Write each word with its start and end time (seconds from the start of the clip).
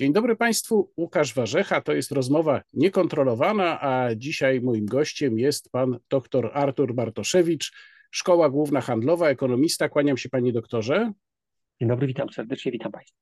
Dzień 0.00 0.12
dobry 0.12 0.36
Państwu, 0.36 0.92
Łukasz 0.96 1.34
Warzecha. 1.34 1.80
To 1.80 1.92
jest 1.92 2.12
rozmowa 2.12 2.62
niekontrolowana, 2.72 3.80
a 3.80 4.14
dzisiaj 4.14 4.60
moim 4.60 4.86
gościem 4.86 5.38
jest 5.38 5.70
pan 5.70 5.98
dr 6.10 6.50
Artur 6.54 6.94
Bartoszewicz, 6.94 7.72
Szkoła 8.10 8.50
Główna 8.50 8.80
Handlowa, 8.80 9.28
ekonomista. 9.28 9.88
Kłaniam 9.88 10.16
się 10.16 10.28
Panie 10.28 10.52
doktorze. 10.52 11.12
Dzień 11.80 11.88
dobry, 11.88 12.06
witam 12.06 12.32
serdecznie, 12.32 12.72
witam 12.72 12.92
Państwa. 12.92 13.16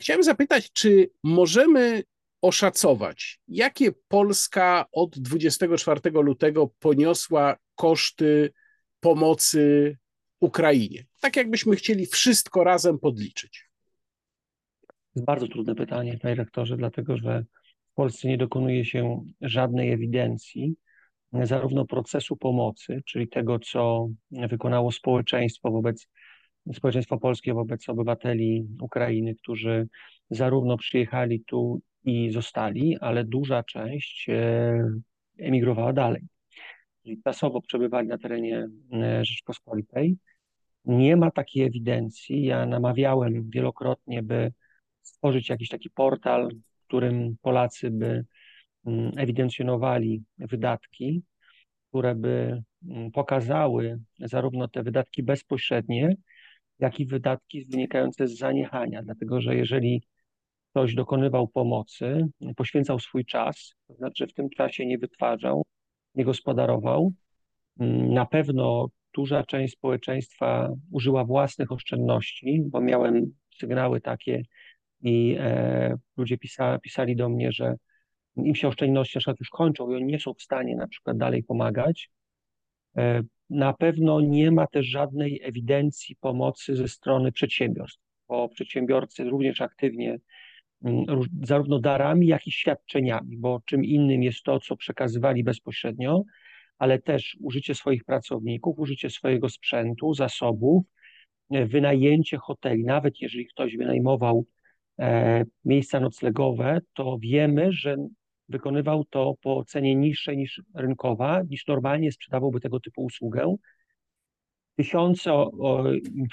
Chciałem 0.00 0.22
zapytać, 0.22 0.72
czy 0.72 1.10
możemy 1.22 2.02
oszacować, 2.42 3.40
jakie 3.48 3.92
Polska 4.08 4.86
od 4.92 5.18
24 5.18 6.00
lutego 6.10 6.70
poniosła 6.78 7.56
koszty 7.74 8.52
pomocy 9.00 9.96
Ukrainie? 10.40 11.06
Tak 11.20 11.36
jakbyśmy 11.36 11.76
chcieli 11.76 12.06
wszystko 12.06 12.64
razem 12.64 12.98
podliczyć 12.98 13.73
jest 15.16 15.26
bardzo 15.26 15.48
trudne 15.48 15.74
pytanie, 15.74 16.18
panie 16.22 16.34
rektorze, 16.34 16.76
dlatego 16.76 17.16
że 17.16 17.44
w 17.92 17.94
Polsce 17.94 18.28
nie 18.28 18.38
dokonuje 18.38 18.84
się 18.84 19.24
żadnej 19.40 19.92
ewidencji 19.92 20.76
zarówno 21.32 21.86
procesu 21.86 22.36
pomocy, 22.36 23.02
czyli 23.06 23.28
tego, 23.28 23.58
co 23.58 24.08
wykonało 24.30 24.92
społeczeństwo 24.92 25.70
wobec 25.70 26.08
społeczeństwo 26.72 27.18
polskie 27.18 27.54
wobec 27.54 27.88
obywateli 27.88 28.66
Ukrainy, 28.80 29.34
którzy 29.34 29.88
zarówno 30.30 30.76
przyjechali 30.76 31.44
tu 31.44 31.80
i 32.04 32.30
zostali, 32.30 32.98
ale 33.00 33.24
duża 33.24 33.62
część 33.62 34.28
e, 34.28 34.88
emigrowała 35.38 35.92
dalej. 35.92 36.22
Czyli 37.02 37.22
czasowo 37.22 37.60
przebywali 37.60 38.08
na 38.08 38.18
terenie 38.18 38.68
e, 38.92 39.24
Rzeczpospolitej. 39.24 40.16
Nie 40.84 41.16
ma 41.16 41.30
takiej 41.30 41.62
ewidencji. 41.62 42.44
Ja 42.44 42.66
namawiałem 42.66 43.50
wielokrotnie, 43.50 44.22
by 44.22 44.52
stworzyć 45.04 45.48
jakiś 45.48 45.68
taki 45.68 45.90
portal, 45.90 46.48
w 46.82 46.86
którym 46.86 47.36
Polacy 47.42 47.90
by 47.90 48.24
mm, 48.86 49.12
ewidencjonowali 49.16 50.22
wydatki, 50.38 51.22
które 51.88 52.14
by 52.14 52.62
mm, 52.88 53.10
pokazały 53.10 54.00
zarówno 54.18 54.68
te 54.68 54.82
wydatki 54.82 55.22
bezpośrednie, 55.22 56.16
jak 56.78 57.00
i 57.00 57.06
wydatki 57.06 57.66
wynikające 57.66 58.28
z 58.28 58.38
zaniechania, 58.38 59.02
dlatego 59.02 59.40
że 59.40 59.56
jeżeli 59.56 60.02
ktoś 60.70 60.94
dokonywał 60.94 61.48
pomocy, 61.48 62.26
poświęcał 62.56 63.00
swój 63.00 63.24
czas, 63.24 63.74
to 63.88 63.94
znaczy 63.94 64.26
w 64.26 64.34
tym 64.34 64.50
czasie 64.50 64.86
nie 64.86 64.98
wytwarzał, 64.98 65.64
nie 66.14 66.24
gospodarował, 66.24 67.12
mm, 67.80 68.14
na 68.14 68.26
pewno 68.26 68.88
duża 69.14 69.42
część 69.42 69.74
społeczeństwa 69.74 70.70
użyła 70.92 71.24
własnych 71.24 71.72
oszczędności, 71.72 72.62
bo 72.66 72.80
miałem 72.80 73.32
sygnały 73.58 74.00
takie 74.00 74.42
i 75.04 75.36
e, 75.38 75.96
ludzie 76.16 76.38
pisa, 76.38 76.78
pisali 76.78 77.16
do 77.16 77.28
mnie, 77.28 77.52
że 77.52 77.74
im 78.36 78.54
się 78.54 78.68
oszczędności 78.68 79.18
na 79.26 79.34
już 79.40 79.50
kończą 79.50 79.90
i 79.90 79.94
oni 79.94 80.04
nie 80.04 80.20
są 80.20 80.34
w 80.34 80.42
stanie 80.42 80.76
na 80.76 80.88
przykład 80.88 81.16
dalej 81.16 81.42
pomagać. 81.42 82.10
E, 82.96 83.22
na 83.50 83.72
pewno 83.72 84.20
nie 84.20 84.50
ma 84.50 84.66
też 84.66 84.86
żadnej 84.86 85.40
ewidencji 85.42 86.16
pomocy 86.16 86.76
ze 86.76 86.88
strony 86.88 87.32
przedsiębiorstw, 87.32 88.00
bo 88.28 88.48
przedsiębiorcy 88.48 89.24
również 89.24 89.60
aktywnie 89.60 90.18
mm, 90.84 91.04
zarówno 91.42 91.78
darami, 91.78 92.26
jak 92.26 92.46
i 92.46 92.52
świadczeniami, 92.52 93.36
bo 93.36 93.60
czym 93.64 93.84
innym 93.84 94.22
jest 94.22 94.42
to, 94.42 94.60
co 94.60 94.76
przekazywali 94.76 95.44
bezpośrednio, 95.44 96.22
ale 96.78 96.98
też 96.98 97.36
użycie 97.40 97.74
swoich 97.74 98.04
pracowników, 98.04 98.78
użycie 98.78 99.10
swojego 99.10 99.48
sprzętu, 99.48 100.14
zasobów, 100.14 100.84
e, 101.50 101.66
wynajęcie 101.66 102.36
hoteli, 102.36 102.84
nawet 102.84 103.20
jeżeli 103.20 103.46
ktoś 103.46 103.76
wynajmował 103.76 104.46
miejsca 105.64 106.00
noclegowe, 106.00 106.80
to 106.94 107.18
wiemy, 107.20 107.72
że 107.72 107.96
wykonywał 108.48 109.04
to 109.04 109.34
po 109.42 109.64
cenie 109.64 109.94
niższej 109.94 110.36
niż 110.36 110.62
rynkowa, 110.74 111.42
niż 111.42 111.66
normalnie 111.66 112.12
sprzedawałby 112.12 112.60
tego 112.60 112.80
typu 112.80 113.04
usługę. 113.04 113.56
Tysiące, 114.76 115.44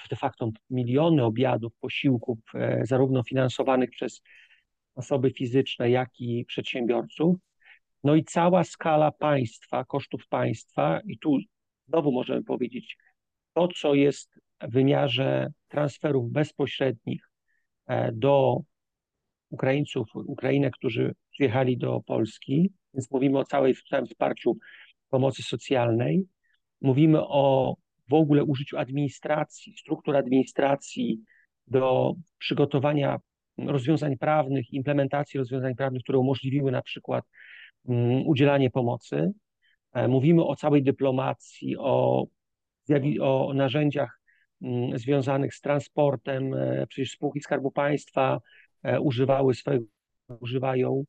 de 0.09 0.15
facto 0.15 0.51
miliony 0.69 1.23
obiadów, 1.23 1.73
posiłków, 1.79 2.39
e, 2.55 2.81
zarówno 2.85 3.23
finansowanych 3.23 3.89
przez 3.89 4.21
osoby 4.95 5.31
fizyczne, 5.31 5.89
jak 5.89 6.19
i 6.19 6.45
przedsiębiorców. 6.45 7.35
No 8.03 8.15
i 8.15 8.23
cała 8.23 8.63
skala 8.63 9.11
państwa, 9.11 9.85
kosztów 9.85 10.27
państwa, 10.27 10.99
i 11.05 11.17
tu 11.17 11.37
znowu 11.87 12.11
możemy 12.11 12.43
powiedzieć, 12.43 12.97
to, 13.53 13.67
co 13.67 13.93
jest 13.93 14.29
w 14.61 14.71
wymiarze 14.71 15.51
transferów 15.67 16.31
bezpośrednich 16.31 17.30
E, 17.30 17.30
do 18.13 18.61
Ukraińców, 19.49 20.07
Ukrainę, 20.15 20.71
którzy 20.71 21.15
przyjechali 21.31 21.77
do 21.77 22.01
Polski, 22.05 22.71
więc 22.93 23.11
mówimy 23.11 23.39
o 23.39 23.45
całej, 23.45 23.75
całym 23.89 24.05
wsparciu 24.05 24.57
pomocy 25.09 25.43
socjalnej. 25.43 26.25
Mówimy 26.81 27.19
o 27.21 27.75
w 28.09 28.13
ogóle 28.13 28.43
użyciu 28.43 28.77
administracji, 28.77 29.73
struktur 29.77 30.15
administracji 30.15 31.19
do 31.67 32.13
przygotowania 32.37 33.19
rozwiązań 33.57 34.17
prawnych, 34.17 34.73
implementacji 34.73 35.37
rozwiązań 35.37 35.75
prawnych, 35.75 36.03
które 36.03 36.19
umożliwiły 36.19 36.71
na 36.71 36.81
przykład 36.81 37.25
um, 37.83 38.27
udzielanie 38.27 38.69
pomocy. 38.69 39.31
E, 39.93 40.07
mówimy 40.07 40.45
o 40.45 40.55
całej 40.55 40.83
dyplomacji, 40.83 41.77
o, 41.77 42.25
o 43.21 43.53
narzędziach 43.53 44.20
Mm, 44.20 44.20
związanych 44.95 45.55
z 45.55 45.61
transportem. 45.61 46.53
E, 46.53 46.87
przecież 46.87 47.11
spółki 47.11 47.41
Skarbu 47.41 47.71
Państwa 47.71 48.39
e, 48.83 48.99
używały 49.01 49.53
swojego, 49.53 49.85
używają. 50.39 51.03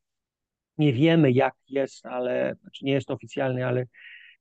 Nie 0.79 0.93
wiemy, 0.93 1.33
jak 1.33 1.55
jest, 1.69 2.07
ale 2.07 2.55
znaczy 2.61 2.85
nie 2.85 2.93
jest 2.93 3.07
to 3.07 3.15
oficjalne, 3.15 3.67
ale 3.67 3.85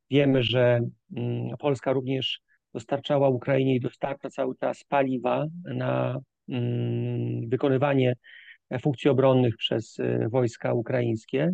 wiemy, 0.09 0.43
że 0.43 0.79
mm, 1.15 1.57
Polska 1.59 1.93
również 1.93 2.41
dostarczała 2.73 3.29
Ukrainie 3.29 3.75
i 3.75 3.79
dostarcza 3.79 4.29
cały 4.29 4.55
czas 4.57 4.83
paliwa 4.83 5.45
na 5.65 6.19
mm, 6.49 7.49
wykonywanie 7.49 8.13
funkcji 8.81 9.09
obronnych 9.09 9.57
przez 9.57 9.99
e, 9.99 10.29
wojska 10.29 10.73
ukraińskie. 10.73 11.51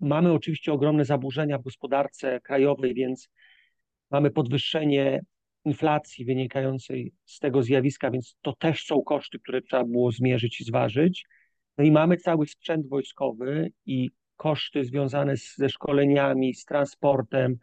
Mamy 0.00 0.32
oczywiście 0.32 0.72
ogromne 0.72 1.04
zaburzenia 1.04 1.58
w 1.58 1.62
gospodarce 1.62 2.40
krajowej, 2.40 2.94
więc 2.94 3.28
mamy 4.10 4.30
podwyższenie 4.30 5.22
inflacji 5.64 6.24
wynikającej 6.24 7.12
z 7.24 7.38
tego 7.38 7.62
zjawiska, 7.62 8.10
więc 8.10 8.36
to 8.42 8.52
też 8.52 8.84
są 8.84 9.02
koszty, 9.02 9.38
które 9.38 9.62
trzeba 9.62 9.84
było 9.84 10.12
zmierzyć 10.12 10.60
i 10.60 10.64
zważyć. 10.64 11.24
No 11.78 11.84
i 11.84 11.90
mamy 11.90 12.16
cały 12.16 12.46
sprzęt 12.46 12.88
wojskowy 12.88 13.72
i 13.86 14.10
koszty 14.36 14.84
związane 14.84 15.36
z, 15.36 15.56
ze 15.56 15.68
szkoleniami, 15.68 16.54
z 16.54 16.64
transportem, 16.64 17.56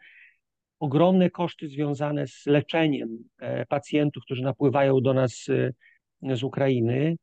ogromne 0.80 1.30
koszty 1.30 1.68
związane 1.68 2.28
z 2.28 2.46
leczeniem 2.46 3.18
e, 3.38 3.66
pacjentów, 3.66 4.24
którzy 4.24 4.44
napływają 4.44 5.02
do 5.02 5.14
nas 5.14 5.44
z, 5.48 5.76
z 6.22 6.44
Ukrainy 6.44 7.16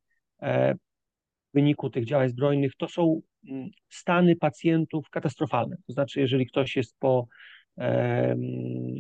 e, 0.43 0.75
w 0.75 0.79
wyniku 1.55 1.91
tych 1.91 2.05
działań 2.05 2.29
zbrojnych. 2.29 2.73
To 2.77 2.89
są 2.89 3.21
mm, 3.49 3.69
stany 3.89 4.37
pacjentów 4.37 5.11
katastrofalne. 5.11 5.77
To 5.87 5.93
znaczy, 5.93 6.21
jeżeli 6.21 6.47
ktoś 6.47 6.77
jest 6.77 6.97
po 6.99 7.29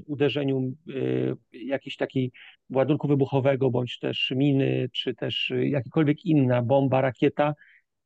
uderzeniu 0.06 0.74
y, 0.88 1.36
jakiejś 1.52 1.96
takiej 1.96 2.32
ładunku 2.70 3.08
wybuchowego, 3.08 3.70
bądź 3.70 3.98
też 3.98 4.32
miny, 4.36 4.88
czy 4.92 5.14
też 5.14 5.52
jakakolwiek 5.62 6.24
inna 6.24 6.62
bomba, 6.62 7.00
rakieta, 7.00 7.54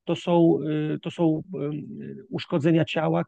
to 0.04 0.16
są, 0.16 0.58
y, 0.94 0.98
to 1.02 1.10
są 1.10 1.42
uszkodzenia 2.30 2.84
ciała, 2.84 3.24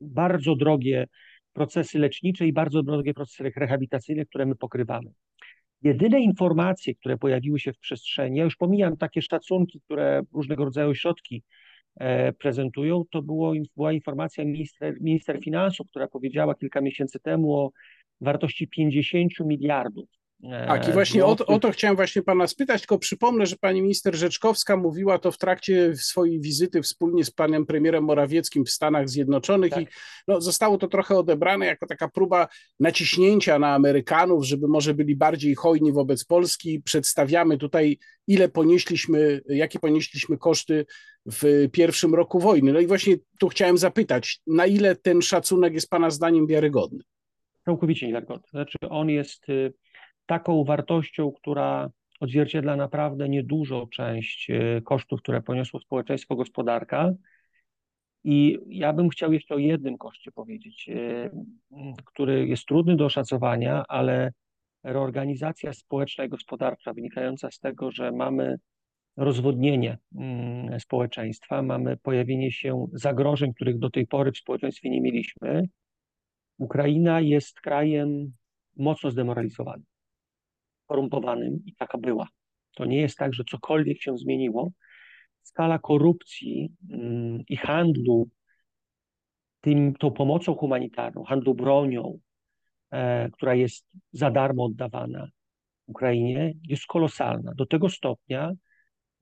bardzo 0.00 0.56
drogie 0.56 1.06
procesy 1.52 1.98
lecznicze 1.98 2.46
i 2.46 2.52
bardzo 2.52 2.82
drogie 2.82 3.14
procesy 3.14 3.52
rehabilitacyjne, 3.56 4.24
które 4.24 4.46
my 4.46 4.54
pokrywamy. 4.54 5.10
Jedyne 5.82 6.20
informacje, 6.20 6.94
które 6.94 7.18
pojawiły 7.18 7.58
się 7.58 7.72
w 7.72 7.78
przestrzeni, 7.78 8.38
ja 8.38 8.44
już 8.44 8.56
pomijam 8.56 8.96
takie 8.96 9.22
szacunki, 9.22 9.80
które 9.80 10.22
różnego 10.32 10.64
rodzaju 10.64 10.94
środki 10.94 11.42
prezentują, 12.38 13.04
to 13.10 13.22
było, 13.22 13.52
była 13.76 13.92
informacja 13.92 14.44
minister, 14.44 15.00
minister 15.00 15.40
finansów, 15.40 15.86
która 15.88 16.08
powiedziała 16.08 16.54
kilka 16.54 16.80
miesięcy 16.80 17.20
temu 17.20 17.54
o 17.54 17.70
wartości 18.20 18.68
50 18.68 19.32
miliardów. 19.40 20.21
E, 20.42 20.66
tak, 20.66 20.88
i 20.88 20.92
właśnie 20.92 21.24
o, 21.24 21.36
o, 21.46 21.58
to 21.58 21.70
chciałem 21.70 21.96
właśnie 21.96 22.22
pana 22.22 22.46
spytać, 22.46 22.80
tylko 22.80 22.98
przypomnę, 22.98 23.46
że 23.46 23.56
pani 23.56 23.82
minister 23.82 24.14
Rzeczkowska 24.16 24.76
mówiła 24.76 25.18
to 25.18 25.32
w 25.32 25.38
trakcie 25.38 25.96
swojej 25.96 26.40
wizyty 26.40 26.82
wspólnie 26.82 27.24
z 27.24 27.30
panem 27.30 27.66
premierem 27.66 28.04
Morawieckim 28.04 28.64
w 28.64 28.70
Stanach 28.70 29.08
Zjednoczonych 29.08 29.72
tak. 29.72 29.82
i 29.82 29.86
no, 30.28 30.40
zostało 30.40 30.78
to 30.78 30.88
trochę 30.88 31.18
odebrane 31.18 31.66
jako 31.66 31.86
taka 31.86 32.08
próba 32.08 32.48
naciśnięcia 32.80 33.58
na 33.58 33.74
Amerykanów, 33.74 34.44
żeby 34.44 34.68
może 34.68 34.94
byli 34.94 35.16
bardziej 35.16 35.54
hojni 35.54 35.92
wobec 35.92 36.24
Polski. 36.24 36.80
Przedstawiamy 36.80 37.58
tutaj, 37.58 37.98
ile 38.26 38.48
ponieśliśmy, 38.48 39.40
jakie 39.48 39.78
ponieśliśmy 39.78 40.38
koszty 40.38 40.86
w 41.26 41.68
pierwszym 41.72 42.14
roku 42.14 42.40
wojny. 42.40 42.72
No 42.72 42.80
i 42.80 42.86
właśnie 42.86 43.16
tu 43.38 43.48
chciałem 43.48 43.78
zapytać, 43.78 44.40
na 44.46 44.66
ile 44.66 44.96
ten 44.96 45.22
szacunek 45.22 45.74
jest 45.74 45.90
Pana 45.90 46.10
zdaniem 46.10 46.46
wiarygodny? 46.46 47.02
Całkowicie 47.64 48.06
niewiarygodny. 48.06 48.48
Znaczy, 48.50 48.78
on 48.90 49.10
jest 49.10 49.48
y, 49.48 49.72
taką 50.26 50.64
wartością, 50.64 51.32
która 51.32 51.90
odzwierciedla 52.20 52.76
naprawdę 52.76 53.28
niedużą 53.28 53.86
część 53.86 54.50
kosztów, 54.84 55.22
które 55.22 55.42
poniosło 55.42 55.80
społeczeństwo, 55.80 56.36
gospodarka. 56.36 57.12
I 58.24 58.58
ja 58.66 58.92
bym 58.92 59.08
chciał 59.08 59.32
jeszcze 59.32 59.54
o 59.54 59.58
jednym 59.58 59.98
koszcie 59.98 60.32
powiedzieć, 60.32 60.90
który 62.04 62.46
jest 62.46 62.66
trudny 62.66 62.96
do 62.96 63.04
oszacowania, 63.04 63.84
ale 63.88 64.32
reorganizacja 64.82 65.72
społeczna 65.72 66.24
i 66.24 66.28
gospodarcza 66.28 66.92
wynikająca 66.92 67.50
z 67.50 67.58
tego, 67.58 67.90
że 67.90 68.12
mamy 68.12 68.56
rozwodnienie 69.16 69.98
mm, 70.14 70.80
społeczeństwa, 70.80 71.62
mamy 71.62 71.96
pojawienie 71.96 72.52
się 72.52 72.86
zagrożeń, 72.92 73.54
których 73.54 73.78
do 73.78 73.90
tej 73.90 74.06
pory 74.06 74.32
w 74.32 74.38
społeczeństwie 74.38 74.90
nie 74.90 75.00
mieliśmy. 75.00 75.68
Ukraina 76.58 77.20
jest 77.20 77.60
krajem 77.60 78.32
mocno 78.76 79.10
zdemoralizowanym, 79.10 79.86
korumpowanym 80.92 81.58
i 81.66 81.74
taka 81.74 81.98
była. 81.98 82.28
To 82.76 82.84
nie 82.84 83.00
jest 83.00 83.18
tak, 83.18 83.34
że 83.34 83.44
cokolwiek 83.50 84.02
się 84.02 84.18
zmieniło. 84.18 84.72
Skala 85.42 85.78
korupcji 85.78 86.72
mm, 86.90 87.38
i 87.48 87.56
handlu 87.56 88.28
tym, 89.60 89.94
tą 89.94 90.10
pomocą 90.10 90.54
humanitarną, 90.54 91.24
handlu 91.24 91.54
bronią, 91.54 92.18
e, 92.90 93.30
która 93.30 93.54
jest 93.54 93.86
za 94.12 94.30
darmo 94.30 94.64
oddawana 94.64 95.28
Ukrainie, 95.86 96.52
jest 96.68 96.86
kolosalna. 96.86 97.52
Do 97.54 97.66
tego 97.66 97.88
stopnia, 97.88 98.52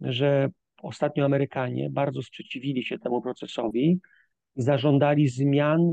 że 0.00 0.48
ostatnio 0.82 1.24
Amerykanie 1.24 1.90
bardzo 1.90 2.22
sprzeciwili 2.22 2.84
się 2.84 2.98
temu 2.98 3.22
procesowi 3.22 4.00
i 4.56 4.62
zażądali 4.62 5.28
zmian, 5.28 5.92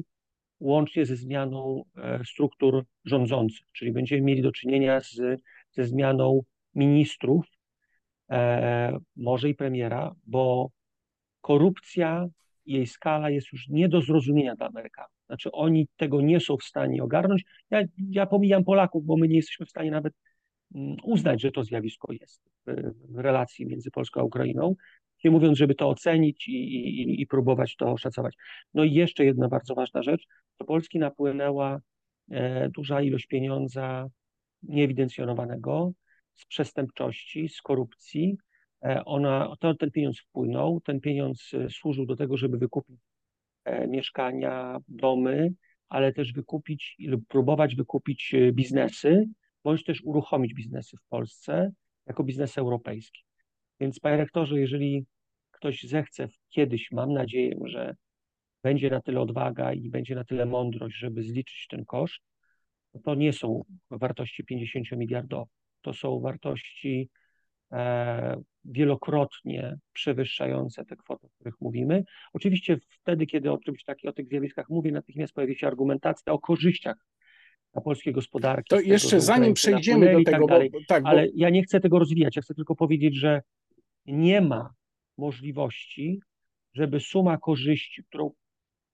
łącznie 0.59 1.05
ze 1.05 1.15
zmianą 1.15 1.83
e, 1.97 2.19
struktur 2.25 2.85
rządzących, 3.05 3.67
czyli 3.73 3.91
będziemy 3.91 4.21
mieli 4.21 4.41
do 4.41 4.51
czynienia 4.51 4.99
z, 4.99 5.41
ze 5.77 5.85
zmianą 5.85 6.41
ministrów, 6.75 7.45
e, 8.29 8.97
może 9.15 9.49
i 9.49 9.55
premiera, 9.55 10.15
bo 10.25 10.69
korupcja 11.41 12.27
jej 12.65 12.87
skala 12.87 13.29
jest 13.29 13.53
już 13.53 13.67
nie 13.69 13.89
do 13.89 14.01
zrozumienia 14.01 14.55
dla 14.55 14.67
Amerykanów. 14.67 15.11
Znaczy 15.25 15.51
oni 15.51 15.87
tego 15.97 16.21
nie 16.21 16.39
są 16.39 16.57
w 16.57 16.63
stanie 16.63 17.03
ogarnąć. 17.03 17.43
Ja, 17.69 17.81
ja 18.09 18.25
pomijam 18.25 18.63
Polaków, 18.63 19.05
bo 19.05 19.17
my 19.17 19.27
nie 19.27 19.35
jesteśmy 19.35 19.65
w 19.65 19.69
stanie 19.69 19.91
nawet 19.91 20.13
Mm, 20.75 20.97
uznać, 21.03 21.41
że 21.41 21.51
to 21.51 21.63
zjawisko 21.63 22.13
jest 22.13 22.41
w 23.09 23.17
relacji 23.17 23.65
między 23.65 23.91
Polską 23.91 24.21
a 24.21 24.23
Ukrainą, 24.23 24.75
nie 25.23 25.31
mówiąc, 25.31 25.57
żeby 25.57 25.75
to 25.75 25.89
ocenić 25.89 26.47
i, 26.47 26.51
i, 26.51 27.21
i 27.21 27.27
próbować 27.27 27.75
to 27.75 27.91
oszacować. 27.91 28.35
No 28.73 28.83
i 28.83 28.93
jeszcze 28.93 29.25
jedna 29.25 29.47
bardzo 29.47 29.75
ważna 29.75 30.03
rzecz, 30.03 30.27
do 30.59 30.65
Polski 30.65 30.99
napłynęła 30.99 31.79
e, 32.31 32.69
duża 32.69 33.01
ilość 33.01 33.27
pieniądza 33.27 34.07
nieewidencjonowanego 34.63 35.91
z 36.33 36.45
przestępczości, 36.45 37.49
z 37.49 37.61
korupcji. 37.61 38.37
E, 38.85 39.05
ona, 39.05 39.55
to, 39.59 39.73
ten 39.73 39.91
pieniądz 39.91 40.19
wpłynął, 40.19 40.81
ten 40.81 40.99
pieniądz 40.99 41.51
e, 41.53 41.69
służył 41.69 42.05
do 42.05 42.15
tego, 42.15 42.37
żeby 42.37 42.57
wykupić 42.57 42.99
mieszkania, 43.87 44.77
domy, 44.87 45.53
ale 45.89 46.13
też 46.13 46.33
wykupić 46.33 46.95
lub 46.99 47.27
próbować 47.27 47.75
wykupić 47.75 48.35
biznesy, 48.53 49.25
bądź 49.63 49.83
też 49.83 50.01
uruchomić 50.03 50.53
biznesy 50.53 50.97
w 50.97 51.07
Polsce 51.09 51.71
jako 52.05 52.23
biznesy 52.23 52.61
europejskie. 52.61 53.21
Więc 53.79 53.99
panie 53.99 54.17
rektorze, 54.17 54.59
jeżeli 54.59 55.05
ktoś 55.51 55.83
zechce 55.83 56.27
kiedyś, 56.49 56.91
mam 56.91 57.13
nadzieję, 57.13 57.55
że 57.65 57.95
będzie 58.63 58.89
na 58.89 59.01
tyle 59.01 59.21
odwaga 59.21 59.73
i 59.73 59.89
będzie 59.89 60.15
na 60.15 60.23
tyle 60.23 60.45
mądrość, 60.45 60.97
żeby 60.97 61.23
zliczyć 61.23 61.67
ten 61.69 61.85
koszt, 61.85 62.21
to 62.97 63.15
nie 63.15 63.33
są 63.33 63.63
wartości 63.91 64.43
50 64.43 64.91
miliardowe. 64.91 65.51
To 65.81 65.93
są 65.93 66.19
wartości 66.19 67.09
e, 67.71 68.41
wielokrotnie 68.65 69.77
przewyższające 69.93 70.85
te 70.85 70.95
kwoty, 70.95 71.27
o 71.27 71.29
których 71.29 71.61
mówimy. 71.61 72.03
Oczywiście 72.33 72.77
wtedy, 72.89 73.25
kiedy 73.25 73.51
o 73.51 73.57
czymś 73.57 73.83
takim, 73.83 74.09
o 74.09 74.13
tych 74.13 74.27
zjawiskach 74.27 74.69
mówię, 74.69 74.91
natychmiast 74.91 75.33
pojawi 75.33 75.55
się 75.55 75.67
argumentacja 75.67 76.33
o 76.33 76.39
korzyściach 76.39 76.97
dla 77.73 77.81
polskiej 77.81 78.13
gospodarki. 78.13 78.69
To 78.69 78.79
jeszcze 78.79 79.09
tego, 79.09 79.21
zanim 79.21 79.53
przejdziemy 79.53 80.13
do 80.13 80.23
tego, 80.23 80.47
tak 80.47 80.71
bo, 80.71 80.79
tak, 80.87 81.03
bo... 81.03 81.09
ale 81.09 81.27
ja 81.35 81.49
nie 81.49 81.63
chcę 81.63 81.79
tego 81.79 81.99
rozwijać, 81.99 82.35
ja 82.35 82.41
chcę 82.41 82.53
tylko 82.53 82.75
powiedzieć, 82.75 83.15
że 83.15 83.41
nie 84.05 84.41
ma 84.41 84.73
możliwości, 85.17 86.19
żeby 86.73 86.99
suma 86.99 87.37
korzyści, 87.37 88.03
którą 88.03 88.31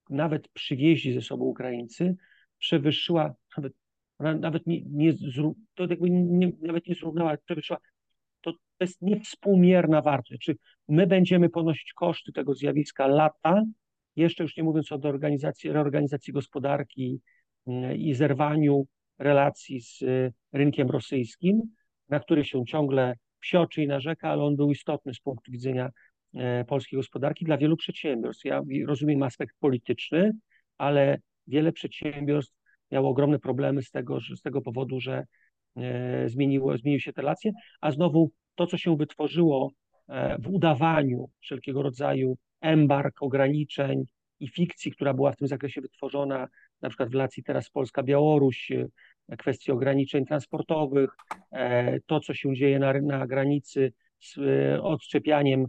nawet 0.10 0.48
przywieźli 0.48 1.14
ze 1.14 1.22
sobą 1.22 1.46
Ukraińcy, 1.46 2.16
przewyższyła, 2.58 3.34
nawet, 3.58 3.74
nawet 4.24 4.68
nie, 4.68 4.82
nie, 4.86 5.14
to 5.76 5.86
jakby 5.86 6.10
nie, 6.10 6.52
nawet 6.62 6.88
nie 6.88 6.96
zrównała, 6.96 7.38
przewyższyła, 7.38 7.80
to, 8.42 8.52
to 8.52 8.58
jest 8.80 9.02
niewspółmierna 9.02 10.02
wartość. 10.02 10.42
Czy 10.42 10.58
my 10.88 11.08
będziemy 11.08 11.50
ponosić 11.50 11.94
koszty 11.94 12.32
tego 12.32 12.54
zjawiska 12.54 13.08
lata, 13.08 13.64
jeszcze 14.16 14.44
już 14.44 14.58
nie 14.58 14.64
mówiąc 14.64 14.92
o 14.92 15.00
reorganizacji, 15.64 16.34
gospodarki, 16.34 17.22
i 17.98 18.14
zerwaniu 18.14 18.88
relacji 19.20 19.82
z 19.82 20.02
y, 20.02 20.34
rynkiem 20.54 20.90
rosyjskim, 20.90 21.62
na 22.10 22.20
który 22.20 22.46
się 22.46 22.66
ciągle 22.66 23.16
psioczy 23.40 23.84
i 23.84 23.88
narzeka, 23.88 24.30
ale 24.30 24.44
on 24.44 24.56
był 24.56 24.72
istotny 24.72 25.14
z 25.14 25.20
punktu 25.20 25.52
widzenia 25.52 25.90
e, 26.34 26.66
polskiej 26.66 26.98
gospodarki 26.98 27.46
dla 27.46 27.58
wielu 27.58 27.78
przedsiębiorstw. 27.78 28.46
Ja 28.46 28.62
rozumiem 28.86 29.24
aspekt 29.24 29.56
polityczny, 29.60 30.32
ale 30.78 31.18
wiele 31.48 31.72
przedsiębiorstw 31.72 32.56
miało 32.94 33.10
ogromne 33.10 33.40
problemy 33.40 33.84
z 33.84 33.92
tego, 33.92 34.20
z 34.36 34.42
tego 34.42 34.62
powodu, 34.62 35.00
że 35.00 35.26
e, 35.78 36.30
zmieniło, 36.30 36.78
zmieniły 36.78 37.00
się 37.00 37.14
te 37.14 37.22
relacje, 37.22 37.52
a 37.82 37.92
znowu 37.92 38.32
to, 38.56 38.68
co 38.68 38.78
się 38.78 38.98
wytworzyło 38.98 39.72
e, 40.10 40.38
w 40.42 40.48
udawaniu 40.48 41.30
wszelkiego 41.40 41.82
rodzaju 41.82 42.38
embark, 42.62 43.24
ograniczeń 43.24 44.04
i 44.40 44.48
fikcji, 44.48 44.92
która 44.92 45.14
była 45.14 45.32
w 45.32 45.38
tym 45.38 45.48
zakresie 45.48 45.82
wytworzona 45.82 46.48
na 46.82 46.90
przykład 46.90 47.10
w 47.10 47.14
relacji 47.14 47.44
teraz 47.44 47.70
Polska-Białoruś, 47.70 48.72
e, 48.72 49.38
kwestie 49.38 49.74
ograniczeń 49.74 50.26
transportowych, 50.26 51.10
to, 52.06 52.20
co 52.20 52.34
się 52.34 52.56
dzieje 52.56 52.80
na, 52.80 52.94
na 52.94 53.28
granicy 53.28 53.94
z 54.20 54.38
odczepianiem 54.82 55.66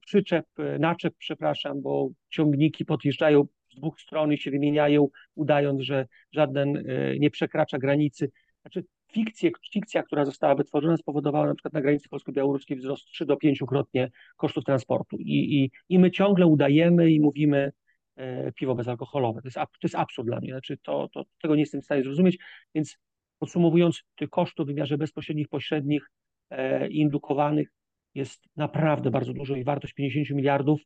przyczep, 0.00 0.46
naczep, 0.78 1.14
przepraszam, 1.18 1.82
bo 1.82 2.08
ciągniki 2.28 2.84
podjeżdżają 2.84 3.46
dwóch 3.76 4.00
stron 4.00 4.32
i 4.32 4.38
się 4.38 4.50
wymieniają, 4.50 5.08
udając, 5.34 5.80
że 5.80 6.06
żaden 6.32 6.84
nie 7.18 7.30
przekracza 7.30 7.78
granicy. 7.78 8.30
Znaczy, 8.60 8.84
fikcje, 9.12 9.50
fikcja, 9.72 10.02
która 10.02 10.24
została 10.24 10.54
wytworzona, 10.54 10.96
spowodowała 10.96 11.46
na 11.46 11.54
przykład 11.54 11.74
na 11.74 11.80
granicy 11.80 12.08
polsko-białoruskiej 12.08 12.76
wzrost 12.76 13.04
3 13.04 13.26
do 13.26 13.36
5 13.36 13.62
krotnie 13.68 14.10
kosztów 14.36 14.64
transportu. 14.64 15.16
I, 15.18 15.62
i, 15.62 15.70
I 15.88 15.98
my 15.98 16.10
ciągle 16.10 16.46
udajemy 16.46 17.10
i 17.10 17.20
mówimy, 17.20 17.72
E, 18.16 18.52
piwo 18.52 18.74
bezalkoholowe. 18.74 19.42
To 19.42 19.48
jest, 19.48 19.56
to 19.56 19.78
jest 19.82 19.94
absurd 19.94 20.28
dla 20.28 20.40
mnie, 20.40 20.50
znaczy 20.50 20.78
to, 20.82 21.08
to, 21.12 21.24
tego 21.42 21.54
nie 21.54 21.62
jestem 21.62 21.80
w 21.80 21.84
stanie 21.84 22.02
zrozumieć, 22.02 22.38
więc 22.74 22.98
podsumowując, 23.38 24.02
tych 24.14 24.30
kosztów 24.30 24.66
w 24.66 24.68
wymiarze 24.68 24.98
bezpośrednich, 24.98 25.48
pośrednich 25.48 26.10
e, 26.50 26.88
i 26.88 26.98
indukowanych 26.98 27.68
jest 28.14 28.44
naprawdę 28.56 29.10
bardzo 29.10 29.32
dużo 29.32 29.56
i 29.56 29.64
wartość 29.64 29.94
50 29.94 30.30
miliardów 30.30 30.80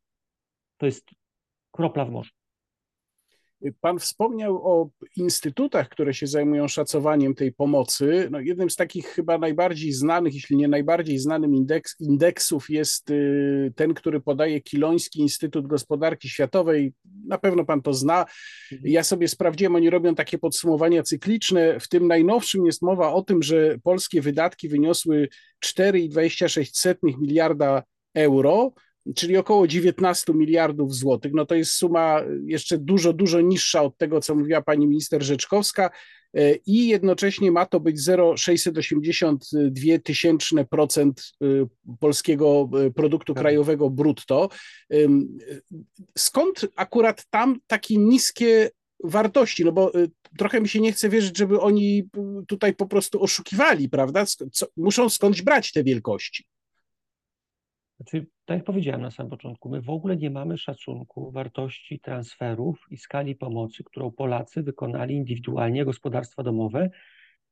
to 0.76 0.86
jest 0.86 1.10
kropla 1.72 2.04
w 2.04 2.10
morzu. 2.10 2.30
Pan 3.80 3.98
wspomniał 3.98 4.66
o 4.66 4.90
instytutach, 5.16 5.88
które 5.88 6.14
się 6.14 6.26
zajmują 6.26 6.68
szacowaniem 6.68 7.34
tej 7.34 7.52
pomocy. 7.52 8.28
No, 8.30 8.40
jednym 8.40 8.70
z 8.70 8.76
takich 8.76 9.06
chyba 9.06 9.38
najbardziej 9.38 9.92
znanych, 9.92 10.34
jeśli 10.34 10.56
nie 10.56 10.68
najbardziej 10.68 11.18
znanym 11.18 11.54
indeks, 11.54 12.00
indeksów 12.00 12.70
jest 12.70 13.10
y, 13.10 13.72
ten, 13.76 13.94
który 13.94 14.20
podaje 14.20 14.60
Kiloński 14.60 15.20
Instytut 15.20 15.66
Gospodarki 15.66 16.28
Światowej. 16.28 16.92
Na 17.26 17.38
pewno 17.38 17.64
pan 17.64 17.82
to 17.82 17.94
zna. 17.94 18.26
Mhm. 18.72 18.92
Ja 18.92 19.04
sobie 19.04 19.28
sprawdziłem, 19.28 19.76
oni 19.76 19.90
robią 19.90 20.14
takie 20.14 20.38
podsumowania 20.38 21.02
cykliczne. 21.02 21.80
W 21.80 21.88
tym 21.88 22.06
najnowszym 22.06 22.66
jest 22.66 22.82
mowa 22.82 23.12
o 23.12 23.22
tym, 23.22 23.42
że 23.42 23.78
polskie 23.82 24.22
wydatki 24.22 24.68
wyniosły 24.68 25.28
4,26 25.64 26.94
miliarda 27.18 27.82
euro 28.14 28.72
czyli 29.14 29.36
około 29.36 29.66
19 29.66 30.32
miliardów 30.34 30.94
złotych. 30.94 31.32
No 31.34 31.46
to 31.46 31.54
jest 31.54 31.72
suma 31.72 32.22
jeszcze 32.46 32.78
dużo, 32.78 33.12
dużo 33.12 33.40
niższa 33.40 33.82
od 33.82 33.98
tego, 33.98 34.20
co 34.20 34.34
mówiła 34.34 34.62
pani 34.62 34.86
minister 34.86 35.22
Rzeczkowska 35.22 35.90
e, 36.34 36.54
i 36.54 36.88
jednocześnie 36.88 37.50
ma 37.50 37.66
to 37.66 37.80
być 37.80 38.00
0,682 38.00 39.98
tysięczne 40.04 40.64
procent 40.64 41.32
e, 41.42 41.46
polskiego 42.00 42.70
e, 42.86 42.90
produktu 42.90 43.34
tak. 43.34 43.42
krajowego 43.42 43.90
brutto. 43.90 44.48
Skąd 46.18 46.66
akurat 46.76 47.26
tam 47.30 47.60
takie 47.66 47.96
niskie 47.96 48.70
wartości? 49.04 49.64
No 49.64 49.72
bo 49.72 49.92
trochę 50.38 50.60
mi 50.60 50.68
się 50.68 50.80
nie 50.80 50.92
chce 50.92 51.08
wierzyć, 51.08 51.38
żeby 51.38 51.60
oni 51.60 52.08
tutaj 52.48 52.74
po 52.74 52.86
prostu 52.86 53.22
oszukiwali, 53.22 53.88
prawda? 53.88 54.24
Muszą 54.76 55.08
skądś 55.08 55.42
brać 55.42 55.72
te 55.72 55.84
wielkości. 55.84 56.44
Znaczy, 58.00 58.26
tak 58.44 58.56
jak 58.56 58.64
powiedziałem 58.64 59.02
na 59.02 59.10
samym 59.10 59.30
początku, 59.30 59.68
my 59.68 59.82
w 59.82 59.90
ogóle 59.90 60.16
nie 60.16 60.30
mamy 60.30 60.58
szacunku 60.58 61.30
wartości 61.30 62.00
transferów 62.00 62.86
i 62.90 62.96
skali 62.96 63.36
pomocy, 63.36 63.84
którą 63.84 64.10
Polacy 64.10 64.62
wykonali 64.62 65.14
indywidualnie, 65.14 65.84
gospodarstwa 65.84 66.42
domowe, 66.42 66.90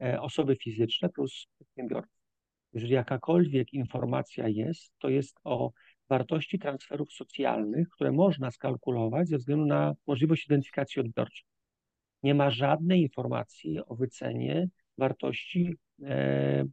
e, 0.02 0.20
osoby 0.20 0.56
fizyczne 0.56 1.08
plus 1.08 1.46
przedsiębiorcy. 1.54 2.12
Jeżeli 2.72 2.92
jakakolwiek 2.94 3.72
informacja 3.72 4.48
jest, 4.48 4.92
to 4.98 5.08
jest 5.08 5.36
o 5.44 5.72
wartości 6.08 6.58
transferów 6.58 7.12
socjalnych, 7.12 7.88
które 7.88 8.12
można 8.12 8.50
skalkulować 8.50 9.28
ze 9.28 9.38
względu 9.38 9.66
na 9.66 9.94
możliwość 10.06 10.46
identyfikacji 10.46 11.00
odbiorczej. 11.00 11.44
Nie 12.22 12.34
ma 12.34 12.50
żadnej 12.50 13.02
informacji 13.02 13.78
o 13.86 13.94
wycenie 13.94 14.68
wartości 14.98 15.76
e, 16.02 16.64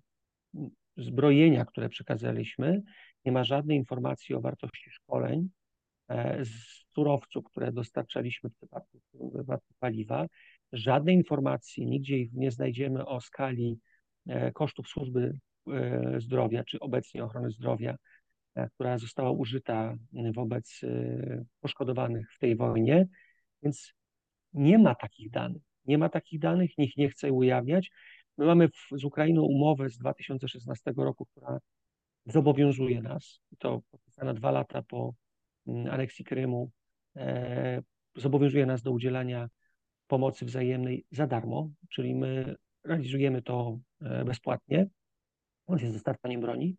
zbrojenia, 0.97 1.65
które 1.65 1.89
przekazaliśmy, 1.89 2.81
nie 3.25 3.31
ma 3.31 3.43
żadnej 3.43 3.77
informacji 3.77 4.35
o 4.35 4.41
wartości 4.41 4.89
szkoleń, 4.89 5.49
e, 6.07 6.45
z 6.45 6.85
surowców, 6.95 7.45
które 7.45 7.71
dostarczaliśmy 7.71 8.49
w 8.49 8.55
przypadku, 8.55 8.99
w 9.13 9.33
przypadku 9.33 9.73
paliwa, 9.79 10.25
żadnej 10.71 11.15
informacji, 11.15 11.85
nigdzie 11.85 12.25
nie 12.33 12.51
znajdziemy 12.51 13.05
o 13.05 13.21
skali 13.21 13.79
e, 14.27 14.51
kosztów 14.51 14.87
służby 14.87 15.37
e, 15.67 16.15
zdrowia, 16.21 16.63
czy 16.63 16.79
obecnie 16.79 17.23
ochrony 17.23 17.51
zdrowia, 17.51 17.95
która 18.73 18.97
została 18.97 19.31
użyta 19.31 19.95
wobec 20.33 20.81
poszkodowanych 21.59 22.33
w 22.33 22.39
tej 22.39 22.55
wojnie, 22.55 23.07
więc 23.63 23.93
nie 24.53 24.77
ma 24.77 24.95
takich 24.95 25.29
danych. 25.29 25.61
Nie 25.85 25.97
ma 25.97 26.09
takich 26.09 26.39
danych, 26.39 26.77
nikt 26.77 26.97
nie 26.97 27.09
chce 27.09 27.31
ujawniać. 27.31 27.91
My 28.37 28.45
mamy 28.45 28.69
w, 28.69 28.87
z 28.91 29.03
Ukrainą 29.03 29.41
umowę 29.41 29.89
z 29.89 29.97
2016 29.97 30.93
roku, 30.97 31.25
która 31.25 31.59
zobowiązuje 32.25 33.01
nas, 33.01 33.39
to 33.59 33.81
podpisana 33.91 34.33
dwa 34.33 34.51
lata 34.51 34.81
po 34.81 35.13
mm, 35.67 35.93
aneksji 35.93 36.25
Krymu, 36.25 36.71
e, 37.15 37.81
zobowiązuje 38.15 38.65
nas 38.65 38.81
do 38.81 38.91
udzielania 38.91 39.49
pomocy 40.07 40.45
wzajemnej 40.45 41.05
za 41.11 41.27
darmo, 41.27 41.69
czyli 41.89 42.15
my 42.15 42.55
realizujemy 42.83 43.41
to 43.41 43.79
e, 44.01 44.25
bezpłatnie, 44.25 44.87
łącznie 45.67 45.89
z 45.89 45.93
dostarczaniem 45.93 46.41
broni, 46.41 46.77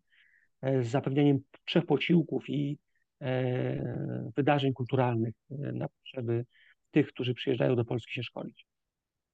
e, 0.62 0.82
z 0.82 0.88
zapewnieniem 0.88 1.38
trzech 1.64 1.86
posiłków 1.86 2.44
i 2.48 2.78
e, 3.20 4.30
wydarzeń 4.36 4.72
kulturalnych 4.72 5.34
e, 5.50 5.72
na 5.72 5.88
potrzeby 5.88 6.44
tych, 6.90 7.08
którzy 7.08 7.34
przyjeżdżają 7.34 7.76
do 7.76 7.84
Polski 7.84 8.14
się 8.14 8.22
szkolić. 8.22 8.66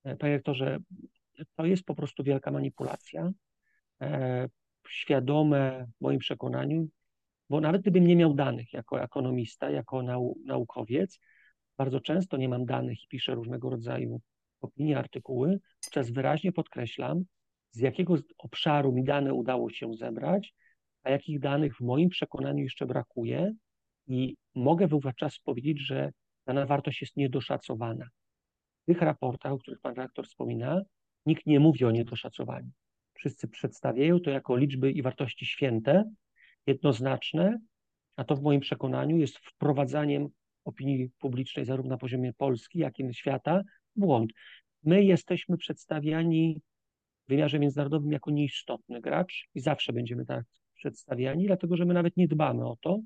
E, 0.04 0.16
panie 0.16 0.32
rektorze, 0.32 0.78
to 1.56 1.66
jest 1.66 1.84
po 1.84 1.94
prostu 1.94 2.22
wielka 2.22 2.50
manipulacja, 2.50 3.32
e, 4.00 4.48
świadome 4.92 5.86
w 5.96 6.00
moim 6.00 6.18
przekonaniu, 6.18 6.88
bo 7.50 7.60
nawet 7.60 7.82
gdybym 7.82 8.06
nie 8.06 8.16
miał 8.16 8.34
danych 8.34 8.72
jako 8.72 9.02
ekonomista, 9.02 9.70
jako 9.70 10.02
nau, 10.02 10.36
naukowiec, 10.44 11.18
bardzo 11.78 12.00
często 12.00 12.36
nie 12.36 12.48
mam 12.48 12.66
danych 12.66 13.04
i 13.04 13.08
piszę 13.08 13.34
różnego 13.34 13.70
rodzaju 13.70 14.20
opinie, 14.60 14.98
artykuły, 14.98 15.60
wówczas 15.84 16.10
wyraźnie 16.10 16.52
podkreślam, 16.52 17.24
z 17.70 17.78
jakiego 17.78 18.14
obszaru 18.38 18.92
mi 18.92 19.04
dane 19.04 19.34
udało 19.34 19.70
się 19.70 19.94
zebrać, 19.94 20.54
a 21.02 21.10
jakich 21.10 21.40
danych 21.40 21.76
w 21.76 21.80
moim 21.80 22.08
przekonaniu 22.08 22.62
jeszcze 22.62 22.86
brakuje 22.86 23.52
i 24.06 24.36
mogę 24.54 24.86
wówczas 24.86 25.38
powiedzieć, 25.38 25.80
że 25.80 26.10
dana 26.46 26.66
wartość 26.66 27.00
jest 27.00 27.16
niedoszacowana. 27.16 28.08
W 28.82 28.84
tych 28.86 29.02
raportach, 29.02 29.52
o 29.52 29.58
których 29.58 29.80
pan 29.80 29.94
redaktor 29.94 30.26
wspomina, 30.26 30.82
nikt 31.26 31.46
nie 31.46 31.60
mówi 31.60 31.84
o 31.84 31.90
niedoszacowaniu. 31.90 32.70
Wszyscy 33.22 33.48
przedstawiają 33.48 34.20
to 34.20 34.30
jako 34.30 34.56
liczby 34.56 34.92
i 34.92 35.02
wartości 35.02 35.46
święte, 35.46 36.04
jednoznaczne, 36.66 37.58
a 38.16 38.24
to 38.24 38.36
w 38.36 38.42
moim 38.42 38.60
przekonaniu 38.60 39.16
jest 39.16 39.38
wprowadzaniem 39.38 40.28
opinii 40.64 41.10
publicznej 41.18 41.64
zarówno 41.64 41.90
na 41.90 41.98
poziomie 41.98 42.32
Polski, 42.32 42.78
jak 42.78 42.98
i 42.98 43.14
świata 43.14 43.62
błąd. 43.96 44.32
My 44.82 45.04
jesteśmy 45.04 45.56
przedstawiani 45.56 46.60
w 47.26 47.28
wymiarze 47.28 47.58
międzynarodowym 47.58 48.12
jako 48.12 48.30
nieistotny 48.30 49.00
gracz 49.00 49.48
i 49.54 49.60
zawsze 49.60 49.92
będziemy 49.92 50.26
tak 50.26 50.44
przedstawiani, 50.74 51.46
dlatego 51.46 51.76
że 51.76 51.84
my 51.84 51.94
nawet 51.94 52.16
nie 52.16 52.28
dbamy 52.28 52.66
o 52.66 52.76
to, 52.80 53.00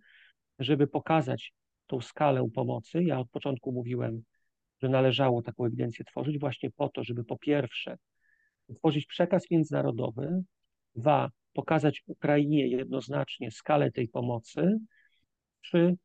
żeby 0.59 0.87
pokazać 0.87 1.53
tą 1.87 2.01
skalę 2.01 2.49
pomocy. 2.55 3.05
Ja 3.05 3.21
od 3.21 3.31
początku 3.31 3.73
mówiłem, 3.73 4.23
że 4.83 4.89
należało 4.89 5.43
taką 5.43 5.65
ewidencję 5.65 6.05
tworzyć 6.05 6.39
właśnie 6.39 6.71
po 6.71 6.89
to, 6.89 7.05
żeby 7.05 7.25
po 7.25 7.39
pierwsze 7.39 7.97
tworzyć 8.75 9.07
przekaz 9.07 9.51
międzynarodowy, 9.51 10.43
dwa, 10.95 11.31
pokazać 11.53 12.03
Ukrainie 12.07 12.69
jednoznacznie 12.69 13.51
skalę 13.51 13.93
tej 13.93 14.09
pomocy, 14.09 14.79
trzy, 15.63 15.97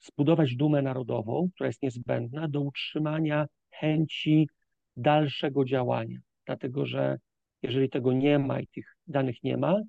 zbudować 0.00 0.56
dumę 0.56 0.82
narodową, 0.82 1.48
która 1.54 1.66
jest 1.66 1.82
niezbędna 1.82 2.48
do 2.48 2.60
utrzymania 2.60 3.46
chęci 3.70 4.48
dalszego 4.96 5.64
działania. 5.64 6.18
Dlatego, 6.46 6.86
że 6.86 7.18
jeżeli 7.62 7.90
tego 7.90 8.12
nie 8.12 8.38
ma 8.38 8.60
i 8.60 8.66
tych 8.66 8.96
danych 9.06 9.42
nie 9.42 9.56
ma, 9.56 9.80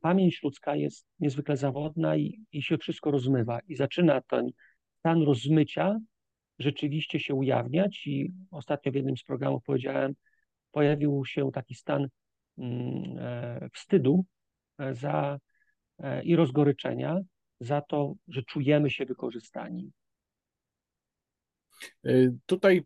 pamięć 0.00 0.42
ludzka 0.42 0.76
jest 0.76 1.06
niezwykle 1.20 1.56
zawodna 1.56 2.16
i, 2.16 2.40
i 2.52 2.62
się 2.62 2.78
wszystko 2.78 3.10
rozmywa. 3.10 3.60
I 3.68 3.76
zaczyna 3.76 4.20
ten 4.20 4.50
stan 4.98 5.22
rozmycia 5.22 5.98
rzeczywiście 6.58 7.20
się 7.20 7.34
ujawniać. 7.34 8.06
I 8.06 8.32
ostatnio 8.50 8.92
w 8.92 8.94
jednym 8.94 9.16
z 9.16 9.24
programów 9.24 9.62
powiedziałem, 9.64 10.14
pojawił 10.72 11.24
się 11.24 11.52
taki 11.52 11.74
stan 11.74 12.08
mm, 12.58 13.18
e, 13.18 13.68
wstydu 13.74 14.24
e, 14.78 14.94
za, 14.94 15.38
e, 15.98 16.22
i 16.22 16.36
rozgoryczenia 16.36 17.18
za 17.60 17.80
to, 17.80 18.14
że 18.28 18.42
czujemy 18.42 18.90
się 18.90 19.06
wykorzystani. 19.06 19.92
Tutaj 22.46 22.84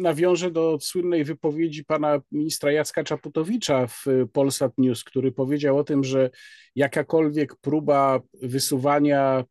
nawiążę 0.00 0.50
do 0.50 0.78
słynnej 0.80 1.24
wypowiedzi 1.24 1.84
pana 1.84 2.20
ministra 2.32 2.72
Jacka 2.72 3.04
Czaputowicza 3.04 3.86
w 3.86 4.04
Polsat 4.32 4.72
News, 4.78 5.04
który 5.04 5.32
powiedział 5.32 5.78
o 5.78 5.84
tym, 5.84 6.04
że 6.04 6.30
jakakolwiek 6.74 7.56
próba 7.56 8.20
wysuwania 8.42 9.44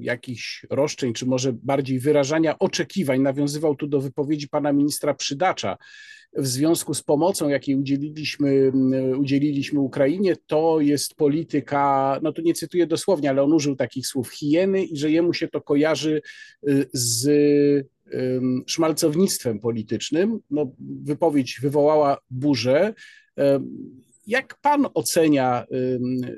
jakichś 0.00 0.66
roszczeń, 0.70 1.12
czy 1.12 1.26
może 1.26 1.52
bardziej 1.52 1.98
wyrażania 1.98 2.58
oczekiwań, 2.58 3.20
nawiązywał 3.20 3.76
tu 3.76 3.86
do 3.86 4.00
wypowiedzi 4.00 4.48
pana 4.48 4.72
ministra 4.72 5.14
Przydacza, 5.14 5.76
w 6.36 6.46
związku 6.46 6.94
z 6.94 7.02
pomocą, 7.02 7.48
jakiej 7.48 7.76
udzieliliśmy, 7.76 8.72
udzieliliśmy 9.18 9.80
Ukrainie, 9.80 10.36
to 10.46 10.80
jest 10.80 11.14
polityka, 11.14 12.20
no 12.22 12.32
tu 12.32 12.42
nie 12.42 12.54
cytuję 12.54 12.86
dosłownie, 12.86 13.30
ale 13.30 13.42
on 13.42 13.52
użył 13.52 13.76
takich 13.76 14.06
słów 14.06 14.30
hieny 14.30 14.84
i 14.84 14.96
że 14.96 15.10
jemu 15.10 15.34
się 15.34 15.48
to 15.48 15.60
kojarzy 15.60 16.22
y, 16.68 16.86
z 16.92 17.92
szmalcownictwem 18.66 19.60
politycznym. 19.60 20.40
No, 20.50 20.72
wypowiedź 21.04 21.58
wywołała 21.62 22.18
burzę. 22.30 22.94
Jak 24.26 24.58
pan 24.60 24.86
ocenia 24.94 25.66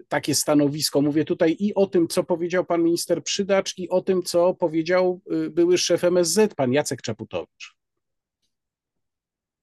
takie 0.08 0.34
stanowisko? 0.34 1.02
Mówię 1.02 1.24
tutaj 1.24 1.56
i 1.58 1.74
o 1.74 1.86
tym, 1.86 2.08
co 2.08 2.24
powiedział 2.24 2.64
pan 2.64 2.82
minister 2.82 3.22
Przydacz, 3.22 3.78
i 3.78 3.88
o 3.88 4.00
tym, 4.00 4.22
co 4.22 4.54
powiedział 4.54 5.20
y, 5.32 5.50
były 5.50 5.78
szef 5.78 6.04
MSZ, 6.04 6.54
pan 6.54 6.72
Jacek 6.72 7.02
Czaputowicz. 7.02 7.76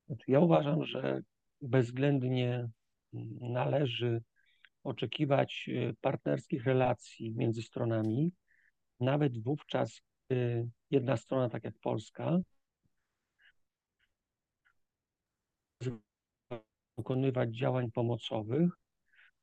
Znaczy, 0.08 0.32
ja 0.32 0.40
uważam, 0.40 0.86
że 0.86 1.22
bezwzględnie 1.62 2.70
należy 3.40 4.22
oczekiwać 4.84 5.66
y, 5.68 5.96
partnerskich 6.02 6.66
relacji 6.66 7.36
między 7.36 7.62
stronami, 7.62 8.32
nawet 9.00 9.44
wówczas, 9.44 10.02
gdy 10.30 10.70
jedna 10.92 11.18
strona, 11.18 11.50
tak 11.50 11.64
jak 11.64 11.74
Polska, 11.82 12.40
wykonywać 17.02 17.58
działań 17.58 17.92
pomocowych, 17.92 18.72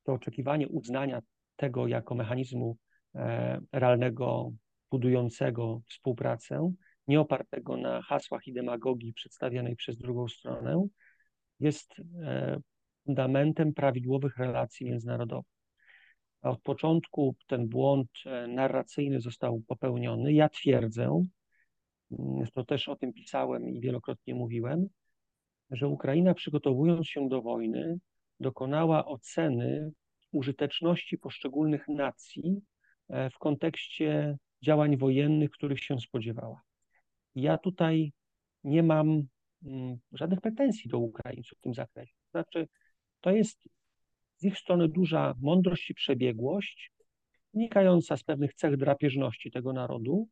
to 0.05 0.12
oczekiwanie 0.12 0.69
uznania 0.69 1.23
tego 1.57 1.87
jako 1.87 2.15
mechanizmu 2.15 2.77
e, 3.15 3.61
realnego, 3.73 4.53
budującego 4.91 5.81
współpracę 5.88 6.73
nie 7.09 7.21
opartego 7.21 7.77
na 7.77 8.03
hasłach 8.03 8.47
i 8.47 8.53
demagogii 8.53 9.12
przedstawianej 9.12 9.77
przez 9.77 9.97
drugą 9.97 10.29
stronę, 10.29 10.87
jest 11.61 11.95
e, 12.23 12.61
fundamentem 13.07 13.75
prawidłowych 13.75 14.37
relacji 14.37 14.87
międzynarodowych. 14.87 15.53
A 16.43 16.50
od 16.50 16.62
początku 16.62 17.37
ten 17.47 17.69
błąd 17.69 18.09
e, 18.27 18.47
narracyjny 18.47 19.21
został 19.21 19.62
popełniony. 19.67 20.33
Ja 20.33 20.49
twierdzę, 20.49 21.25
mm, 22.11 22.47
to 22.55 22.65
też 22.65 22.88
o 22.88 22.97
tym 22.97 23.12
pisałem 23.12 23.69
i 23.69 23.81
wielokrotnie 23.81 24.35
mówiłem, 24.35 24.88
że 25.71 25.89
Ukraina 25.89 26.35
przygotowując 26.35 27.07
się 27.07 27.29
do 27.29 27.43
wojny, 27.43 27.99
dokonała 28.41 29.07
oceny 29.07 29.91
użyteczności 30.33 31.19
poszczególnych 31.19 31.89
nacji 31.89 32.61
e, 33.09 33.31
w 33.31 33.39
kontekście 33.39 34.39
działań 34.63 34.97
wojennych, 34.97 35.51
których 35.51 35.81
się 35.81 36.01
spodziewała. 36.01 36.63
Ja 37.35 37.59
tutaj 37.59 38.13
nie 38.65 38.83
mam 38.83 39.23
mm, 39.65 39.97
żadnych 40.13 40.41
pretensji 40.41 40.91
do 40.91 40.99
Ukraińców 40.99 41.59
w 41.59 41.61
tym 41.61 41.75
zakresie. 41.75 42.15
Znaczy, 42.31 42.69
to 43.21 43.31
jest 43.31 43.69
z 44.37 44.45
ich 44.45 44.59
strony 44.59 44.89
duża 44.89 45.35
mądrość 45.41 45.91
i 45.91 45.95
przebiegłość, 45.95 46.93
wynikająca 47.55 48.17
z 48.17 48.25
pewnych 48.25 48.55
cech 48.55 48.77
drapieżności 48.77 49.51
tego 49.51 49.73
narodu. 49.73 50.29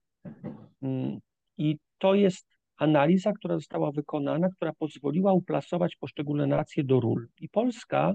Mm, 0.82 1.18
I 1.58 1.78
to 1.98 2.14
jest 2.14 2.55
analiza, 2.76 3.32
która 3.32 3.54
została 3.54 3.92
wykonana, 3.92 4.48
która 4.48 4.72
pozwoliła 4.72 5.32
uplasować 5.32 5.96
poszczególne 5.96 6.46
nacje 6.46 6.84
do 6.84 7.00
ról. 7.00 7.28
I 7.40 7.48
Polska 7.48 8.14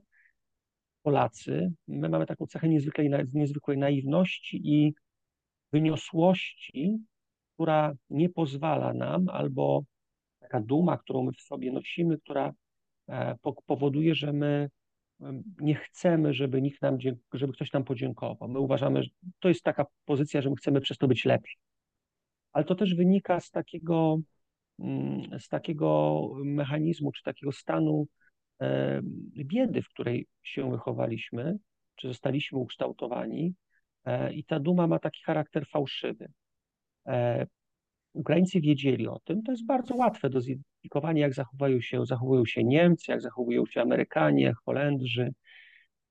Polacy, 1.03 1.71
my 1.87 2.09
mamy 2.09 2.25
taką 2.25 2.47
cechę 2.47 2.69
niezwykłej, 2.69 3.09
niezwykłej 3.33 3.77
naiwności 3.77 4.61
i 4.63 4.93
wyniosłości, 5.73 6.97
która 7.53 7.93
nie 8.09 8.29
pozwala 8.29 8.93
nam, 8.93 9.29
albo 9.29 9.83
taka 10.39 10.61
duma, 10.61 10.97
którą 10.97 11.23
my 11.23 11.31
w 11.31 11.41
sobie 11.41 11.71
nosimy, 11.71 12.17
która 12.17 12.53
e, 13.09 13.35
powoduje, 13.65 14.15
że 14.15 14.33
my 14.33 14.69
nie 15.59 15.75
chcemy, 15.75 16.33
żeby 16.33 16.61
nikt 16.61 16.81
nam, 16.81 16.97
żeby 17.33 17.53
ktoś 17.53 17.71
nam 17.73 17.83
podziękował. 17.83 18.49
My 18.49 18.59
uważamy, 18.59 19.03
że 19.03 19.09
to 19.39 19.49
jest 19.49 19.63
taka 19.63 19.85
pozycja, 20.05 20.41
że 20.41 20.49
my 20.49 20.55
chcemy 20.55 20.81
przez 20.81 20.97
to 20.97 21.07
być 21.07 21.25
lepsi. 21.25 21.57
Ale 22.51 22.65
to 22.65 22.75
też 22.75 22.95
wynika 22.95 23.39
z 23.39 23.51
takiego, 23.51 24.17
z 25.39 25.47
takiego 25.47 26.21
mechanizmu, 26.43 27.11
czy 27.11 27.23
takiego 27.23 27.51
stanu 27.51 28.07
biedy, 29.35 29.81
w 29.81 29.89
której 29.89 30.27
się 30.43 30.71
wychowaliśmy, 30.71 31.57
czy 31.95 32.07
zostaliśmy 32.07 32.59
ukształtowani. 32.59 33.55
E, 34.05 34.33
I 34.33 34.43
ta 34.43 34.59
duma 34.59 34.87
ma 34.87 34.99
taki 34.99 35.23
charakter 35.23 35.67
fałszywy. 35.67 36.31
E, 37.07 37.47
Ukraińcy 38.13 38.61
wiedzieli 38.61 39.07
o 39.07 39.19
tym. 39.23 39.43
To 39.43 39.51
jest 39.51 39.65
bardzo 39.65 39.95
łatwe 39.95 40.29
do 40.29 40.41
zidentyfikowania, 40.41 41.21
jak 41.21 41.33
zachowują 41.33 41.81
się, 41.81 42.05
zachowują 42.05 42.45
się 42.45 42.63
Niemcy, 42.63 43.11
jak 43.11 43.21
zachowują 43.21 43.65
się 43.65 43.81
Amerykanie, 43.81 44.53
Holendrzy. 44.65 45.33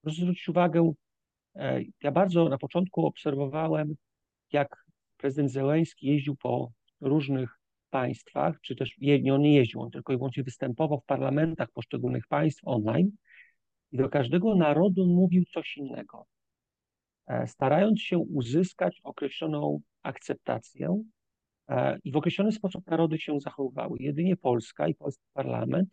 Proszę 0.00 0.23
zwrócić 0.23 0.49
uwagę, 0.49 0.93
e, 1.57 1.81
ja 2.02 2.12
bardzo 2.12 2.49
na 2.49 2.59
początku 2.59 3.07
obserwowałem, 3.07 3.95
jak 4.52 4.85
prezydent 5.17 5.50
Zełenski 5.50 6.07
jeździł 6.07 6.37
po 6.37 6.73
różnych 7.00 7.60
państwach, 7.90 8.61
czy 8.61 8.76
też 8.76 8.99
nie, 8.99 9.35
on 9.35 9.42
nie 9.42 9.54
jeździł, 9.54 9.80
on 9.80 9.90
tylko 9.90 10.12
i 10.12 10.16
wyłącznie 10.16 10.42
występował 10.42 11.00
w 11.00 11.04
parlamentach 11.04 11.68
poszczególnych 11.73 12.26
państw 12.26 12.62
online 12.64 13.11
i 13.92 13.97
do 13.97 14.09
każdego 14.09 14.54
narodu 14.54 15.06
mówił 15.06 15.44
coś 15.54 15.76
innego, 15.76 16.26
e, 17.26 17.47
starając 17.47 18.00
się 18.00 18.18
uzyskać 18.18 19.00
określoną 19.04 19.80
akceptację 20.02 21.02
E, 21.70 21.99
I 22.04 22.12
w 22.12 22.16
określony 22.16 22.52
sposób 22.52 22.87
narody 22.87 23.18
się 23.18 23.40
zachowywały. 23.40 23.99
Jedynie 24.00 24.37
Polska 24.37 24.88
i 24.88 24.94
polski 24.94 25.25
parlament 25.32 25.88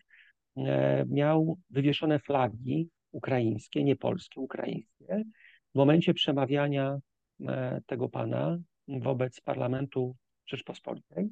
e, 0.58 1.06
miał 1.10 1.58
wywieszone 1.70 2.20
flagi 2.20 2.90
ukraińskie, 3.12 3.84
nie 3.84 3.96
polskie, 3.96 4.42
ukraińskie, 4.42 5.24
w 5.74 5.78
momencie 5.78 6.14
przemawiania 6.14 6.98
tego 7.86 8.10
pana 8.10 8.58
wobec 8.88 9.42
parlamentu 9.42 10.16
Rzeczpospolitej. 10.46 11.30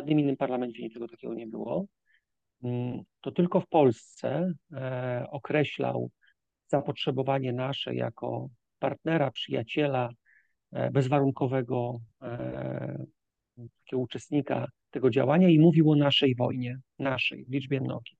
Żadnym 0.00 0.20
innym 0.20 0.36
parlamencie 0.36 0.82
niczego 0.82 1.08
takiego 1.08 1.34
nie 1.34 1.46
było. 1.46 1.86
Mm, 2.62 3.02
to 3.20 3.30
tylko 3.30 3.60
w 3.60 3.68
Polsce 3.68 4.52
określał 5.30 6.10
zapotrzebowanie 6.66 7.52
nasze 7.52 7.94
jako 7.94 8.48
partnera, 8.78 9.30
przyjaciela, 9.30 10.10
bezwarunkowego 10.92 12.00
takiego 13.84 14.02
uczestnika 14.02 14.68
tego 14.90 15.10
działania 15.10 15.48
i 15.48 15.58
mówił 15.58 15.90
o 15.90 15.96
naszej 15.96 16.34
wojnie, 16.34 16.78
naszej, 16.98 17.44
w 17.44 17.50
liczbie 17.50 17.80
mnogiej. 17.80 18.16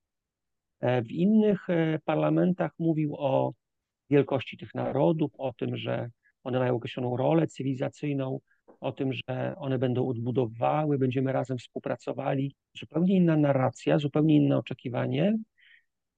E, 0.79 1.01
w 1.01 1.11
innych 1.11 1.69
e, 1.69 1.99
parlamentach 2.05 2.71
mówił 2.79 3.15
o 3.17 3.53
wielkości 4.09 4.57
tych 4.57 4.75
narodów, 4.75 5.31
o 5.37 5.53
tym, 5.53 5.77
że 5.77 6.09
one 6.43 6.59
mają 6.59 6.75
określoną 6.75 7.17
rolę 7.17 7.47
cywilizacyjną, 7.47 8.39
o 8.81 8.91
tym, 8.91 9.13
że 9.13 9.55
one 9.57 9.79
będą 9.79 10.07
odbudowały, 10.07 10.97
będziemy 10.97 11.31
razem 11.31 11.57
współpracowali. 11.57 12.55
Zupełnie 12.79 13.15
inna 13.15 13.37
narracja, 13.37 13.97
zupełnie 13.97 14.35
inne 14.35 14.57
oczekiwanie. 14.57 15.37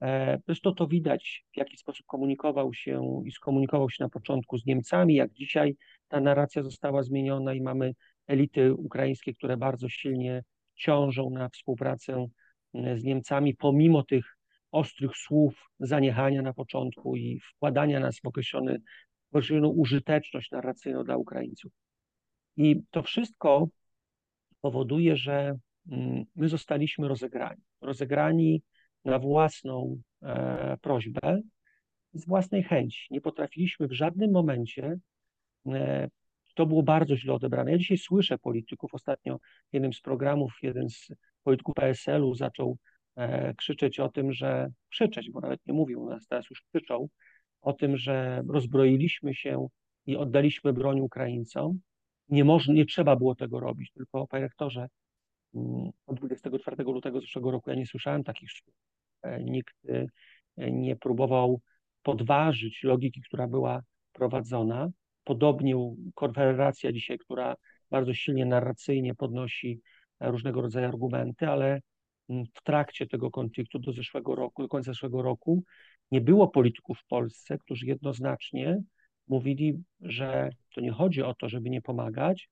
E, 0.02 0.40
zresztą 0.46 0.76
to 0.76 0.88
widać, 0.88 1.46
w 1.54 1.58
jaki 1.58 1.78
sposób 1.78 2.06
komunikował 2.06 2.74
się 2.74 3.22
i 3.26 3.32
skomunikował 3.32 3.90
się 3.90 4.04
na 4.04 4.10
początku 4.10 4.58
z 4.58 4.66
Niemcami, 4.66 5.16
jak 5.16 5.34
dzisiaj 5.34 5.76
ta 6.08 6.20
narracja 6.20 6.64
została 6.64 7.04
zmieniona 7.04 7.54
i 7.54 7.62
mamy 7.62 7.94
elity 8.28 8.74
ukraińskie, 8.74 9.34
które 9.34 9.58
bardzo 9.58 9.90
silnie 9.90 10.44
ciążą 10.76 11.30
na 11.30 11.50
współpracę 11.50 12.28
e, 12.74 12.98
z 12.98 13.04
Niemcami, 13.04 13.56
pomimo 13.56 14.04
tych 14.04 14.38
ostrych 14.72 15.18
słów 15.18 15.70
zaniechania 15.80 16.42
na 16.42 16.54
początku 16.54 17.16
i 17.16 17.40
wkładania 17.40 18.00
nas 18.00 18.20
w, 18.20 18.26
określoną 18.26 19.70
użyteczność 19.70 20.52
narracyjną 20.52 21.04
dla 21.04 21.18
Ukraińców. 21.18 21.83
I 22.58 22.82
to 22.92 23.04
wszystko 23.04 23.68
powoduje, 24.62 25.16
że 25.16 25.58
mm, 25.92 26.24
my 26.36 26.50
zostaliśmy 26.50 27.08
rozegrani. 27.08 27.62
Rozegrani 27.82 28.62
na 29.06 29.20
własną 29.20 30.02
e, 30.22 30.78
prośbę, 30.82 31.42
z 32.14 32.26
własnej 32.26 32.64
chęci. 32.64 33.08
Nie 33.12 33.22
potrafiliśmy 33.22 33.88
w 33.88 33.94
żadnym 33.94 34.32
momencie 34.32 34.98
e, 35.68 36.10
to 36.56 36.66
było 36.66 36.84
bardzo 36.84 37.18
źle 37.18 37.34
odebrane. 37.34 37.72
Ja 37.72 37.78
dzisiaj 37.78 37.98
słyszę 37.98 38.38
polityków, 38.38 38.94
ostatnio 38.94 39.38
w 39.38 39.74
jednym 39.74 39.94
z 39.94 40.02
programów 40.02 40.54
jeden 40.62 40.90
z 40.90 41.08
polityków 41.44 41.76
PSL-u 41.76 42.36
zaczął 42.36 42.78
e, 43.16 43.54
krzyczeć 43.54 44.00
o 44.00 44.10
tym, 44.10 44.34
że 44.34 44.68
krzyczeć, 44.90 45.32
bo 45.32 45.40
nawet 45.40 45.60
nie 45.66 45.74
mówił 45.74 46.06
nas, 46.06 46.28
teraz 46.28 46.50
już 46.50 46.62
krzyczą 46.62 47.08
o 47.62 47.74
tym, 47.74 47.98
że 47.98 48.44
rozbroiliśmy 48.50 49.34
się 49.34 49.68
i 50.06 50.18
oddaliśmy 50.18 50.74
broń 50.74 51.00
Ukraińcom. 51.00 51.80
Nie, 52.30 52.44
można, 52.44 52.74
nie 52.74 52.86
trzeba 52.86 53.16
było 53.16 53.36
tego 53.36 53.60
robić, 53.60 53.92
tylko 53.92 54.28
panie 54.28 54.44
rektorze, 54.44 54.88
mm, 55.56 55.92
od 56.06 56.18
24 56.20 56.84
lutego 56.84 57.22
zeszłego 57.22 57.52
roku 57.52 57.70
ja 57.70 57.76
nie 57.76 57.86
słyszałem 57.86 58.24
takich 58.24 58.52
słów. 58.52 58.76
E, 59.22 59.44
nikt 59.44 59.76
e, 59.90 60.72
nie 60.72 60.96
próbował 60.96 61.62
podważyć 62.04 62.84
logiki, 62.84 63.22
która 63.22 63.48
była 63.48 63.82
prowadzona. 64.14 64.90
Podobnie 65.24 65.76
Konfederacja 66.16 66.92
dzisiaj, 66.92 67.18
która 67.18 67.56
bardzo 67.92 68.14
silnie 68.14 68.46
narracyjnie 68.46 69.16
podnosi 69.16 69.82
różnego 70.20 70.62
rodzaju 70.62 70.88
argumenty, 70.88 71.48
ale 71.48 71.82
w 72.30 72.64
trakcie 72.64 73.08
tego 73.08 73.32
konfliktu 73.32 73.80
do 73.80 73.94
zeszłego 73.94 74.36
roku, 74.36 74.62
do 74.62 74.68
końca 74.68 74.92
zeszłego 74.92 75.22
roku, 75.22 75.64
nie 76.12 76.22
było 76.22 76.48
polityków 76.48 77.00
w 77.00 77.06
Polsce, 77.08 77.58
którzy 77.58 77.86
jednoznacznie 77.86 78.82
mówili, 79.28 79.84
że 80.02 80.50
to 80.76 80.82
nie 80.82 80.92
chodzi 80.92 81.22
o 81.22 81.34
to, 81.34 81.50
żeby 81.50 81.70
nie 81.70 81.82
pomagać, 81.82 82.50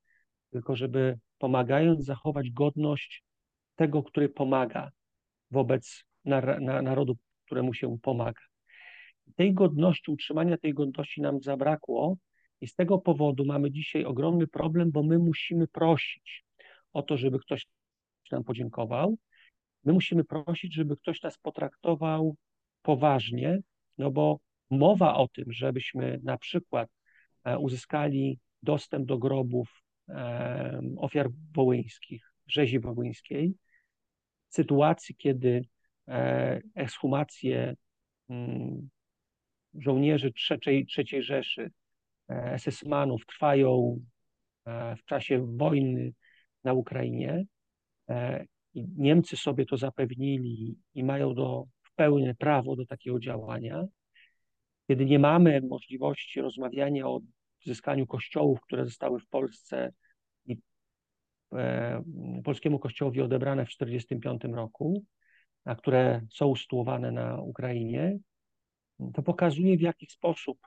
tylko 0.49 0.75
żeby 0.75 1.19
pomagając 1.37 2.05
zachować 2.05 2.51
godność 2.51 3.23
tego, 3.75 4.03
który 4.03 4.29
pomaga 4.29 4.91
wobec 5.51 6.03
narodu, 6.25 7.17
któremu 7.45 7.73
się 7.73 7.99
pomaga. 7.99 8.41
Tej 9.35 9.53
godności, 9.53 10.11
utrzymania 10.11 10.57
tej 10.57 10.73
godności 10.73 11.21
nam 11.21 11.41
zabrakło 11.41 12.17
i 12.61 12.67
z 12.67 12.75
tego 12.75 12.97
powodu 12.97 13.45
mamy 13.45 13.71
dzisiaj 13.71 14.05
ogromny 14.05 14.47
problem, 14.47 14.91
bo 14.91 15.03
my 15.03 15.19
musimy 15.19 15.67
prosić 15.67 16.45
o 16.93 17.01
to, 17.01 17.17
żeby 17.17 17.39
ktoś 17.39 17.67
nam 18.31 18.43
podziękował. 18.43 19.17
My 19.83 19.93
musimy 19.93 20.23
prosić, 20.23 20.73
żeby 20.73 20.97
ktoś 20.97 21.21
nas 21.21 21.37
potraktował 21.37 22.35
poważnie, 22.81 23.59
no 23.97 24.11
bo 24.11 24.39
mowa 24.71 25.15
o 25.15 25.27
tym, 25.27 25.45
żebyśmy 25.53 26.19
na 26.23 26.37
przykład 26.37 26.89
e, 27.43 27.57
uzyskali 27.57 28.39
dostęp 28.63 29.05
do 29.05 29.17
grobów 29.17 29.81
ofiar 30.97 31.29
wołyńskich, 31.55 32.33
rzezi 32.47 32.79
wołyńskiej, 32.79 33.53
w 34.49 34.53
sytuacji, 34.53 35.15
kiedy 35.15 35.65
e, 36.07 36.61
ekshumacje 36.75 37.75
mm, 38.29 38.89
żołnierzy 39.73 40.31
III, 40.49 40.87
III 40.97 41.23
Rzeszy 41.23 41.71
SS-manów 42.57 43.25
trwają 43.25 43.99
e, 44.65 44.95
w 44.95 45.05
czasie 45.05 45.57
wojny 45.57 46.13
na 46.63 46.73
Ukrainie. 46.73 47.45
E, 48.09 48.45
Niemcy 48.75 49.37
sobie 49.37 49.65
to 49.65 49.77
zapewnili 49.77 50.75
i 50.93 51.03
mają 51.03 51.33
do, 51.33 51.65
w 51.83 51.95
pełne 51.95 52.35
prawo 52.35 52.75
do 52.75 52.85
takiego 52.85 53.19
działania. 53.19 53.85
Kiedy 54.91 55.05
nie 55.05 55.19
mamy 55.19 55.61
możliwości 55.61 56.41
rozmawiania 56.41 57.07
o 57.07 57.19
zyskaniu 57.65 58.07
kościołów, 58.07 58.61
które 58.61 58.85
zostały 58.85 59.19
w 59.19 59.27
Polsce 59.27 59.93
i 60.45 60.57
e, 61.53 62.03
polskiemu 62.43 62.79
kościołowi 62.79 63.21
odebrane 63.21 63.65
w 63.65 63.69
1945 63.69 64.55
roku, 64.55 65.03
a 65.65 65.75
które 65.75 66.21
są 66.33 66.47
usytuowane 66.47 67.11
na 67.11 67.41
Ukrainie, 67.41 68.17
to 69.13 69.23
pokazuje 69.23 69.77
w 69.77 69.81
jaki 69.81 70.05
sposób 70.05 70.57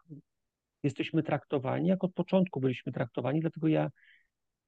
jesteśmy 0.82 1.22
traktowani, 1.22 1.88
jak 1.88 2.04
od 2.04 2.14
początku 2.14 2.60
byliśmy 2.60 2.92
traktowani, 2.92 3.40
dlatego 3.40 3.68
ja 3.68 3.90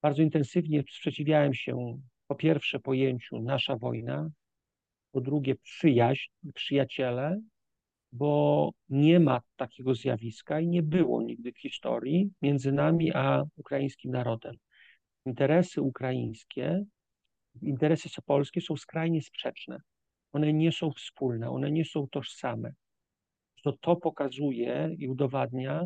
bardzo 0.02 0.22
intensywnie 0.22 0.82
sprzeciwiałem 0.82 1.54
się 1.54 2.00
po 2.26 2.34
pierwsze 2.34 2.80
pojęciu 2.80 3.42
nasza 3.42 3.76
wojna, 3.76 4.28
po 5.12 5.20
drugie 5.20 5.54
przyjaźń, 5.54 6.30
przyjaciele, 6.54 7.40
bo 8.16 8.70
nie 8.88 9.20
ma 9.20 9.40
takiego 9.56 9.94
zjawiska 9.94 10.60
i 10.60 10.68
nie 10.68 10.82
było 10.82 11.22
nigdy 11.22 11.52
w 11.52 11.60
historii 11.60 12.30
między 12.42 12.72
nami 12.72 13.12
a 13.14 13.44
ukraińskim 13.56 14.10
narodem. 14.10 14.54
Interesy 15.26 15.82
ukraińskie, 15.82 16.84
interesy 17.62 18.08
polskie 18.22 18.60
są 18.60 18.76
skrajnie 18.76 19.22
sprzeczne. 19.22 19.78
One 20.32 20.52
nie 20.52 20.72
są 20.72 20.90
wspólne, 20.90 21.50
one 21.50 21.70
nie 21.70 21.84
są 21.84 22.06
tożsame. 22.10 22.72
to 23.62 23.72
to 23.72 23.96
pokazuje 23.96 24.94
i 24.98 25.08
udowadnia 25.08 25.84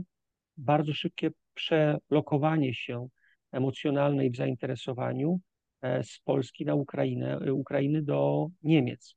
bardzo 0.57 0.93
szybkie 0.95 1.31
przelokowanie 1.55 2.75
się 2.75 3.09
emocjonalne 3.53 4.27
i 4.27 4.31
w 4.31 4.37
zainteresowaniu 4.37 5.41
e, 5.83 6.03
z 6.03 6.19
Polski 6.25 6.65
na 6.65 6.75
Ukrainę, 6.75 7.53
Ukrainy 7.53 8.03
do 8.03 8.47
Niemiec. 8.63 9.15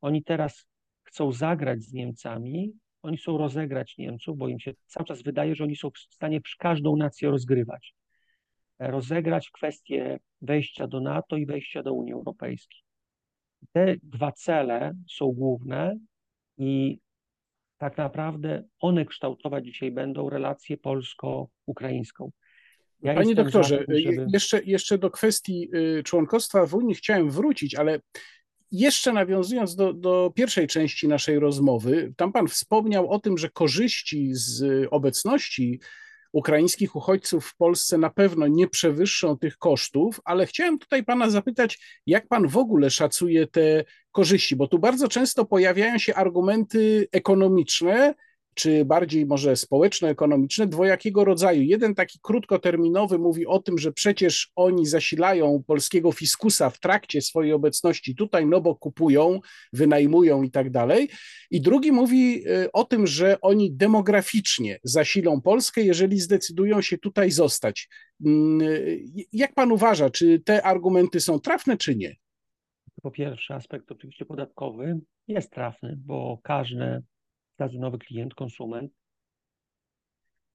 Oni 0.00 0.24
teraz 0.24 0.66
chcą 1.12 1.32
zagrać 1.32 1.82
z 1.82 1.92
Niemcami, 1.92 2.72
oni 3.02 3.16
chcą 3.16 3.38
rozegrać 3.38 3.98
Niemców, 3.98 4.38
bo 4.38 4.48
im 4.48 4.60
się 4.60 4.72
cały 4.86 5.06
czas 5.06 5.22
wydaje, 5.22 5.54
że 5.54 5.64
oni 5.64 5.76
są 5.76 5.90
w 5.90 5.98
stanie 5.98 6.40
każdą 6.58 6.96
nację 6.96 7.30
rozgrywać. 7.30 7.94
Rozegrać 8.78 9.50
kwestię 9.50 10.18
wejścia 10.42 10.86
do 10.86 11.00
NATO 11.00 11.36
i 11.36 11.46
wejścia 11.46 11.82
do 11.82 11.92
Unii 11.92 12.12
Europejskiej. 12.12 12.80
Te 13.72 13.96
dwa 14.02 14.32
cele 14.32 14.94
są 15.10 15.26
główne 15.26 15.96
i 16.58 16.98
tak 17.78 17.98
naprawdę 17.98 18.64
one 18.78 19.04
kształtować 19.04 19.64
dzisiaj 19.64 19.90
będą 19.90 20.30
relację 20.30 20.76
polsko-ukraińską. 20.76 22.30
Ja 23.02 23.14
Panie 23.14 23.34
doktorze, 23.34 23.84
żeby... 23.88 24.26
jeszcze, 24.32 24.62
jeszcze 24.62 24.98
do 24.98 25.10
kwestii 25.10 25.68
y, 25.74 26.02
członkostwa 26.02 26.66
w 26.66 26.74
Unii 26.74 26.94
chciałem 26.94 27.30
wrócić, 27.30 27.74
ale 27.74 28.00
jeszcze 28.72 29.12
nawiązując 29.12 29.76
do, 29.76 29.92
do 29.92 30.32
pierwszej 30.34 30.66
części 30.66 31.08
naszej 31.08 31.38
rozmowy, 31.38 32.12
tam 32.16 32.32
Pan 32.32 32.48
wspomniał 32.48 33.10
o 33.10 33.18
tym, 33.18 33.38
że 33.38 33.50
korzyści 33.50 34.30
z 34.32 34.86
obecności 34.90 35.80
ukraińskich 36.32 36.96
uchodźców 36.96 37.46
w 37.46 37.56
Polsce 37.56 37.98
na 37.98 38.10
pewno 38.10 38.46
nie 38.46 38.68
przewyższą 38.68 39.38
tych 39.38 39.56
kosztów, 39.58 40.20
ale 40.24 40.46
chciałem 40.46 40.78
tutaj 40.78 41.04
Pana 41.04 41.30
zapytać, 41.30 42.00
jak 42.06 42.28
Pan 42.28 42.48
w 42.48 42.56
ogóle 42.56 42.90
szacuje 42.90 43.46
te 43.46 43.84
korzyści, 44.12 44.56
bo 44.56 44.66
tu 44.66 44.78
bardzo 44.78 45.08
często 45.08 45.44
pojawiają 45.44 45.98
się 45.98 46.14
argumenty 46.14 47.08
ekonomiczne, 47.12 48.14
czy 48.54 48.84
bardziej 48.84 49.26
może 49.26 49.56
społeczno-ekonomiczne, 49.56 50.66
dwojakiego 50.66 51.24
rodzaju. 51.24 51.62
Jeden 51.62 51.94
taki 51.94 52.18
krótkoterminowy 52.22 53.18
mówi 53.18 53.46
o 53.46 53.58
tym, 53.58 53.78
że 53.78 53.92
przecież 53.92 54.50
oni 54.56 54.86
zasilają 54.86 55.62
polskiego 55.66 56.12
fiskusa 56.12 56.70
w 56.70 56.80
trakcie 56.80 57.22
swojej 57.22 57.52
obecności 57.52 58.14
tutaj, 58.14 58.46
no 58.46 58.60
bo 58.60 58.74
kupują, 58.74 59.40
wynajmują 59.72 60.42
i 60.42 60.50
tak 60.50 60.70
dalej. 60.70 61.08
I 61.50 61.60
drugi 61.60 61.92
mówi 61.92 62.48
y, 62.48 62.72
o 62.72 62.84
tym, 62.84 63.06
że 63.06 63.40
oni 63.40 63.72
demograficznie 63.72 64.78
zasilą 64.84 65.40
Polskę, 65.40 65.82
jeżeli 65.82 66.20
zdecydują 66.20 66.82
się 66.82 66.98
tutaj 66.98 67.30
zostać. 67.30 67.88
Mm, 68.24 68.60
y, 68.62 69.04
jak 69.32 69.54
pan 69.54 69.72
uważa, 69.72 70.10
czy 70.10 70.40
te 70.40 70.62
argumenty 70.62 71.20
są 71.20 71.40
trafne, 71.40 71.76
czy 71.76 71.96
nie? 71.96 72.16
Po 73.02 73.10
pierwsze, 73.10 73.54
aspekt 73.54 73.92
oczywiście 73.92 74.24
podatkowy 74.24 75.00
jest 75.28 75.50
trafny, 75.50 75.96
bo 75.98 76.38
każde 76.42 77.02
każdy 77.62 77.78
nowy 77.78 77.98
klient, 77.98 78.34
konsument. 78.34 78.92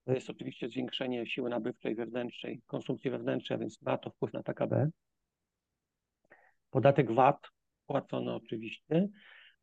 To 0.04 0.12
jest 0.12 0.30
oczywiście 0.30 0.68
zwiększenie 0.68 1.26
siły 1.26 1.50
nabywczej 1.50 1.94
wewnętrznej, 1.94 2.62
konsumpcji 2.66 3.10
wewnętrznej, 3.10 3.56
a 3.56 3.60
więc 3.60 3.82
ma 3.82 3.98
to 3.98 4.10
wpływ 4.10 4.32
na 4.32 4.42
PKB. 4.42 4.88
Podatek 6.70 7.12
VAT 7.12 7.48
płacony 7.86 8.34
oczywiście, 8.34 9.08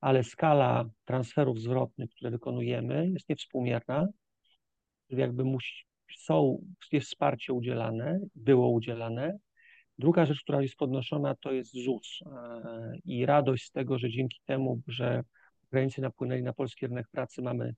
ale 0.02 0.24
skala 0.24 0.86
transferów 1.06 1.60
zwrotnych, 1.60 2.10
które 2.10 2.32
wykonujemy, 2.32 3.10
jest 3.10 3.30
niewspółmierna. 3.30 4.08
Jakby 5.10 5.44
musi, 5.44 5.86
są, 6.18 6.66
jest 6.92 7.08
wsparcie 7.08 7.54
udzielane, 7.54 8.20
było 8.36 8.70
udzielane. 8.70 9.38
Druga 9.98 10.26
rzecz, 10.26 10.42
która 10.42 10.62
jest 10.62 10.76
podnoszona, 10.76 11.36
to 11.36 11.52
jest 11.52 11.74
ZUS 11.74 12.20
e, 12.26 12.98
i 13.06 13.26
radość 13.26 13.66
z 13.66 13.72
tego, 13.72 14.00
że 14.00 14.10
dzięki 14.10 14.40
temu, 14.46 14.82
że 14.88 15.24
Ukraińcy 15.68 16.02
napłynęli 16.02 16.44
na 16.44 16.54
polski 16.54 16.88
rynek 16.88 17.08
pracy, 17.12 17.42
mamy 17.42 17.76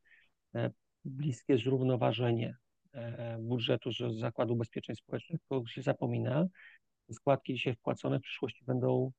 e, 0.56 0.72
bliskie 1.06 1.58
zrównoważenie 1.58 2.56
e, 2.94 3.38
budżetu 3.40 3.92
z 3.92 4.20
Zakładu 4.20 4.54
Ubezpieczeń 4.54 4.96
Społecznych, 4.96 5.42
to 5.50 5.66
się 5.66 5.82
zapomina. 5.82 6.48
Składki 7.12 7.54
dzisiaj 7.54 7.76
wpłacone 7.76 8.20
w 8.20 8.22
przyszłości 8.22 8.66
będą 8.66 9.12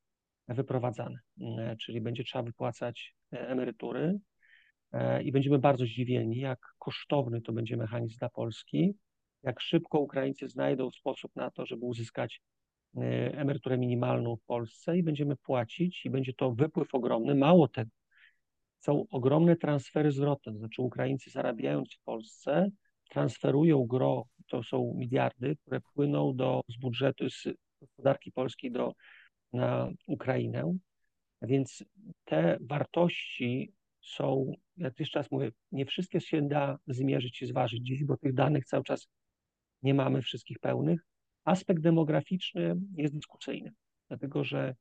wyprowadzane, 0.47 1.19
e, 1.41 1.75
czyli 1.77 2.01
będzie 2.01 2.23
trzeba 2.23 2.43
wypłacać 2.43 3.15
emerytury 3.31 4.19
i 5.23 5.31
będziemy 5.31 5.59
bardzo 5.59 5.85
zdziwieni, 5.85 6.39
jak 6.39 6.59
kosztowny 6.79 7.41
to 7.41 7.53
będzie 7.53 7.77
mechanizm 7.77 8.17
dla 8.19 8.29
Polski, 8.29 8.93
jak 9.43 9.61
szybko 9.61 9.99
Ukraińcy 9.99 10.47
znajdą 10.47 10.91
sposób 10.91 11.35
na 11.35 11.51
to, 11.51 11.65
żeby 11.65 11.85
uzyskać 11.85 12.41
emeryturę 13.31 13.77
minimalną 13.77 14.35
w 14.35 14.43
Polsce 14.43 14.97
i 14.97 15.03
będziemy 15.03 15.35
płacić 15.35 16.05
i 16.05 16.09
będzie 16.09 16.33
to 16.33 16.51
wypływ 16.51 16.95
ogromny. 16.95 17.35
Mało 17.35 17.67
tego, 17.67 17.91
są 18.79 19.05
ogromne 19.09 19.55
transfery 19.55 20.11
zwrotne, 20.11 20.51
to 20.53 20.59
znaczy 20.59 20.81
Ukraińcy 20.81 21.29
zarabiając 21.29 21.93
w 21.93 22.03
Polsce 22.03 22.69
transferują 23.09 23.85
gro, 23.85 24.25
to 24.47 24.63
są 24.63 24.93
miliardy, 24.97 25.55
które 25.55 25.81
płyną 25.93 26.35
do, 26.35 26.61
z 26.69 26.77
budżetu, 26.77 27.29
z 27.29 27.43
gospodarki 27.81 28.31
polskiej 28.31 28.71
do, 28.71 28.93
na 29.53 29.89
Ukrainę, 30.07 30.77
więc 31.41 31.83
te 32.25 32.57
wartości 32.61 33.73
są, 34.01 34.53
ja 34.77 34.91
jeszcze 34.99 35.19
raz 35.19 35.31
mówię, 35.31 35.51
nie 35.71 35.85
wszystkie 35.85 36.21
się 36.21 36.47
da 36.47 36.77
zmierzyć 36.87 37.41
i 37.41 37.47
zważyć 37.47 37.85
dziś, 37.85 38.03
bo 38.03 38.17
tych 38.17 38.33
danych 38.33 38.65
cały 38.65 38.83
czas 38.83 39.07
nie 39.83 39.93
mamy 39.93 40.21
wszystkich 40.21 40.59
pełnych. 40.59 41.05
Aspekt 41.43 41.81
demograficzny 41.81 42.75
jest 42.95 43.15
dyskusyjny, 43.15 43.71
dlatego 44.07 44.43
że 44.43 44.75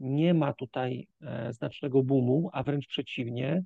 nie 0.00 0.34
ma 0.34 0.52
tutaj 0.52 1.08
e, 1.22 1.52
znacznego 1.52 2.02
boomu, 2.02 2.50
a 2.52 2.62
wręcz 2.62 2.86
przeciwnie, 2.86 3.64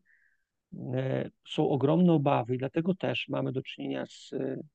e, 0.94 1.30
są 1.48 1.68
ogromne 1.68 2.12
obawy 2.12 2.54
i 2.54 2.58
dlatego 2.58 2.94
też 2.94 3.28
mamy 3.28 3.52
do 3.52 3.62
czynienia 3.62 4.06
z, 4.06 4.30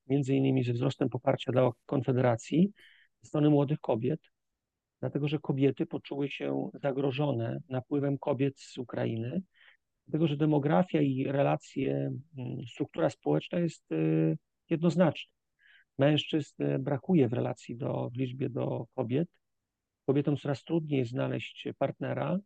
między 0.08 0.36
innymi 0.36 0.64
ze 0.64 0.74
wzrostem 0.74 1.10
poparcia 1.10 1.52
dla 1.52 1.72
Konfederacji 1.86 2.72
ze 3.22 3.28
strony 3.28 3.50
młodych 3.50 3.80
kobiet, 3.80 4.20
dlatego 5.00 5.28
że 5.28 5.40
kobiety 5.40 5.86
poczuły 5.86 6.30
się 6.30 6.70
zagrożone 6.74 7.60
napływem 7.70 8.18
kobiet 8.18 8.60
z 8.60 8.78
Ukrainy, 8.78 9.42
dlatego 10.08 10.28
że 10.28 10.38
demografia 10.38 11.02
i 11.02 11.24
relacje, 11.24 11.94
mm, 12.38 12.68
struktura 12.68 13.10
społeczna 13.10 13.60
jest 13.60 13.92
e, 13.92 13.96
jednoznaczna. 14.70 15.34
Mężczyzn 15.98 16.64
brakuje 16.80 17.30
w 17.30 17.34
relacji 17.34 17.76
do, 17.76 18.10
w 18.14 18.18
liczbie 18.18 18.50
do 18.50 18.86
kobiet, 18.96 19.30
Kobietom 20.10 20.38
coraz 20.38 20.64
trudniej 20.64 21.06
znaleźć 21.06 21.68
partnera, 21.78 22.40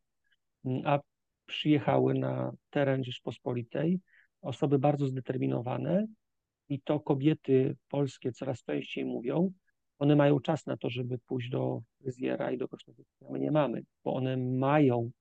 mm, 0.66 0.82
a 0.86 1.00
przyjechały 1.46 2.14
na 2.14 2.52
teren 2.70 3.04
Rzeczpospolitej 3.04 4.00
osoby 4.42 4.80
bardzo 4.80 5.08
zdeterminowane 5.08 6.06
i 6.70 6.82
to 6.82 7.00
kobiety 7.00 7.78
polskie 7.90 8.32
coraz 8.32 8.64
częściej 8.64 9.06
mówią, 9.06 9.54
one 10.00 10.16
mają 10.16 10.40
czas 10.40 10.66
na 10.66 10.78
to, 10.78 10.90
żeby 10.90 11.20
pójść 11.28 11.50
do 11.50 11.82
fryzjera 12.02 12.52
i 12.52 12.58
do 12.58 12.68
kosmetyka. 12.68 13.10
My 13.30 13.40
nie 13.40 13.52
mamy, 13.52 13.84
bo 14.04 14.14
one 14.14 14.38
mają 14.38 15.12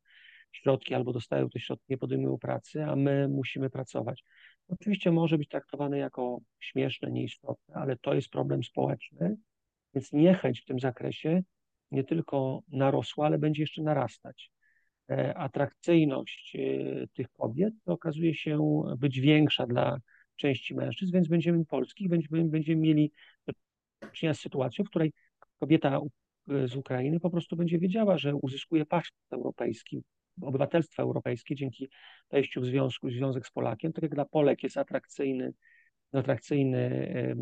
środki 0.52 0.94
albo 0.94 1.12
dostają 1.12 1.50
te 1.50 1.60
środki, 1.60 1.84
nie 1.88 1.98
podejmują 1.98 2.38
pracy, 2.38 2.84
a 2.84 2.96
my 2.96 3.28
musimy 3.28 3.70
pracować. 3.70 4.24
Oczywiście 4.68 5.12
może 5.12 5.38
być 5.38 5.48
traktowane 5.48 5.98
jako 5.98 6.38
śmieszne, 6.60 7.10
nieistotne, 7.10 7.74
ale 7.74 7.96
to 7.96 8.14
jest 8.14 8.28
problem 8.28 8.64
społeczny, 8.64 9.36
więc 9.94 10.12
niechęć 10.12 10.60
w 10.60 10.64
tym 10.64 10.80
zakresie 10.80 11.42
nie 11.92 12.04
tylko 12.04 12.62
narosła, 12.68 13.26
ale 13.26 13.38
będzie 13.38 13.62
jeszcze 13.62 13.82
narastać. 13.82 14.50
E, 15.10 15.34
atrakcyjność 15.34 16.56
e, 16.56 17.06
tych 17.06 17.30
kobiet 17.30 17.74
okazuje 17.86 18.34
się 18.34 18.82
być 18.98 19.20
większa 19.20 19.66
dla 19.66 19.98
części 20.36 20.74
mężczyzn, 20.74 21.12
więc 21.12 21.28
będziemy 21.28 21.64
polskich, 21.64 22.08
będziemy, 22.08 22.44
będziemy 22.44 22.80
mieli 22.80 23.12
do 23.46 23.52
czynienia 24.12 24.34
z 24.34 24.40
sytuacją, 24.40 24.84
w 24.84 24.88
której 24.88 25.12
kobieta 25.58 26.00
z 26.46 26.76
Ukrainy 26.76 27.20
po 27.20 27.30
prostu 27.30 27.56
będzie 27.56 27.78
wiedziała, 27.78 28.18
że 28.18 28.34
uzyskuje 28.34 28.86
paszport 28.86 29.32
europejski, 29.32 30.02
obywatelstwo 30.42 31.02
europejskie 31.02 31.54
dzięki 31.54 31.88
wejściu 32.30 32.60
w 32.60 32.66
związku, 32.66 33.10
związek 33.10 33.46
z 33.46 33.50
Polakiem, 33.50 33.92
tak 33.92 34.02
jak 34.02 34.14
dla 34.14 34.24
Polek 34.24 34.62
jest 34.62 34.76
atrakcyjny, 34.76 35.52
atrakcyjny, 36.12 37.36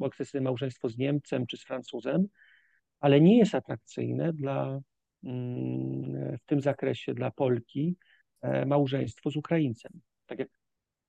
atrakcyjne 0.00 0.44
małżeństwo 0.44 0.88
z 0.88 0.98
Niemcem 0.98 1.46
czy 1.46 1.56
z 1.56 1.64
Francuzem, 1.64 2.26
ale 3.00 3.20
nie 3.20 3.38
jest 3.38 3.54
atrakcyjne 3.54 4.32
dla, 4.32 4.80
mm, 5.24 6.38
w 6.38 6.44
tym 6.46 6.60
zakresie 6.60 7.14
dla 7.14 7.30
Polki 7.30 7.96
e, 8.42 8.66
małżeństwo 8.66 9.30
z 9.30 9.36
Ukraińcem. 9.36 9.92
Tak 10.26 10.38
jak 10.38 10.48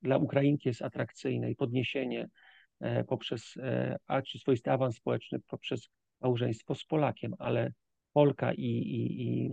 dla 0.01 0.17
Ukrainki 0.17 0.69
jest 0.69 0.82
atrakcyjne 0.82 1.51
i 1.51 1.56
podniesienie 1.56 2.27
e, 2.80 3.04
poprzez, 3.04 3.58
e, 3.58 3.97
a 4.08 4.21
czy 4.21 4.39
swoisty 4.39 4.71
awans 4.71 4.95
społeczny 4.95 5.39
poprzez 5.47 5.89
małżeństwo 6.21 6.75
z 6.75 6.86
Polakiem, 6.86 7.34
ale 7.39 7.71
Polka 8.13 8.54
i, 8.54 8.65
i, 8.65 9.21
i 9.27 9.51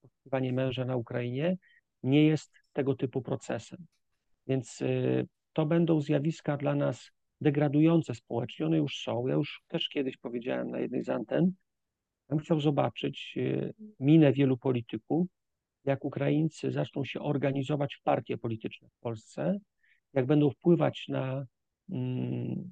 poszukiwanie 0.00 0.52
męża 0.52 0.84
na 0.84 0.96
Ukrainie 0.96 1.56
nie 2.02 2.26
jest 2.26 2.52
tego 2.72 2.94
typu 2.94 3.22
procesem. 3.22 3.86
Więc 4.46 4.82
to 5.52 5.66
będą 5.66 6.00
zjawiska 6.00 6.56
dla 6.56 6.74
nas 6.74 7.10
degradujące 7.40 8.14
społecznie, 8.14 8.66
one 8.66 8.76
już 8.76 9.02
są. 9.02 9.26
Ja 9.26 9.34
już 9.34 9.62
też 9.68 9.88
kiedyś 9.88 10.16
powiedziałem 10.16 10.70
na 10.70 10.78
jednej 10.78 11.04
z 11.04 11.08
anten, 11.08 11.52
ja 12.28 12.36
bym 12.36 12.38
chciał 12.38 12.60
zobaczyć 12.60 13.34
e, 13.36 13.72
minę 14.00 14.32
wielu 14.32 14.56
polityków, 14.56 15.26
jak 15.84 16.04
Ukraińcy 16.04 16.72
zaczną 16.72 17.04
się 17.04 17.20
organizować 17.20 17.94
w 17.94 18.02
partie 18.02 18.38
polityczne 18.38 18.88
w 18.88 19.00
Polsce, 19.00 19.58
jak 20.14 20.26
będą 20.26 20.50
wpływać 20.50 21.04
na 21.08 21.46
mm, 21.90 22.70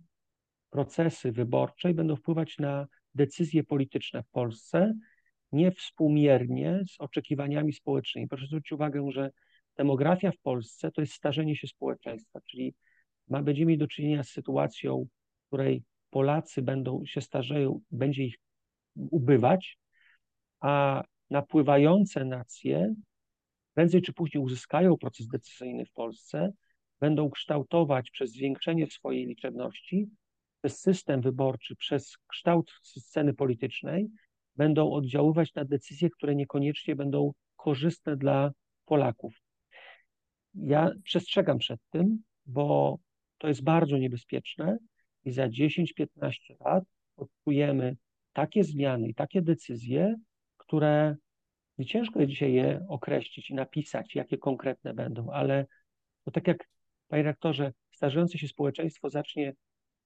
procesy 0.70 1.32
wyborcze 1.32 1.90
i 1.90 1.94
będą 1.94 2.16
wpływać 2.16 2.58
na 2.58 2.86
decyzje 3.14 3.64
polityczne 3.64 4.22
w 4.22 4.28
Polsce 4.28 4.94
niewspółmiernie 5.52 6.80
z 6.88 7.00
oczekiwaniami 7.00 7.72
społecznymi. 7.72 8.28
Proszę 8.28 8.46
zwrócić 8.46 8.72
uwagę, 8.72 9.10
że 9.10 9.30
demografia 9.76 10.30
w 10.30 10.38
Polsce 10.38 10.90
to 10.90 11.00
jest 11.00 11.12
starzenie 11.12 11.56
się 11.56 11.66
społeczeństwa, 11.66 12.40
czyli 12.50 12.74
będziemy 13.28 13.66
mieli 13.66 13.78
do 13.78 13.86
czynienia 13.86 14.22
z 14.22 14.28
sytuacją, 14.28 15.06
w 15.44 15.46
której 15.46 15.82
Polacy 16.10 16.62
będą 16.62 17.02
się 17.06 17.20
starzeją, 17.20 17.80
będzie 17.90 18.24
ich 18.24 18.36
ubywać, 18.96 19.78
a 20.60 21.02
napływające 21.30 22.24
nacje 22.24 22.94
prędzej 23.74 24.02
czy 24.02 24.12
później 24.12 24.44
uzyskają 24.44 24.96
proces 24.96 25.28
decyzyjny 25.28 25.84
w 25.84 25.92
Polsce, 25.92 26.52
będą 27.00 27.30
kształtować 27.30 28.10
przez 28.10 28.30
zwiększenie 28.30 28.86
swojej 28.86 29.26
liczebności, 29.26 30.08
przez 30.62 30.80
system 30.80 31.20
wyborczy, 31.20 31.76
przez 31.76 32.16
kształt 32.26 32.72
sceny 32.82 33.34
politycznej, 33.34 34.06
będą 34.56 34.92
oddziaływać 34.92 35.54
na 35.54 35.64
decyzje, 35.64 36.10
które 36.10 36.34
niekoniecznie 36.34 36.96
będą 36.96 37.32
korzystne 37.56 38.16
dla 38.16 38.50
Polaków. 38.84 39.34
Ja 40.54 40.90
przestrzegam 41.04 41.58
przed 41.58 41.80
tym, 41.90 42.22
bo 42.46 42.98
to 43.46 43.50
jest 43.50 43.64
bardzo 43.64 43.98
niebezpieczne 43.98 44.78
i 45.24 45.32
za 45.32 45.48
10-15 45.48 46.06
lat 46.60 46.84
odczujemy 47.16 47.96
takie 48.32 48.64
zmiany 48.64 49.08
i 49.08 49.14
takie 49.14 49.42
decyzje, 49.42 50.14
które 50.56 51.16
nie 51.78 51.86
ciężko 51.86 52.26
dzisiaj 52.26 52.52
je 52.52 52.86
określić 52.88 53.50
i 53.50 53.54
napisać, 53.54 54.14
jakie 54.14 54.38
konkretne 54.38 54.94
będą, 54.94 55.30
ale 55.30 55.66
to 56.24 56.30
tak 56.30 56.46
jak, 56.46 56.68
panie 57.08 57.22
rektorze, 57.22 57.72
starzejące 57.90 58.38
się 58.38 58.48
społeczeństwo 58.48 59.10
zacznie 59.10 59.54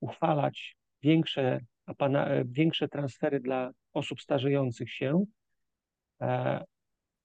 uchwalać 0.01 0.77
większe, 1.03 1.61
e, 2.01 2.45
większe 2.45 2.89
transfery 2.89 3.41
dla 3.41 3.71
osób 3.93 4.21
starzejących 4.21 4.93
się, 4.93 5.25
e, 6.21 6.65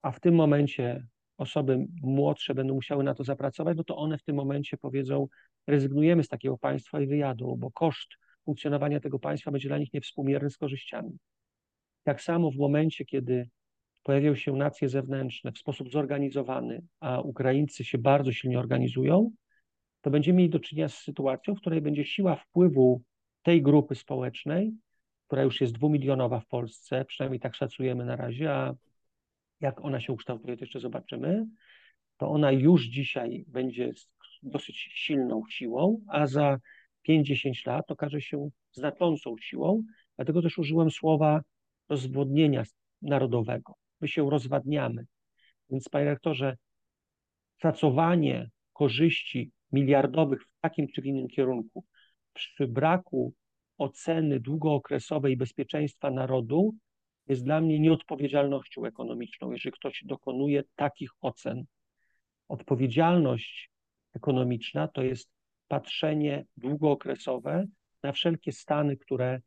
a 0.01 0.11
w 0.11 0.19
tym 0.19 0.35
momencie 0.35 1.07
osoby 1.37 1.87
młodsze 2.01 2.55
będą 2.55 2.73
musiały 2.73 3.03
na 3.03 3.15
to 3.15 3.23
zapracować, 3.23 3.77
no 3.77 3.83
to 3.83 3.97
one 3.97 4.17
w 4.17 4.23
tym 4.23 4.35
momencie 4.35 4.77
powiedzą, 4.77 5.27
rezygnujemy 5.67 6.23
z 6.23 6.27
takiego 6.27 6.57
państwa 6.57 7.01
i 7.01 7.07
wyjadą, 7.07 7.55
bo 7.57 7.71
koszt 7.71 8.09
funkcjonowania 8.45 8.99
tego 8.99 9.19
państwa 9.19 9.51
będzie 9.51 9.67
dla 9.67 9.77
nich 9.77 9.93
niewspółmierny 9.93 10.49
z 10.49 10.57
korzyściami. 10.57 11.17
Tak 12.03 12.21
samo 12.21 12.51
w 12.51 12.55
momencie, 12.55 13.05
kiedy 13.05 13.49
pojawią 14.03 14.35
się 14.35 14.55
nacje 14.55 14.89
zewnętrzne 14.89 15.51
w 15.51 15.57
sposób 15.57 15.91
zorganizowany, 15.91 16.81
a 16.99 17.21
Ukraińcy 17.21 17.83
się 17.83 17.97
bardzo 17.97 18.31
silnie 18.31 18.59
organizują, 18.59 19.31
to 20.01 20.11
będziemy 20.11 20.37
mieli 20.37 20.49
do 20.49 20.59
czynienia 20.59 20.89
z 20.89 20.97
sytuacją, 20.97 21.55
w 21.55 21.59
której 21.59 21.81
będzie 21.81 22.05
siła 22.05 22.35
wpływu 22.35 23.01
tej 23.43 23.61
grupy 23.61 23.95
społecznej, 23.95 24.73
która 25.27 25.43
już 25.43 25.61
jest 25.61 25.73
dwumilionowa 25.73 26.39
w 26.39 26.47
Polsce, 26.47 27.05
przynajmniej 27.05 27.39
tak 27.39 27.55
szacujemy 27.55 28.05
na 28.05 28.15
razie, 28.15 28.53
a 28.53 28.73
jak 29.61 29.85
ona 29.85 29.99
się 29.99 30.13
ukształtuje, 30.13 30.57
to 30.57 30.63
jeszcze 30.63 30.79
zobaczymy, 30.79 31.45
to 32.17 32.29
ona 32.29 32.51
już 32.51 32.85
dzisiaj 32.85 33.45
będzie 33.47 33.91
dosyć 34.45 34.77
silną 34.77 35.41
siłą, 35.49 36.01
a 36.07 36.27
za 36.27 36.57
5-10 37.09 37.67
lat 37.67 37.91
okaże 37.91 38.21
się 38.21 38.49
znaczącą 38.71 39.35
siłą, 39.37 39.83
dlatego 40.15 40.41
też 40.41 40.57
użyłem 40.57 40.91
słowa 40.91 41.41
rozwodnienia 41.89 42.63
narodowego. 43.01 43.73
My 44.01 44.07
się 44.07 44.29
rozwadniamy. 44.29 45.05
Więc, 45.69 45.89
panie 45.89 46.05
rektorze, 46.05 46.57
szacowanie 47.61 48.49
korzyści 48.73 49.51
miliardowych 49.71 50.43
w 50.43 50.61
takim 50.61 50.87
czy 50.87 51.01
innym 51.01 51.27
kierunku 51.27 51.85
przy 52.33 52.67
braku 52.67 53.33
oceny 53.77 54.39
długookresowej 54.39 55.37
bezpieczeństwa 55.37 56.11
narodu 56.11 56.75
jest 57.27 57.43
dla 57.43 57.61
mnie 57.61 57.79
nieodpowiedzialnością 57.79 58.85
ekonomiczną, 58.85 59.51
jeżeli 59.51 59.73
ktoś 59.73 60.03
dokonuje 60.05 60.63
takich 60.75 61.09
ocen. 61.21 61.63
Odpowiedzialność 62.47 63.71
ekonomiczna 64.15 64.87
to 64.87 65.03
jest 65.03 65.29
patrzenie 65.67 66.45
długookresowe 66.57 67.65
na 68.03 68.11
wszelkie 68.11 68.51
stany, 68.51 68.97
które 68.97 69.41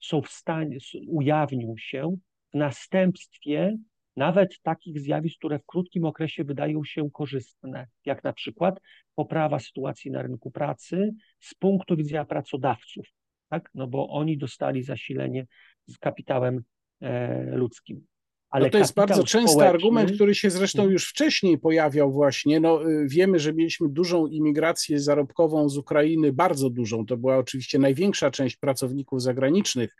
są 0.00 0.22
w 0.22 0.28
stanie, 0.28 0.78
ujawnią 1.08 1.74
się 1.78 2.16
w 2.54 2.58
następstwie 2.58 3.76
nawet 4.16 4.60
takich 4.62 5.00
zjawisk, 5.00 5.38
które 5.38 5.58
w 5.58 5.66
krótkim 5.66 6.04
okresie 6.04 6.44
wydają 6.44 6.84
się 6.84 7.10
korzystne, 7.10 7.86
jak 8.04 8.24
na 8.24 8.32
przykład 8.32 8.80
poprawa 9.14 9.58
sytuacji 9.58 10.10
na 10.10 10.22
rynku 10.22 10.50
pracy 10.50 11.10
z 11.40 11.54
punktu 11.54 11.96
widzenia 11.96 12.24
pracodawców, 12.24 13.06
tak? 13.48 13.70
no 13.74 13.86
bo 13.86 14.08
oni 14.08 14.38
dostali 14.38 14.82
zasilenie 14.82 15.46
z 15.86 15.98
kapitałem 15.98 16.62
e, 17.00 17.44
ludzkim. 17.56 18.06
Ale 18.54 18.64
no 18.64 18.70
to 18.70 18.78
jest 18.78 18.94
bardzo 18.94 19.24
częsty 19.24 19.52
społeczny... 19.52 19.74
argument, 19.74 20.12
który 20.12 20.34
się 20.34 20.50
zresztą 20.50 20.78
mhm. 20.78 20.92
już 20.92 21.08
wcześniej 21.08 21.58
pojawiał 21.58 22.12
właśnie. 22.12 22.60
No, 22.60 22.90
y, 22.90 23.08
wiemy, 23.08 23.38
że 23.38 23.52
mieliśmy 23.52 23.88
dużą 23.88 24.26
imigrację 24.26 25.00
zarobkową 25.00 25.68
z 25.68 25.76
Ukrainy, 25.76 26.32
bardzo 26.32 26.70
dużą. 26.70 27.06
To 27.06 27.16
była 27.16 27.36
oczywiście 27.36 27.78
największa 27.78 28.30
część 28.30 28.56
pracowników 28.56 29.22
zagranicznych 29.22 29.96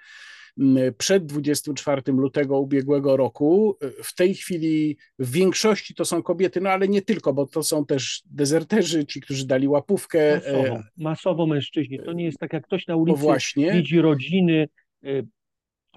przed 0.99 1.27
24 1.27 2.03
lutego 2.07 2.59
ubiegłego 2.59 3.17
roku. 3.17 3.79
W 4.03 4.14
tej 4.14 4.35
chwili 4.35 4.97
w 5.19 5.31
większości 5.31 5.95
to 5.95 6.05
są 6.05 6.23
kobiety, 6.23 6.61
no 6.61 6.71
ale 6.71 6.88
nie 6.88 7.03
tylko, 7.03 7.33
bo 7.33 7.47
to 7.47 7.62
są 7.62 7.87
też 7.87 8.23
dezerterzy, 8.27 9.07
ci, 9.07 9.21
którzy 9.21 9.47
dali 9.47 9.69
łapówkę. 9.69 10.35
Masowo, 10.35 10.83
masowo 10.97 11.47
mężczyźni. 11.47 11.99
To 12.05 12.12
nie 12.12 12.25
jest 12.25 12.38
tak, 12.38 12.53
jak 12.53 12.64
ktoś 12.64 12.87
na 12.87 12.97
ulicy 12.97 13.21
właśnie. 13.21 13.73
widzi 13.73 14.01
rodziny, 14.01 14.69
y, 15.05 15.27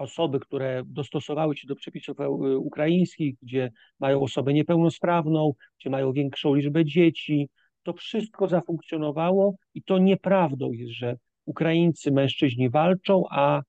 osoby, 0.00 0.40
które 0.40 0.82
dostosowały 0.86 1.56
się 1.56 1.66
do 1.66 1.76
przepisów 1.76 2.20
e, 2.20 2.28
ukraińskich, 2.58 3.34
gdzie 3.42 3.70
mają 4.00 4.20
osobę 4.20 4.52
niepełnosprawną, 4.52 5.52
gdzie 5.80 5.90
mają 5.90 6.12
większą 6.12 6.54
liczbę 6.54 6.84
dzieci. 6.84 7.48
To 7.82 7.92
wszystko 7.92 8.48
zafunkcjonowało 8.48 9.54
i 9.74 9.82
to 9.82 9.98
nieprawdą 9.98 10.72
jest, 10.72 10.92
że 10.92 11.16
Ukraińcy 11.44 12.12
mężczyźni 12.12 12.70
walczą, 12.70 13.24
a 13.30 13.62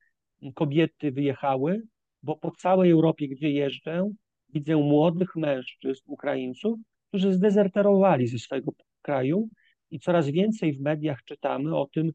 kobiety 0.55 1.11
wyjechały, 1.11 1.81
bo 2.23 2.35
po 2.35 2.51
całej 2.51 2.91
Europie, 2.91 3.27
gdzie 3.27 3.49
jeżdżę, 3.51 4.09
widzę 4.49 4.77
młodych 4.77 5.35
mężczyzn, 5.35 6.03
Ukraińców, 6.05 6.79
którzy 7.07 7.33
zdezerterowali 7.33 8.27
ze 8.27 8.39
swojego 8.39 8.71
kraju 9.01 9.49
i 9.91 9.99
coraz 9.99 10.29
więcej 10.29 10.73
w 10.73 10.81
mediach 10.81 11.23
czytamy 11.23 11.77
o 11.77 11.87
tym, 11.93 12.11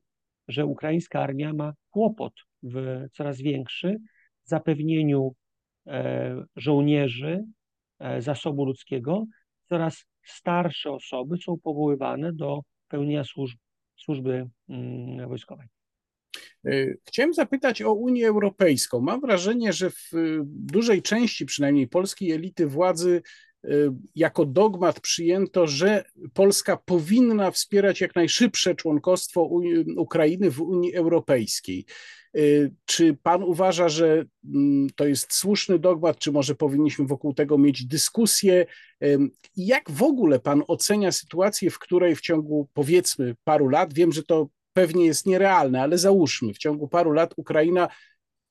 że 0.49 0.67
ukraińska 0.67 1.21
armia 1.21 1.53
ma 1.53 1.73
kłopot 1.91 2.33
w 2.65 3.07
coraz 3.13 3.39
większy 3.39 3.97
zapewnieniu 4.45 5.35
e, 5.87 6.45
żołnierzy, 6.57 7.45
e, 7.99 8.23
zasobu 8.23 8.65
ludzkiego. 8.65 9.27
Coraz 9.69 10.05
starsze 10.23 10.91
osoby 10.91 11.37
są 11.37 11.59
powoływane 11.63 12.33
do 12.33 12.61
pełnienia 12.89 13.25
służb, 13.25 13.59
służby 13.97 14.49
mm, 14.69 15.29
wojskowej. 15.29 15.69
E, 16.67 16.71
chciałem 17.09 17.35
zapytać 17.35 17.83
o 17.83 17.93
Unię 17.93 18.29
Europejską. 18.29 19.01
Mam 19.01 19.21
wrażenie, 19.21 19.73
że 19.73 19.91
w 19.91 20.13
dużej 20.47 21.03
części 21.03 21.47
przynajmniej 21.47 21.89
polskiej 21.89 22.33
elity 22.33 22.67
władzy 22.67 23.23
jako 24.15 24.45
dogmat 24.45 25.01
przyjęto, 25.01 25.67
że 25.67 26.05
Polska 26.35 26.77
powinna 26.77 27.51
wspierać 27.51 28.01
jak 28.01 28.15
najszybsze 28.15 28.75
członkostwo 28.75 29.51
Ukrainy 29.97 30.51
w 30.51 30.61
Unii 30.61 30.95
Europejskiej. 30.95 31.85
E, 32.35 32.41
czy 32.85 33.17
pan 33.23 33.43
uważa, 33.43 33.89
że 33.89 34.25
mm, 34.55 34.91
to 34.97 35.07
jest 35.07 35.33
słuszny 35.33 35.79
dogmat, 35.79 36.19
czy 36.19 36.33
może 36.33 36.55
powinniśmy 36.55 37.07
wokół 37.07 37.35
tego 37.35 37.59
mieć 37.59 37.87
dyskusję? 37.87 38.67
Jak 39.57 39.91
w 39.91 40.03
ogóle 40.03 40.41
pan 40.41 40.63
ocenia 40.69 41.13
sytuację, 41.13 41.71
w 41.71 41.79
której 41.79 42.17
w 42.17 42.21
ciągu 42.21 42.69
powiedzmy 42.73 43.35
paru 43.45 43.69
lat, 43.69 43.95
wiem, 43.95 44.13
że 44.13 44.23
to 44.23 44.49
pewnie 44.73 45.07
jest 45.07 45.27
nierealne, 45.27 45.83
ale 45.83 45.99
załóżmy, 45.99 46.55
w 46.55 46.59
ciągu 46.59 46.89
paru 46.89 47.13
lat 47.13 47.35
Ukraina 47.37 47.89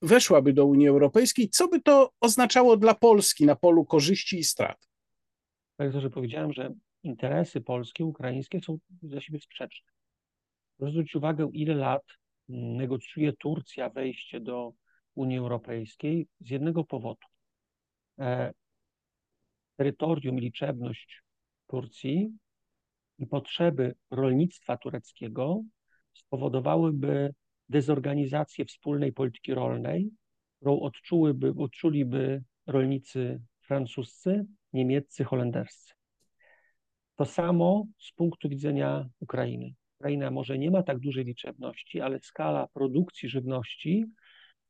weszłaby 0.01 0.53
do 0.53 0.65
Unii 0.65 0.87
Europejskiej, 0.87 1.49
co 1.49 1.67
by 1.67 1.81
to 1.81 2.11
oznaczało 2.19 2.77
dla 2.77 2.93
Polski 2.93 3.45
na 3.45 3.55
polu 3.55 3.85
korzyści 3.85 4.39
i 4.39 4.43
strat? 4.43 4.92
Że 5.91 6.09
powiedziałem, 6.09 6.53
że 6.53 6.73
interesy 7.03 7.61
polskie, 7.61 8.05
ukraińskie 8.05 8.61
są 8.61 8.77
dla 8.89 9.21
siebie 9.21 9.39
sprzeczne. 9.39 9.91
Proszę 10.77 10.91
zwrócić 10.91 11.15
uwagę, 11.15 11.49
ile 11.53 11.75
lat 11.75 12.03
negocjuje 12.49 13.33
Turcja 13.33 13.89
wejście 13.89 14.39
do 14.39 14.73
Unii 15.15 15.37
Europejskiej 15.37 16.27
z 16.39 16.49
jednego 16.49 16.83
powodu. 16.83 17.27
E, 18.19 18.53
terytorium 19.75 20.37
i 20.37 20.41
liczebność 20.41 21.23
Turcji 21.67 22.31
i 23.19 23.27
potrzeby 23.27 23.95
rolnictwa 24.11 24.77
tureckiego 24.77 25.63
spowodowałyby 26.13 27.33
dezorganizację 27.69 28.65
wspólnej 28.65 29.13
polityki 29.13 29.53
rolnej, 29.53 30.11
którą 30.55 30.79
odczułyby, 30.79 31.53
odczuliby 31.57 32.43
rolnicy 32.67 33.41
francuscy 33.61 34.45
niemieccy, 34.73 35.23
holenderscy. 35.23 35.93
To 37.15 37.25
samo 37.25 37.85
z 37.99 38.11
punktu 38.11 38.49
widzenia 38.49 39.09
Ukrainy. 39.19 39.73
Ukraina 39.99 40.31
może 40.31 40.57
nie 40.57 40.71
ma 40.71 40.83
tak 40.83 40.99
dużej 40.99 41.25
liczebności, 41.25 42.01
ale 42.01 42.19
skala 42.19 42.67
produkcji 42.67 43.29
żywności 43.29 44.05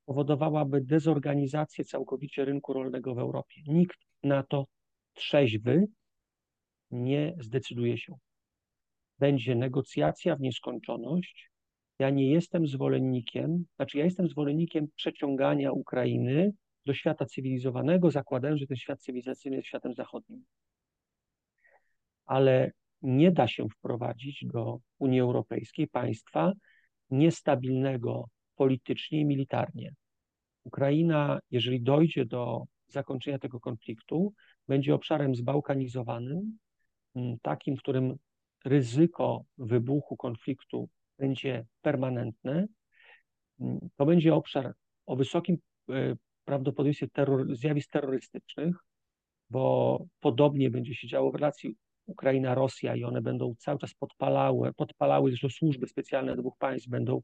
powodowałaby 0.05 0.81
dezorganizację 0.81 1.85
całkowicie 1.85 2.45
rynku 2.45 2.73
rolnego 2.73 3.15
w 3.15 3.19
Europie. 3.19 3.61
Nikt 3.67 3.97
na 4.23 4.43
to 4.43 4.67
trzeźwy 5.13 5.87
nie 6.91 7.35
zdecyduje 7.39 7.97
się. 7.97 8.17
Będzie 9.19 9.55
negocjacja 9.55 10.35
w 10.35 10.41
nieskończoność. 10.41 11.51
Ja 11.99 12.09
nie 12.09 12.31
jestem 12.31 12.67
zwolennikiem, 12.67 13.65
znaczy 13.75 13.97
ja 13.97 14.05
jestem 14.05 14.27
zwolennikiem 14.27 14.87
przeciągania 14.95 15.71
Ukrainy 15.71 16.51
do 16.85 16.93
świata 16.93 17.25
cywilizowanego, 17.25 18.11
zakładając, 18.11 18.59
że 18.59 18.67
ten 18.67 18.77
świat 18.77 19.01
cywilizacyjny 19.01 19.57
jest 19.57 19.67
światem 19.67 19.93
zachodnim. 19.93 20.45
Ale 22.25 22.71
nie 23.01 23.31
da 23.31 23.47
się 23.47 23.69
wprowadzić 23.69 24.45
do 24.45 24.79
Unii 24.99 25.19
Europejskiej 25.19 25.87
państwa 25.87 26.51
niestabilnego 27.09 28.29
politycznie 28.55 29.19
i 29.19 29.25
militarnie. 29.25 29.93
Ukraina, 30.63 31.39
jeżeli 31.51 31.81
dojdzie 31.81 32.25
do 32.25 32.63
zakończenia 32.87 33.39
tego 33.39 33.59
konfliktu, 33.59 34.33
będzie 34.67 34.95
obszarem 34.95 35.35
zbałkanizowanym, 35.35 36.57
takim, 37.41 37.77
w 37.77 37.79
którym 37.79 38.15
ryzyko 38.65 39.43
wybuchu 39.57 40.17
konfliktu 40.17 40.89
będzie 41.19 41.65
permanentne. 41.81 42.67
To 43.95 44.05
będzie 44.05 44.35
obszar 44.35 44.73
o 45.05 45.15
wysokim 45.15 45.57
e, 45.89 46.15
prawdopodobieństwie 46.45 47.07
terror, 47.07 47.55
zjawisk 47.55 47.91
terrorystycznych, 47.91 48.75
bo 49.49 50.05
podobnie 50.19 50.69
będzie 50.69 50.95
się 50.95 51.07
działo 51.07 51.31
w 51.31 51.35
relacji 51.35 51.75
Ukraina-Rosja 52.05 52.95
i 52.95 53.03
one 53.03 53.21
będą 53.21 53.55
cały 53.59 53.79
czas 53.79 53.93
podpalały, 53.93 54.73
podpalały, 54.73 55.29
zresztą 55.29 55.49
służby 55.49 55.87
specjalne 55.87 56.35
dwóch 56.35 56.57
państw 56.57 56.89
będą 56.89 57.21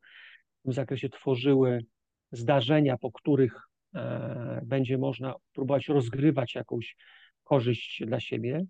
w 0.59 0.63
tym 0.63 0.73
zakresie 0.73 1.09
tworzyły 1.09 1.85
zdarzenia, 2.31 2.97
po 2.97 3.11
których 3.11 3.69
e, 3.95 4.61
będzie 4.65 4.97
można 4.97 5.35
próbować 5.53 5.87
rozgrywać 5.87 6.55
jakąś 6.55 6.95
korzyść 7.43 8.03
dla 8.05 8.19
siebie. 8.19 8.65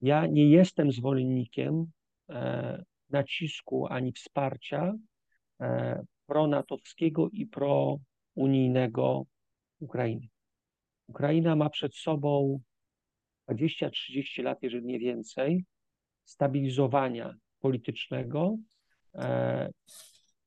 Ja 0.00 0.26
nie 0.26 0.50
jestem 0.50 0.92
zwolennikiem 0.92 1.86
e, 2.30 2.84
nacisku 3.10 3.86
ani 3.86 4.12
wsparcia 4.12 4.94
e, 5.60 6.02
pronatowskiego 6.26 7.28
i 7.32 7.46
prounijnego 7.46 9.26
Ukrainy. 9.80 10.28
Ukraina 11.06 11.56
ma 11.56 11.70
przed 11.70 11.96
sobą 11.96 12.60
20-30 13.48 14.42
lat, 14.42 14.62
jeżeli 14.62 14.86
nie 14.86 14.98
więcej, 14.98 15.64
stabilizowania 16.24 17.34
politycznego. 17.60 18.56
E, 19.14 19.70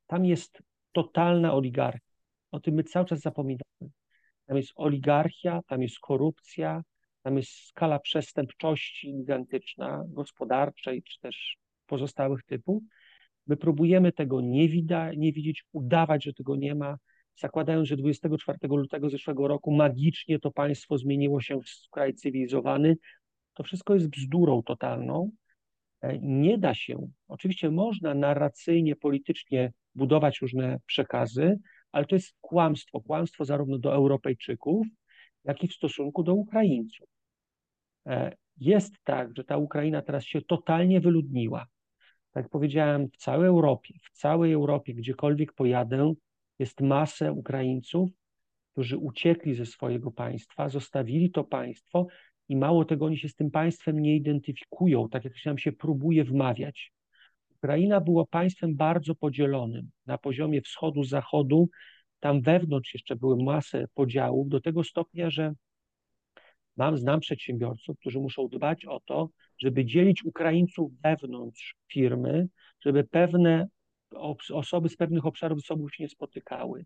tam 0.07 0.25
jest 0.25 0.63
totalna 0.91 1.53
oligarchia. 1.53 2.13
O 2.51 2.59
tym 2.59 2.75
my 2.75 2.83
cały 2.83 3.05
czas 3.05 3.19
zapominamy. 3.19 3.91
Tam 4.45 4.57
jest 4.57 4.71
oligarchia, 4.75 5.61
tam 5.67 5.81
jest 5.81 5.99
korupcja, 5.99 6.83
tam 7.21 7.37
jest 7.37 7.51
skala 7.51 7.99
przestępczości 7.99 9.13
gigantyczna, 9.13 10.03
gospodarczej 10.07 11.03
czy 11.03 11.19
też 11.19 11.57
pozostałych 11.85 12.43
typów. 12.43 12.83
My 13.47 13.57
próbujemy 13.57 14.11
tego 14.11 14.41
nie, 14.41 14.69
wida- 14.69 15.17
nie 15.17 15.33
widzieć, 15.33 15.63
udawać, 15.71 16.23
że 16.23 16.33
tego 16.33 16.55
nie 16.55 16.75
ma, 16.75 16.97
zakładając, 17.37 17.87
że 17.87 17.97
24 17.97 18.57
lutego 18.67 19.09
zeszłego 19.09 19.47
roku 19.47 19.71
magicznie 19.71 20.39
to 20.39 20.51
państwo 20.51 20.97
zmieniło 20.97 21.41
się 21.41 21.59
w 21.61 21.89
kraj 21.91 22.13
cywilizowany. 22.13 22.97
To 23.53 23.63
wszystko 23.63 23.93
jest 23.93 24.09
bzdurą 24.09 24.63
totalną. 24.63 25.31
E, 26.01 26.19
nie 26.19 26.57
da 26.57 26.73
się, 26.75 27.07
oczywiście 27.27 27.71
można 27.71 28.13
narracyjnie, 28.13 28.95
politycznie 28.95 29.73
budować 29.95 30.41
różne 30.41 30.79
przekazy, 30.85 31.59
ale 31.91 32.05
to 32.05 32.15
jest 32.15 32.35
kłamstwo. 32.41 33.01
Kłamstwo 33.01 33.45
zarówno 33.45 33.77
do 33.77 33.93
Europejczyków, 33.93 34.87
jak 35.43 35.63
i 35.63 35.67
w 35.67 35.73
stosunku 35.73 36.23
do 36.23 36.33
Ukraińców. 36.33 37.07
E, 38.07 38.35
jest 38.57 38.93
tak, 39.03 39.37
że 39.37 39.43
ta 39.43 39.57
Ukraina 39.57 40.01
teraz 40.01 40.23
się 40.23 40.41
totalnie 40.41 41.01
wyludniła. 41.01 41.65
Tak 42.31 42.43
jak 42.43 42.51
powiedziałem, 42.51 43.07
w 43.09 43.17
całej 43.17 43.47
Europie, 43.47 43.93
w 44.03 44.17
całej 44.17 44.53
Europie, 44.53 44.93
gdziekolwiek 44.93 45.53
pojadę, 45.53 46.13
jest 46.63 46.81
masę 46.81 47.33
Ukraińców, 47.33 48.09
którzy 48.71 48.97
uciekli 48.97 49.55
ze 49.55 49.65
swojego 49.65 50.11
państwa, 50.11 50.69
zostawili 50.69 51.31
to 51.31 51.43
państwo 51.43 52.07
i 52.49 52.55
mało 52.55 52.85
tego, 52.85 53.05
oni 53.05 53.17
się 53.17 53.29
z 53.29 53.35
tym 53.35 53.51
państwem 53.51 53.99
nie 53.99 54.15
identyfikują, 54.15 55.09
tak 55.09 55.25
jak 55.25 55.37
się 55.37 55.49
nam 55.49 55.57
się 55.57 55.71
próbuje 55.71 56.23
wmawiać. 56.23 56.93
Ukraina 57.57 58.01
była 58.01 58.25
państwem 58.25 58.75
bardzo 58.75 59.15
podzielonym 59.15 59.89
na 60.05 60.17
poziomie 60.17 60.61
wschodu, 60.61 61.03
zachodu. 61.03 61.69
Tam 62.19 62.41
wewnątrz 62.41 62.93
jeszcze 62.93 63.15
były 63.15 63.43
masę 63.43 63.85
podziałów, 63.93 64.49
do 64.49 64.61
tego 64.61 64.83
stopnia, 64.83 65.29
że 65.29 65.53
mam, 66.77 66.97
znam 66.97 67.19
przedsiębiorców, 67.19 67.99
którzy 67.99 68.19
muszą 68.19 68.47
dbać 68.47 68.85
o 68.85 68.99
to, 69.05 69.29
żeby 69.57 69.85
dzielić 69.85 70.25
Ukraińców 70.25 70.91
wewnątrz 71.01 71.75
firmy, 71.91 72.47
żeby 72.85 73.03
pewne 73.03 73.67
osoby 74.53 74.89
z 74.89 74.97
pewnych 74.97 75.25
obszarów 75.25 75.59
ze 75.59 75.65
sobą 75.65 75.89
się 75.89 76.03
nie 76.03 76.09
spotykały, 76.09 76.85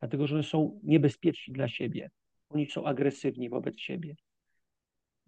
dlatego 0.00 0.26
że 0.26 0.42
są 0.42 0.80
niebezpieczni 0.82 1.54
dla 1.54 1.68
siebie. 1.68 2.10
Oni 2.48 2.70
są 2.70 2.84
agresywni 2.84 3.48
wobec 3.48 3.80
siebie. 3.80 4.16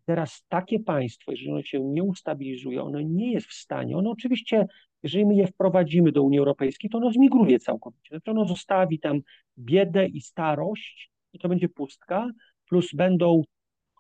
Teraz 0.04 0.44
takie 0.48 0.80
państwo, 0.80 1.30
jeżeli 1.30 1.50
ono 1.50 1.62
się 1.62 1.80
nie 1.80 2.02
ustabilizuje, 2.02 2.82
ono 2.82 3.00
nie 3.00 3.32
jest 3.32 3.46
w 3.46 3.52
stanie, 3.52 3.96
ono 3.96 4.10
oczywiście, 4.10 4.66
jeżeli 5.02 5.26
my 5.26 5.34
je 5.34 5.46
wprowadzimy 5.46 6.12
do 6.12 6.22
Unii 6.22 6.38
Europejskiej, 6.38 6.90
to 6.90 6.98
ono 6.98 7.12
zmigruje 7.12 7.58
całkowicie. 7.58 8.08
Znaczy 8.10 8.30
ono 8.30 8.44
zostawi 8.44 8.98
tam 8.98 9.20
biedę 9.58 10.06
i 10.06 10.20
starość 10.20 11.10
i 11.32 11.38
to 11.38 11.48
będzie 11.48 11.68
pustka, 11.68 12.30
plus 12.68 12.94
będą 12.94 13.42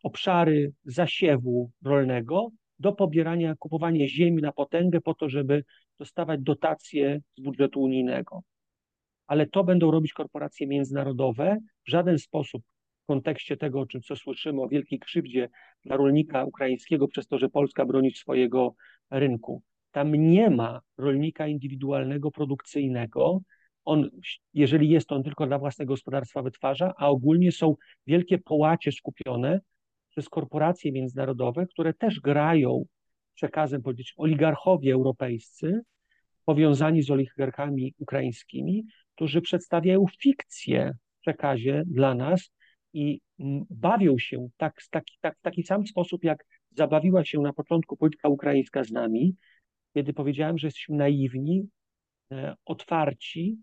obszary 0.02 0.72
zasiewu 0.84 1.70
rolnego 1.84 2.50
do 2.78 2.92
pobierania, 2.92 3.54
kupowania 3.58 4.08
ziemi 4.08 4.42
na 4.42 4.52
potęgę 4.52 5.00
po 5.00 5.14
to, 5.14 5.28
żeby 5.28 5.64
dostawać 6.00 6.40
dotacje 6.40 7.20
z 7.36 7.42
budżetu 7.42 7.82
unijnego. 7.82 8.42
Ale 9.26 9.46
to 9.46 9.64
będą 9.64 9.90
robić 9.90 10.12
korporacje 10.12 10.66
międzynarodowe. 10.66 11.58
W 11.86 11.90
żaden 11.90 12.18
sposób 12.18 12.62
w 13.02 13.06
kontekście 13.06 13.56
tego, 13.56 13.80
o 13.80 13.86
czym 13.86 14.00
co 14.00 14.16
słyszymy, 14.16 14.62
o 14.62 14.68
wielkiej 14.68 14.98
krzywdzie 14.98 15.48
dla 15.84 15.96
rolnika 15.96 16.44
ukraińskiego 16.44 17.08
przez 17.08 17.26
to, 17.26 17.38
że 17.38 17.48
Polska 17.48 17.84
broni 17.84 18.10
swojego 18.10 18.74
rynku. 19.10 19.62
Tam 19.90 20.14
nie 20.14 20.50
ma 20.50 20.80
rolnika 20.98 21.46
indywidualnego, 21.46 22.30
produkcyjnego. 22.30 23.40
On, 23.84 24.10
jeżeli 24.54 24.88
jest, 24.88 25.12
on 25.12 25.22
tylko 25.22 25.46
dla 25.46 25.58
własnego 25.58 25.92
gospodarstwa 25.92 26.42
wytwarza, 26.42 26.94
a 26.96 27.08
ogólnie 27.08 27.52
są 27.52 27.74
wielkie 28.06 28.38
połacie 28.38 28.92
skupione 28.92 29.60
przez 30.08 30.28
korporacje 30.28 30.92
międzynarodowe, 30.92 31.66
które 31.66 31.94
też 31.94 32.20
grają 32.20 32.84
przekazem 33.40 33.82
politycznym. 33.82 34.24
Oligarchowie 34.24 34.92
europejscy, 34.94 35.80
powiązani 36.44 37.02
z 37.02 37.10
oligarchami 37.10 37.94
ukraińskimi, 37.98 38.84
którzy 39.14 39.40
przedstawiają 39.40 40.06
fikcję 40.22 40.92
w 41.18 41.20
przekazie 41.20 41.82
dla 41.86 42.14
nas 42.14 42.50
i 42.92 43.20
bawią 43.70 44.18
się 44.18 44.48
tak, 44.56 44.82
taki, 44.90 45.16
tak, 45.20 45.38
w 45.38 45.40
taki 45.40 45.62
sam 45.62 45.86
sposób, 45.86 46.24
jak 46.24 46.44
zabawiła 46.76 47.24
się 47.24 47.40
na 47.40 47.52
początku 47.52 47.96
polityka 47.96 48.28
ukraińska 48.28 48.84
z 48.84 48.90
nami, 48.90 49.36
kiedy 49.94 50.12
powiedziałem, 50.12 50.58
że 50.58 50.66
jesteśmy 50.66 50.96
naiwni, 50.96 51.68
e, 52.32 52.54
otwarci 52.64 53.58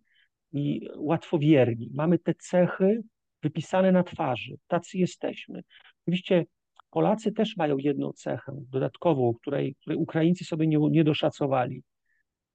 i 0.53 0.87
łatwowierni. 0.95 1.89
Mamy 1.93 2.19
te 2.19 2.33
cechy 2.33 3.01
wypisane 3.43 3.91
na 3.91 4.03
twarzy. 4.03 4.55
Tacy 4.67 4.97
jesteśmy. 4.97 5.61
Oczywiście 6.01 6.45
Polacy 6.89 7.31
też 7.31 7.57
mają 7.57 7.77
jedną 7.77 8.13
cechę 8.13 8.51
dodatkową, 8.71 9.33
której, 9.33 9.75
której 9.75 9.97
Ukraińcy 9.97 10.45
sobie 10.45 10.67
nie, 10.67 10.77
nie 10.77 11.03
doszacowali. 11.03 11.83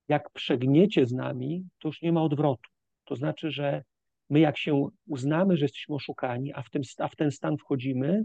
Jak 0.09 0.31
przegniecie 0.31 1.07
z 1.07 1.13
nami, 1.13 1.65
to 1.79 1.89
już 1.89 2.03
nie 2.03 2.13
ma 2.13 2.23
odwrotu. 2.23 2.71
To 3.05 3.17
znaczy, 3.17 3.51
że 3.51 3.83
my 4.31 4.41
jak 4.41 4.59
się 4.59 4.89
uznamy, 5.07 5.57
że 5.57 5.65
jesteśmy 5.65 5.95
oszukani, 5.95 6.53
a 6.53 6.63
w, 6.63 6.71
tym, 6.71 6.83
a 6.99 7.09
w 7.09 7.17
ten 7.17 7.31
stan 7.31 7.57
wchodzimy, 7.59 8.23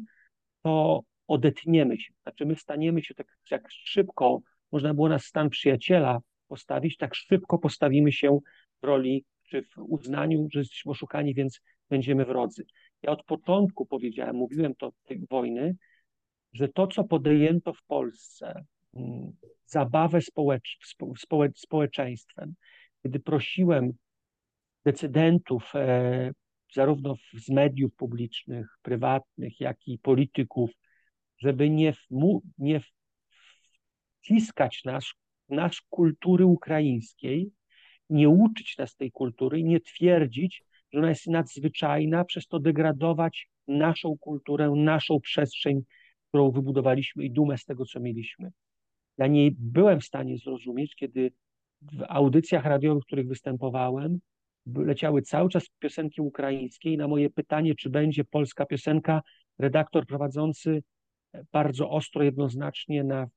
to 0.63 1.03
odetniemy 1.27 1.97
się. 1.97 2.13
Znaczy 2.23 2.45
my 2.45 2.55
staniemy 2.55 3.03
się 3.03 3.13
tak 3.13 3.27
jak 3.51 3.67
szybko, 3.71 4.41
można 4.71 4.93
było 4.93 5.09
nas 5.09 5.25
stan 5.25 5.49
przyjaciela 5.49 6.19
postawić, 6.47 6.97
tak 6.97 7.15
szybko 7.15 7.57
postawimy 7.57 8.11
się 8.11 8.39
w 8.81 8.85
roli 8.85 9.25
czy 9.43 9.63
w 9.63 9.77
uznaniu, 9.77 10.47
że 10.51 10.59
jesteśmy 10.59 10.91
oszukani, 10.91 11.33
więc 11.33 11.61
będziemy 11.89 12.25
wrodzy. 12.25 12.65
Ja 13.01 13.11
od 13.11 13.23
początku 13.23 13.85
powiedziałem, 13.85 14.35
mówiłem 14.35 14.75
to 14.75 14.91
tej 15.05 15.25
wojny, 15.29 15.75
że 16.53 16.67
to, 16.67 16.87
co 16.87 17.03
podjęto 17.03 17.73
w 17.73 17.83
Polsce, 17.83 18.65
mm, 18.93 19.31
zabawę 19.65 20.21
społecz, 20.21 20.77
społecz, 21.17 21.59
społeczeństwem, 21.59 22.53
kiedy 23.03 23.19
prosiłem 23.19 23.91
decydentów, 24.85 25.71
e, 25.75 26.31
zarówno 26.73 27.15
z 27.33 27.49
mediów 27.49 27.95
publicznych, 27.95 28.67
prywatnych, 28.81 29.59
jak 29.59 29.87
i 29.87 29.99
polityków, 29.99 30.71
żeby 31.37 31.69
nie, 31.69 31.93
nie 32.57 32.81
wciskać 34.19 34.81
nas, 34.85 35.05
nasz 35.49 35.81
kultury 35.89 36.45
ukraińskiej, 36.45 37.51
nie 38.09 38.29
uczyć 38.29 38.77
nas 38.77 38.95
tej 38.95 39.11
kultury 39.11 39.63
nie 39.63 39.79
twierdzić, 39.79 40.63
że 40.93 40.99
ona 40.99 41.09
jest 41.09 41.27
nadzwyczajna, 41.27 42.25
przez 42.25 42.47
to 42.47 42.59
degradować 42.59 43.47
naszą 43.67 44.17
kulturę, 44.17 44.73
naszą 44.75 45.19
przestrzeń, 45.19 45.81
którą 46.27 46.51
wybudowaliśmy 46.51 47.23
i 47.23 47.31
dumę 47.31 47.57
z 47.57 47.65
tego, 47.65 47.85
co 47.85 47.99
mieliśmy. 47.99 48.51
Ja 49.17 49.27
nie 49.27 49.51
byłem 49.57 49.99
w 49.99 50.05
stanie 50.05 50.37
zrozumieć, 50.37 50.95
kiedy 50.95 51.31
w 51.81 52.03
audycjach 52.07 52.65
radiowych, 52.65 53.03
w 53.03 53.05
których 53.05 53.27
występowałem, 53.27 54.19
leciały 54.75 55.21
cały 55.21 55.49
czas 55.49 55.63
piosenki 55.79 56.21
ukraińskie 56.21 56.93
i 56.93 56.97
na 56.97 57.07
moje 57.07 57.29
pytanie, 57.29 57.75
czy 57.75 57.89
będzie 57.89 58.25
polska 58.25 58.65
piosenka, 58.65 59.21
redaktor 59.59 60.05
prowadzący 60.05 60.83
bardzo 61.51 61.89
ostro, 61.89 62.23
jednoznacznie 62.23 63.03
na, 63.03 63.27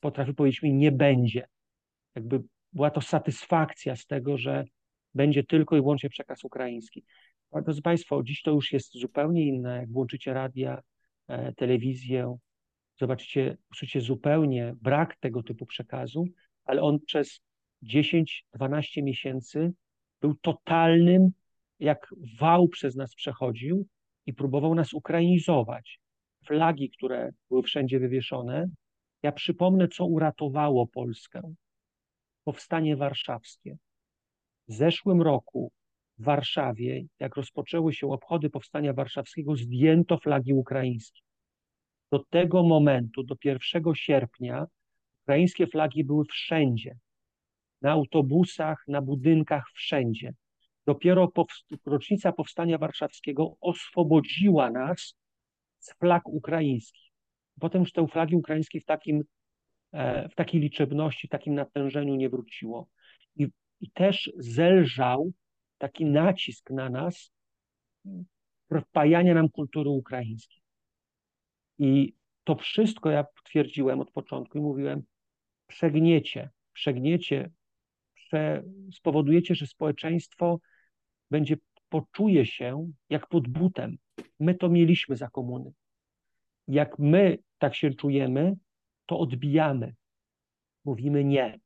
potrafił 0.00 0.34
powiedzieć 0.34 0.62
mi, 0.62 0.74
nie 0.74 0.92
będzie. 0.92 1.46
Jakby 2.14 2.42
była 2.72 2.90
to 2.90 3.00
satysfakcja 3.00 3.96
z 3.96 4.06
tego, 4.06 4.38
że 4.38 4.64
będzie 5.14 5.44
tylko 5.44 5.76
i 5.76 5.80
wyłącznie 5.80 6.10
przekaz 6.10 6.44
ukraiński. 6.44 7.04
Drodzy 7.62 7.82
Państwo, 7.82 8.22
dziś 8.22 8.42
to 8.42 8.50
już 8.50 8.72
jest 8.72 8.92
zupełnie 8.92 9.46
inne. 9.46 9.76
Jak 9.76 9.92
włączycie 9.92 10.32
radia, 10.32 10.78
e, 10.78 10.82
telewizję, 11.56 12.36
zobaczycie, 13.00 13.56
usłyszycie 13.72 14.00
zupełnie 14.00 14.74
brak 14.82 15.16
tego 15.16 15.42
typu 15.42 15.66
przekazu, 15.66 16.24
ale 16.64 16.82
on 16.82 16.98
przez 17.06 17.40
10-12 17.82 18.24
miesięcy 19.02 19.72
był 20.20 20.34
totalnym, 20.34 21.30
jak 21.78 22.14
wał 22.40 22.68
przez 22.68 22.96
nas 22.96 23.14
przechodził 23.14 23.86
i 24.26 24.34
próbował 24.34 24.74
nas 24.74 24.92
ukrainizować. 24.92 26.00
Flagi, 26.46 26.90
które 26.90 27.30
były 27.50 27.62
wszędzie 27.62 27.98
wywieszone. 27.98 28.66
Ja 29.22 29.32
przypomnę, 29.32 29.88
co 29.88 30.06
uratowało 30.06 30.86
Polskę. 30.86 31.54
Powstanie 32.44 32.96
warszawskie. 32.96 33.76
W 34.68 34.72
zeszłym 34.72 35.22
roku 35.22 35.72
w 36.18 36.24
Warszawie, 36.24 37.04
jak 37.20 37.36
rozpoczęły 37.36 37.92
się 37.92 38.12
obchody 38.12 38.50
Powstania 38.50 38.92
Warszawskiego, 38.92 39.56
zdjęto 39.56 40.18
flagi 40.18 40.52
ukraińskie. 40.52 41.20
Do 42.12 42.18
tego 42.30 42.62
momentu, 42.62 43.22
do 43.22 43.36
1 43.44 43.94
sierpnia, 43.94 44.66
ukraińskie 45.22 45.66
flagi 45.66 46.04
były 46.04 46.24
wszędzie. 46.24 46.96
Na 47.82 47.90
autobusach, 47.90 48.84
na 48.88 49.02
budynkach, 49.02 49.64
wszędzie. 49.74 50.34
Dopiero 50.86 51.32
rocznica 51.86 52.32
Powstania 52.32 52.78
Warszawskiego 52.78 53.56
oswobodziła 53.60 54.70
nas 54.70 55.16
z 55.78 55.94
flag 55.94 56.28
ukraińskich. 56.28 57.10
Potem 57.60 57.82
już 57.82 57.92
te 57.92 58.06
flagi 58.06 58.36
ukraińskie 58.36 58.80
w, 58.80 58.84
takim, 58.84 59.22
e, 59.92 60.28
w 60.28 60.34
takiej 60.34 60.60
liczebności, 60.60 61.26
w 61.26 61.30
takim 61.30 61.54
natężeniu 61.54 62.14
nie 62.14 62.30
wróciło. 62.30 62.88
I, 63.36 63.48
I 63.80 63.90
też 63.90 64.32
zelżał 64.36 65.32
taki 65.78 66.04
nacisk 66.04 66.70
na 66.70 66.90
nas 66.90 67.32
wpajania 68.80 69.34
nam 69.34 69.48
kultury 69.48 69.90
ukraińskiej. 69.90 70.62
I 71.78 72.14
to 72.44 72.56
wszystko 72.56 73.10
ja 73.10 73.24
twierdziłem 73.44 74.00
od 74.00 74.10
początku 74.10 74.58
i 74.58 74.60
mówiłem, 74.60 75.02
przegniecie, 75.66 76.50
przegniecie, 76.72 77.50
prze, 78.14 78.62
spowodujecie, 78.92 79.54
że 79.54 79.66
społeczeństwo 79.66 80.58
będzie, 81.30 81.56
poczuje 81.88 82.46
się 82.46 82.90
jak 83.10 83.26
pod 83.26 83.48
butem. 83.48 83.96
My 84.40 84.54
to 84.54 84.68
mieliśmy 84.68 85.16
za 85.16 85.28
komuny. 85.28 85.72
Jak 86.68 86.98
my 86.98 87.38
tak 87.58 87.74
się 87.74 87.90
czujemy, 87.90 88.56
to 89.06 89.18
odbijamy. 89.18 89.94
Mówimy 90.84 91.24
nie. 91.24 91.60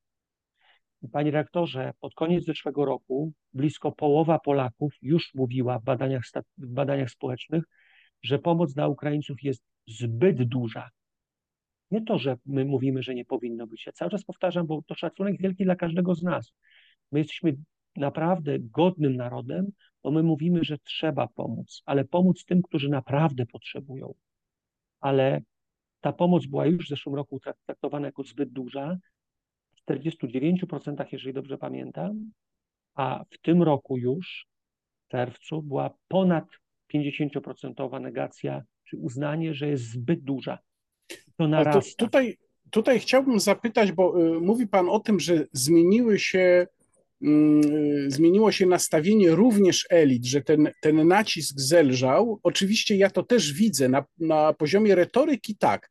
Panie 1.12 1.30
rektorze, 1.30 1.92
pod 2.00 2.14
koniec 2.14 2.44
zeszłego 2.44 2.84
roku 2.84 3.32
blisko 3.52 3.92
połowa 3.92 4.38
Polaków 4.38 4.92
już 5.02 5.34
mówiła 5.34 5.78
w 5.78 5.84
badaniach, 5.84 6.22
w 6.58 6.72
badaniach 6.72 7.10
społecznych, 7.10 7.64
że 8.22 8.38
pomoc 8.38 8.74
dla 8.74 8.88
Ukraińców 8.88 9.42
jest 9.42 9.62
zbyt 9.86 10.42
duża. 10.42 10.90
Nie 11.90 12.04
to, 12.04 12.18
że 12.18 12.36
my 12.46 12.64
mówimy, 12.64 13.02
że 13.02 13.14
nie 13.14 13.24
powinno 13.24 13.66
być. 13.66 13.86
Ja 13.86 13.92
cały 13.92 14.10
czas 14.10 14.24
powtarzam, 14.24 14.66
bo 14.66 14.82
to 14.82 14.94
szacunek 14.94 15.40
wielki 15.40 15.64
dla 15.64 15.76
każdego 15.76 16.14
z 16.14 16.22
nas. 16.22 16.52
My 17.12 17.18
jesteśmy 17.18 17.56
naprawdę 17.96 18.58
godnym 18.58 19.16
narodem, 19.16 19.66
bo 20.02 20.10
my 20.10 20.22
mówimy, 20.22 20.64
że 20.64 20.78
trzeba 20.78 21.28
pomóc, 21.28 21.82
ale 21.86 22.04
pomóc 22.04 22.44
tym, 22.44 22.62
którzy 22.62 22.88
naprawdę 22.88 23.46
potrzebują. 23.46 24.14
Ale 25.00 25.40
ta 26.00 26.12
pomoc 26.12 26.46
była 26.46 26.66
już 26.66 26.86
w 26.86 26.88
zeszłym 26.88 27.14
roku 27.14 27.40
traktowana 27.66 28.06
jako 28.06 28.22
zbyt 28.22 28.50
duża 28.50 28.96
49%, 29.94 31.06
jeżeli 31.12 31.34
dobrze 31.34 31.58
pamiętam, 31.58 32.30
a 32.94 33.24
w 33.30 33.38
tym 33.38 33.62
roku 33.62 33.98
już, 33.98 34.46
w 35.06 35.10
czerwcu, 35.10 35.62
była 35.62 35.90
ponad 36.08 36.44
50% 36.94 38.00
negacja, 38.00 38.62
czy 38.84 38.96
uznanie, 38.96 39.54
że 39.54 39.68
jest 39.68 39.84
zbyt 39.84 40.20
duża. 40.20 40.58
To 41.36 41.48
narasta. 41.48 41.80
To 41.80 42.04
tutaj, 42.06 42.36
tutaj 42.70 43.00
chciałbym 43.00 43.40
zapytać, 43.40 43.92
bo 43.92 44.22
y, 44.36 44.40
mówi 44.40 44.66
Pan 44.66 44.88
o 44.88 45.00
tym, 45.00 45.20
że 45.20 45.46
zmieniły 45.52 46.18
się 46.18 46.66
y, 47.22 48.10
zmieniło 48.10 48.52
się 48.52 48.66
nastawienie 48.66 49.30
również 49.30 49.86
elit, 49.90 50.24
że 50.24 50.42
ten, 50.42 50.68
ten 50.80 51.08
nacisk 51.08 51.60
zelżał. 51.60 52.40
Oczywiście 52.42 52.96
ja 52.96 53.10
to 53.10 53.22
też 53.22 53.52
widzę 53.52 53.88
na, 53.88 54.04
na 54.18 54.52
poziomie 54.52 54.94
retoryki, 54.94 55.56
tak, 55.56 55.90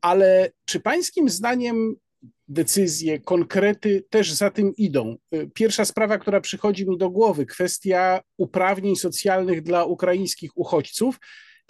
ale 0.00 0.50
czy 0.64 0.80
pańskim 0.80 1.28
zdaniem 1.28 1.96
decyzje, 2.50 3.20
konkrety 3.20 4.04
też 4.10 4.32
za 4.32 4.50
tym 4.50 4.76
idą. 4.76 5.16
Pierwsza 5.54 5.84
sprawa, 5.84 6.18
która 6.18 6.40
przychodzi 6.40 6.88
mi 6.88 6.98
do 6.98 7.10
głowy, 7.10 7.46
kwestia 7.46 8.20
uprawnień 8.36 8.96
socjalnych 8.96 9.62
dla 9.62 9.84
ukraińskich 9.84 10.50
uchodźców. 10.54 11.18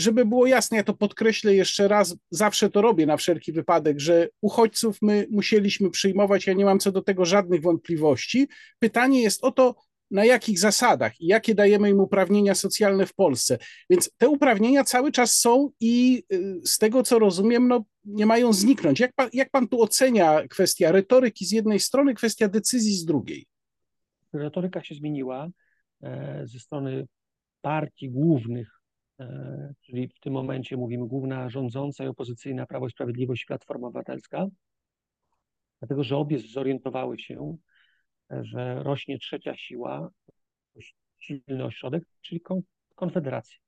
Żeby 0.00 0.24
było 0.24 0.46
jasne, 0.46 0.76
ja 0.76 0.84
to 0.84 0.94
podkreślę 0.94 1.54
jeszcze 1.54 1.88
raz, 1.88 2.16
zawsze 2.30 2.70
to 2.70 2.82
robię 2.82 3.06
na 3.06 3.16
wszelki 3.16 3.52
wypadek, 3.52 4.00
że 4.00 4.28
uchodźców 4.40 4.98
my 5.02 5.26
musieliśmy 5.30 5.90
przyjmować, 5.90 6.46
ja 6.46 6.52
nie 6.52 6.64
mam 6.64 6.78
co 6.78 6.92
do 6.92 7.02
tego 7.02 7.24
żadnych 7.24 7.62
wątpliwości. 7.62 8.48
Pytanie 8.78 9.22
jest 9.22 9.44
o 9.44 9.52
to, 9.52 9.74
na 10.10 10.24
jakich 10.24 10.58
zasadach 10.58 11.20
i 11.20 11.26
jakie 11.26 11.54
dajemy 11.54 11.90
im 11.90 12.00
uprawnienia 12.00 12.54
socjalne 12.54 13.06
w 13.06 13.14
Polsce. 13.14 13.58
Więc 13.90 14.10
te 14.16 14.28
uprawnienia 14.28 14.84
cały 14.84 15.12
czas 15.12 15.34
są 15.34 15.70
i 15.80 16.22
y, 16.32 16.60
z 16.64 16.78
tego 16.78 17.02
co 17.02 17.18
rozumiem, 17.18 17.68
no, 17.68 17.84
nie 18.04 18.26
mają 18.26 18.52
zniknąć. 18.52 19.00
Jak 19.00 19.12
pan, 19.12 19.28
jak 19.32 19.50
pan 19.50 19.68
tu 19.68 19.82
ocenia 19.82 20.48
kwestia 20.48 20.92
retoryki 20.92 21.46
z 21.46 21.50
jednej 21.52 21.80
strony, 21.80 22.14
kwestia 22.14 22.48
decyzji 22.48 22.92
z 22.92 23.04
drugiej? 23.04 23.46
Retoryka 24.32 24.84
się 24.84 24.94
zmieniła 24.94 25.48
e, 26.02 26.42
ze 26.46 26.58
strony 26.58 27.06
partii 27.60 28.10
głównych, 28.10 28.80
e, 29.20 29.74
czyli 29.80 30.08
w 30.08 30.20
tym 30.20 30.32
momencie 30.32 30.76
mówimy 30.76 31.06
główna 31.06 31.50
rządząca 31.50 32.04
i 32.04 32.08
opozycyjna 32.08 32.66
Prawo 32.66 32.86
i 32.86 32.90
Sprawiedliwość 32.90 33.44
Platforma 33.44 33.88
Obywatelska, 33.88 34.46
dlatego 35.78 36.04
że 36.04 36.16
obie 36.16 36.38
zorientowały 36.38 37.18
się, 37.18 37.56
że 38.40 38.82
rośnie 38.82 39.18
trzecia 39.18 39.56
siła, 39.56 40.10
silny 41.18 41.64
ośrodek, 41.64 42.04
czyli 42.20 42.40
Konfederacja. 42.94 43.58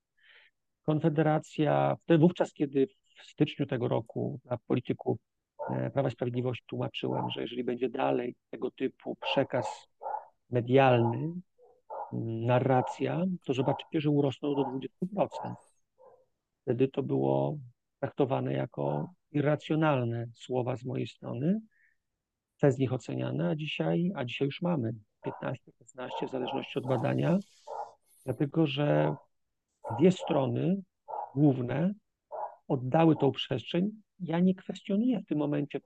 Konfederacja, 0.82 1.96
wówczas, 2.18 2.52
kiedy 2.52 2.86
w 3.18 3.22
styczniu 3.22 3.66
tego 3.66 3.88
roku 3.88 4.40
dla 4.44 4.58
polityków 4.66 5.18
e, 5.70 5.90
Prawa 5.90 6.08
i 6.08 6.12
Sprawiedliwości 6.12 6.64
tłumaczyłem, 6.66 7.30
że 7.30 7.40
jeżeli 7.40 7.64
będzie 7.64 7.88
dalej 7.88 8.34
tego 8.50 8.70
typu 8.70 9.16
przekaz 9.20 9.88
medialny, 10.50 11.18
mm, 11.18 12.46
narracja, 12.46 13.24
to 13.44 13.54
zobaczycie, 13.54 14.00
że 14.00 14.10
urosną 14.10 14.54
do 14.54 14.62
20%. 14.62 15.54
Wtedy 16.62 16.88
to 16.88 17.02
było 17.02 17.58
traktowane 18.00 18.52
jako 18.52 19.10
irracjonalne 19.32 20.26
słowa 20.34 20.76
z 20.76 20.84
mojej 20.84 21.06
strony, 21.06 21.60
z 22.70 22.78
nich 22.78 22.92
oceniane, 22.92 23.48
a 23.48 23.56
dzisiaj, 23.56 24.12
a 24.14 24.24
dzisiaj 24.24 24.46
już 24.46 24.62
mamy 24.62 24.94
15-16 25.26 25.56
w 26.28 26.30
zależności 26.30 26.78
od 26.78 26.86
badania, 26.86 27.38
dlatego 28.24 28.66
że 28.66 29.14
dwie 29.98 30.12
strony 30.12 30.82
główne 31.34 31.94
oddały 32.68 33.16
tą 33.16 33.32
przestrzeń. 33.32 33.90
Ja 34.20 34.40
nie 34.40 34.54
kwestionuję 34.54 35.20
w 35.20 35.26
tym 35.26 35.38
momencie 35.38 35.80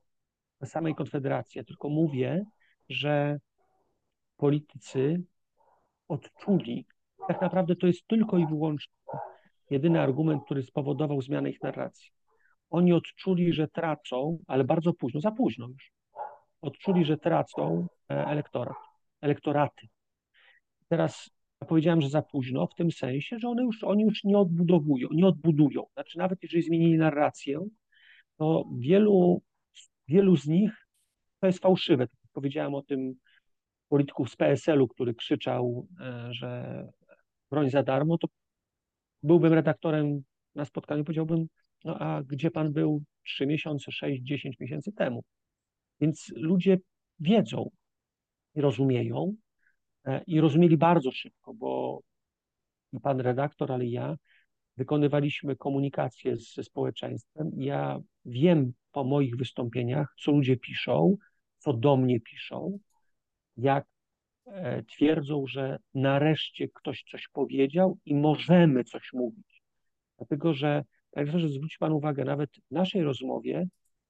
samej 0.65 0.95
Konfederacji, 0.95 1.65
tylko 1.65 1.89
mówię, 1.89 2.45
że 2.89 3.39
politycy 4.37 5.23
odczuli, 6.09 6.87
tak 7.29 7.41
naprawdę 7.41 7.77
to 7.77 7.87
jest 7.87 8.07
tylko 8.07 8.39
i 8.39 8.47
wyłącznie 8.47 8.95
jedyny 9.71 10.01
argument, 10.01 10.45
który 10.45 10.63
spowodował 10.63 11.23
zmianę 11.23 11.51
ich 11.51 11.63
narracji. 11.63 12.11
Oni 12.71 12.93
odczuli, 12.93 13.53
że 13.53 13.69
tracą, 13.69 14.39
ale 14.47 14.65
bardzo 14.65 14.93
późno, 14.93 15.21
za 15.21 15.31
późno 15.31 15.69
już, 15.69 15.93
odczuli, 16.61 17.05
że 17.05 17.17
tracą 17.17 17.87
e, 18.11 18.27
elektorat, 18.27 18.77
elektoraty. 19.21 19.87
Teraz 20.89 21.31
ja 21.61 21.67
powiedziałem, 21.67 22.01
że 22.01 22.09
za 22.09 22.23
późno, 22.23 22.67
w 22.67 22.75
tym 22.75 22.91
sensie, 22.91 23.39
że 23.39 23.49
one 23.49 23.63
już, 23.63 23.85
oni 23.85 24.05
już 24.05 24.25
nie 24.25 24.39
odbudowują, 24.39 25.09
nie 25.13 25.27
odbudują. 25.27 25.85
Znaczy, 25.93 26.19
nawet 26.19 26.43
jeżeli 26.43 26.63
zmienili 26.63 26.99
narrację, 26.99 27.61
to 28.37 28.65
wielu, 28.79 29.43
wielu 30.09 30.37
z 30.37 30.47
nich 30.47 30.87
to 31.41 31.47
jest 31.47 31.59
fałszywe. 31.59 32.09
Tak 32.09 32.21
powiedziałem 32.33 32.75
o 32.75 32.83
tym 32.83 33.15
polityków 33.89 34.31
z 34.31 34.37
PSL-u, 34.37 34.89
który 34.89 35.15
krzyczał, 35.15 35.89
e, 36.01 36.29
że 36.31 36.83
broń 37.51 37.71
za 37.71 37.83
darmo, 37.83 38.19
to 38.19 38.29
byłbym 39.23 39.53
redaktorem 39.53 40.23
na 40.55 40.65
spotkaniu, 40.65 41.05
powiedziałbym, 41.05 41.47
no 41.85 41.99
a 41.99 42.23
gdzie 42.23 42.51
pan 42.51 42.73
był 42.73 43.03
3 43.25 43.47
miesiące, 43.47 43.93
6, 43.93 44.23
10 44.23 44.61
miesięcy 44.61 44.93
temu? 44.93 45.25
Więc 46.01 46.33
ludzie 46.37 46.79
wiedzą 47.21 47.71
i 48.55 48.61
rozumieją 48.61 49.35
e, 50.05 50.23
i 50.27 50.41
rozumieli 50.41 50.77
bardzo 50.77 51.13
szybko, 51.13 51.55
bo 51.55 52.01
i 52.93 53.01
pan 53.01 53.21
redaktor, 53.21 53.73
ale 53.73 53.85
i 53.85 53.91
ja 53.91 54.17
wykonywaliśmy 54.77 55.57
komunikację 55.57 56.37
ze 56.37 56.63
społeczeństwem. 56.63 57.51
Ja 57.57 58.01
wiem 58.25 58.73
po 58.93 59.05
moich 59.05 59.37
wystąpieniach, 59.37 60.15
co 60.19 60.33
ludzie 60.33 60.57
piszą, 60.57 61.17
co 61.59 61.73
do 61.73 61.97
mnie 61.97 62.21
piszą, 62.21 62.79
jak 63.57 63.87
e, 64.47 64.83
twierdzą, 64.83 65.47
że 65.47 65.79
nareszcie 65.95 66.69
ktoś 66.69 67.05
coś 67.11 67.29
powiedział 67.29 67.99
i 68.05 68.15
możemy 68.15 68.85
coś 68.85 69.13
mówić. 69.13 69.63
Dlatego, 70.17 70.55
że, 70.55 70.85
także, 71.11 71.41
że 71.41 71.49
zwróci 71.49 71.79
Pan 71.79 71.93
uwagę, 71.93 72.25
nawet 72.25 72.51
w 72.51 72.71
naszej 72.71 73.03
rozmowie 73.03 73.67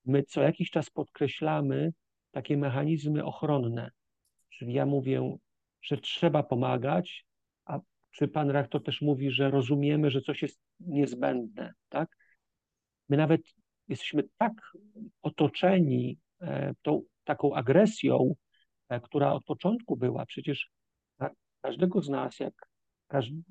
my 0.06 0.22
co 0.22 0.42
jakiś 0.42 0.70
czas 0.70 0.90
podkreślamy 0.90 1.92
takie 2.30 2.56
mechanizmy 2.56 3.24
ochronne. 3.24 3.90
Czyli 4.50 4.72
ja 4.72 4.86
mówię, 4.86 5.36
że 5.82 5.96
trzeba 5.96 6.42
pomagać, 6.42 7.26
a 7.64 7.80
czy 8.10 8.28
Pan 8.28 8.50
rektor 8.50 8.82
też 8.82 9.00
mówi, 9.00 9.30
że 9.30 9.50
rozumiemy, 9.50 10.10
że 10.10 10.20
coś 10.20 10.42
jest 10.42 10.60
niezbędne, 10.80 11.72
tak? 11.88 12.08
My 13.08 13.16
nawet 13.16 13.40
jesteśmy 13.88 14.22
tak 14.38 14.52
otoczeni 15.22 16.18
e, 16.40 16.74
tą 16.82 17.02
taką 17.24 17.54
agresją, 17.54 18.34
e, 18.88 19.00
która 19.00 19.32
od 19.32 19.44
początku 19.44 19.96
była. 19.96 20.26
Przecież 20.26 20.70
każdego 21.62 22.02
z 22.02 22.08
nas, 22.08 22.40
jak 22.40 22.54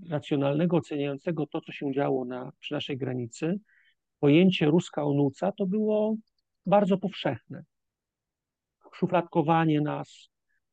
racjonalnego, 0.10 0.78
oceniającego 0.78 1.48
to, 1.48 1.62
co 1.62 1.72
się 1.72 1.94
działo 1.94 2.26
na, 2.26 2.52
przy 2.60 2.74
naszej 2.74 2.98
granicy, 2.98 3.60
pojęcie 4.20 4.66
ruska 4.66 5.04
onuca 5.04 5.52
to 5.52 5.66
było 5.66 6.16
bardzo 6.66 6.98
powszechne. 6.98 7.64
Szufladkowanie 8.94 9.82
nas, 9.82 10.30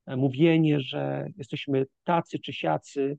e, 0.07 0.16
mówienie, 0.16 0.80
że 0.80 1.26
jesteśmy 1.36 1.86
tacy 2.05 2.38
czy 2.38 2.53
siacy, 2.53 3.18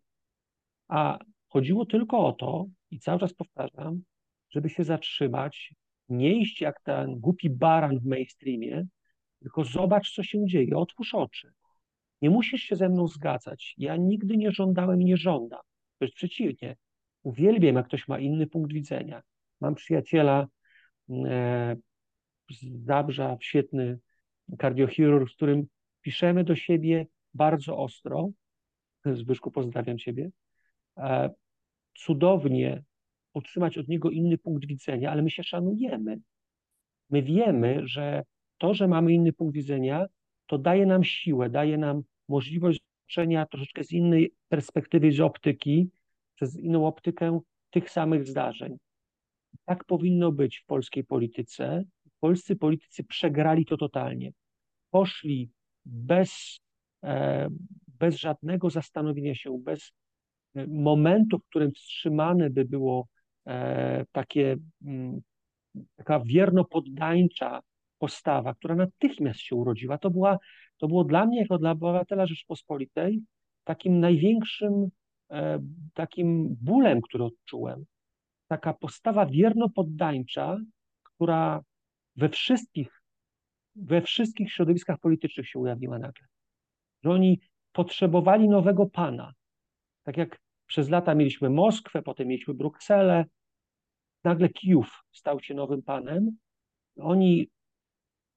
a 0.87 1.19
chodziło 1.47 1.85
tylko 1.85 2.27
o 2.27 2.33
to, 2.33 2.65
i 2.91 2.99
cały 2.99 3.19
czas 3.19 3.33
powtarzam, 3.33 4.03
żeby 4.49 4.69
się 4.69 4.83
zatrzymać, 4.83 5.73
nie 6.09 6.41
iść 6.41 6.61
jak 6.61 6.81
ten 6.81 7.19
głupi 7.19 7.49
baran 7.49 7.99
w 7.99 8.05
mainstreamie, 8.05 8.85
tylko 9.39 9.63
zobacz, 9.63 10.13
co 10.13 10.23
się 10.23 10.45
dzieje, 10.45 10.77
otwórz 10.77 11.13
oczy. 11.13 11.51
Nie 12.21 12.29
musisz 12.29 12.61
się 12.61 12.75
ze 12.75 12.89
mną 12.89 13.07
zgadzać. 13.07 13.73
Ja 13.77 13.95
nigdy 13.95 14.37
nie 14.37 14.51
żądałem 14.51 15.01
i 15.01 15.05
nie 15.05 15.17
żądam. 15.17 15.61
Wręcz 15.99 16.13
przeciwnie. 16.13 16.75
Uwielbiam, 17.23 17.75
jak 17.75 17.87
ktoś 17.87 18.07
ma 18.07 18.19
inny 18.19 18.47
punkt 18.47 18.73
widzenia. 18.73 19.21
Mam 19.61 19.75
przyjaciela 19.75 20.47
e, 21.09 21.75
z 22.59 22.85
Zabrza, 22.85 23.37
świetny 23.41 23.99
kardiochirurg, 24.57 25.31
z 25.31 25.35
którym 25.35 25.67
piszemy 26.01 26.43
do 26.43 26.55
siebie 26.55 27.07
bardzo 27.33 27.77
ostro. 27.77 28.29
Zbyszku, 29.05 29.51
pozdrawiam 29.51 29.97
Ciebie. 29.97 30.29
E, 30.97 31.29
cudownie 31.93 32.83
otrzymać 33.33 33.77
od 33.77 33.87
niego 33.87 34.09
inny 34.09 34.37
punkt 34.37 34.65
widzenia, 34.65 35.11
ale 35.11 35.21
my 35.21 35.29
się 35.29 35.43
szanujemy. 35.43 36.19
My 37.09 37.23
wiemy, 37.23 37.87
że 37.87 38.23
to, 38.57 38.73
że 38.73 38.87
mamy 38.87 39.13
inny 39.13 39.33
punkt 39.33 39.55
widzenia, 39.55 40.05
to 40.47 40.57
daje 40.57 40.85
nam 40.85 41.03
siłę, 41.03 41.49
daje 41.49 41.77
nam 41.77 42.03
możliwość 42.27 42.81
zobaczenia 43.13 43.45
troszeczkę 43.45 43.83
z 43.83 43.91
innej 43.91 44.33
perspektywy, 44.49 45.11
z 45.11 45.19
optyki, 45.19 45.89
przez 46.35 46.59
inną 46.59 46.87
optykę 46.87 47.39
tych 47.69 47.89
samych 47.89 48.27
zdarzeń. 48.27 48.77
Tak 49.65 49.85
powinno 49.85 50.31
być 50.31 50.57
w 50.57 50.65
polskiej 50.65 51.03
polityce. 51.03 51.83
Polscy 52.23 52.55
politycy 52.55 53.03
przegrali 53.03 53.65
to 53.65 53.77
totalnie. 53.77 54.31
Poszli 54.89 55.49
bez, 55.85 56.59
e, 57.03 57.47
bez 57.87 58.15
żadnego 58.15 58.69
zastanowienia 58.69 59.35
się, 59.35 59.59
bez 59.59 59.91
e, 60.55 60.67
momentu, 60.67 61.39
w 61.39 61.45
którym 61.45 61.71
wstrzymane 61.71 62.49
by 62.49 62.65
było 62.65 63.07
e, 63.47 64.05
takie, 64.11 64.57
mm, 64.85 65.21
taka 65.95 66.19
wierno 66.19 66.65
poddańcza 66.65 67.61
postawa, 67.97 68.53
która 68.53 68.75
natychmiast 68.75 69.39
się 69.39 69.55
urodziła. 69.55 69.97
To, 69.97 70.09
była, 70.09 70.39
to 70.77 70.87
było 70.87 71.03
dla 71.03 71.25
mnie, 71.25 71.39
jako 71.39 71.57
dla 71.57 71.71
obywatela 71.71 72.25
Rzeczpospolitej, 72.25 73.21
takim 73.63 73.99
największym 73.99 74.89
takim 75.93 76.55
bólem, 76.61 77.01
który 77.01 77.23
odczułem. 77.23 77.85
Taka 78.47 78.73
postawa 78.73 79.25
wierno-poddańcza, 79.25 80.57
która 81.03 81.63
we 82.15 82.29
wszystkich, 82.29 83.01
we 83.75 84.01
wszystkich 84.01 84.51
środowiskach 84.51 84.99
politycznych 84.99 85.49
się 85.49 85.59
ujawniła 85.59 85.99
nagle. 85.99 86.27
Że 87.03 87.09
oni 87.09 87.39
potrzebowali 87.71 88.49
nowego 88.49 88.85
pana. 88.85 89.33
Tak 90.03 90.17
jak 90.17 90.41
przez 90.65 90.89
lata 90.89 91.15
mieliśmy 91.15 91.49
Moskwę, 91.49 92.01
potem 92.01 92.27
mieliśmy 92.27 92.53
Brukselę, 92.53 93.25
nagle 94.23 94.49
Kijów 94.49 95.03
stał 95.11 95.39
się 95.39 95.53
nowym 95.53 95.83
panem. 95.83 96.37
Oni 96.99 97.49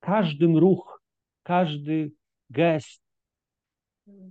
każdym 0.01 0.57
ruch, 0.57 1.03
każdy 1.43 2.13
gest, 2.51 3.03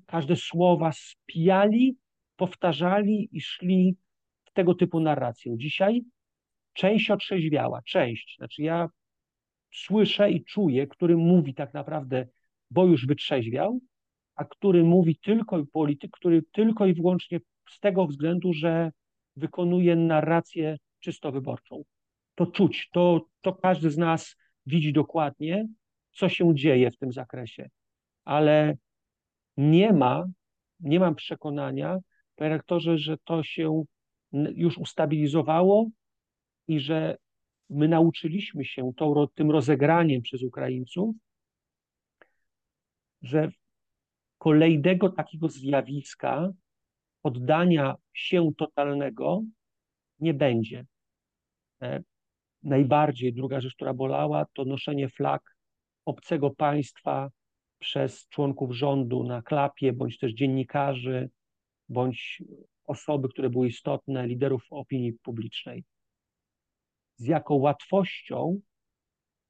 każde 0.06 0.36
słowa 0.36 0.92
spijali, 0.92 1.98
powtarzali 2.36 3.30
i 3.32 3.42
szli 3.42 3.98
w 4.46 4.52
tego 4.52 4.76
typu 4.76 5.00
narrację. 5.00 5.58
Dzisiaj 5.58 6.02
część 6.74 7.12
otrzeźwiała, 7.12 7.82
część. 7.82 8.36
Znaczy 8.38 8.64
ja 8.64 8.90
słyszę 9.76 10.32
i 10.32 10.44
czuję, 10.44 10.88
który 10.88 11.18
mówi 11.18 11.54
tak 11.54 11.74
naprawdę, 11.74 12.28
bo 12.72 12.86
już 12.86 13.08
wytrzeźwiał, 13.08 13.80
a 14.36 14.46
który 14.46 14.84
mówi 14.84 15.18
tylko 15.18 15.60
i 15.60 15.68
polityk, 15.68 16.12
który 16.12 16.44
tylko 16.52 16.86
i 16.86 16.94
wyłącznie 16.94 17.40
z 17.70 17.80
tego 17.80 18.08
względu, 18.08 18.54
że 18.54 18.92
wykonuje 19.36 19.96
narrację 19.96 20.78
czysto 21.00 21.32
wyborczą. 21.32 21.84
To 22.36 22.46
czuć, 22.46 22.90
to, 22.94 23.26
to 23.42 23.54
każdy 23.54 23.92
z 23.92 23.98
nas 23.98 24.36
widzi 24.66 24.94
dokładnie, 24.94 25.68
co 26.12 26.30
się 26.30 26.56
dzieje 26.56 26.92
w 26.92 26.98
tym 26.98 27.12
zakresie. 27.12 27.70
Ale 28.24 28.78
nie 29.58 29.94
ma, 29.94 30.26
nie 30.80 31.00
mam 31.00 31.16
przekonania, 31.16 31.98
panie 32.36 32.50
rektorze, 32.50 32.98
że 32.98 33.18
to 33.24 33.44
się 33.44 33.84
już 34.56 34.78
ustabilizowało 34.78 35.90
i 36.68 36.80
że 36.80 37.18
my 37.70 37.88
nauczyliśmy 37.88 38.66
się 38.66 38.92
to, 38.98 39.28
tym 39.36 39.52
rozegraniem 39.52 40.22
przez 40.22 40.44
Ukraińców, 40.44 41.16
że 43.22 43.50
kolejnego 44.38 45.10
takiego 45.10 45.50
zjawiska 45.50 46.50
oddania 47.24 47.96
się 48.14 48.52
totalnego 48.58 49.42
nie 50.20 50.34
będzie. 50.34 50.86
E, 51.82 52.04
najbardziej, 52.64 53.34
druga 53.34 53.62
rzecz, 53.62 53.76
która 53.76 53.94
bolała, 53.94 54.46
to 54.54 54.66
noszenie 54.66 55.10
flag 55.10 55.56
obcego 56.06 56.50
państwa 56.50 57.30
przez 57.80 58.28
członków 58.28 58.72
rządu 58.72 59.24
na 59.24 59.42
klapie, 59.42 59.94
bądź 59.94 60.20
też 60.20 60.34
dziennikarzy, 60.34 61.30
bądź 61.90 62.44
osoby, 62.86 63.30
które 63.30 63.50
były 63.50 63.68
istotne, 63.68 64.28
liderów 64.28 64.64
opinii 64.70 65.14
publicznej. 65.14 65.84
Z 67.16 67.26
jaką 67.26 67.56
łatwością 67.56 68.60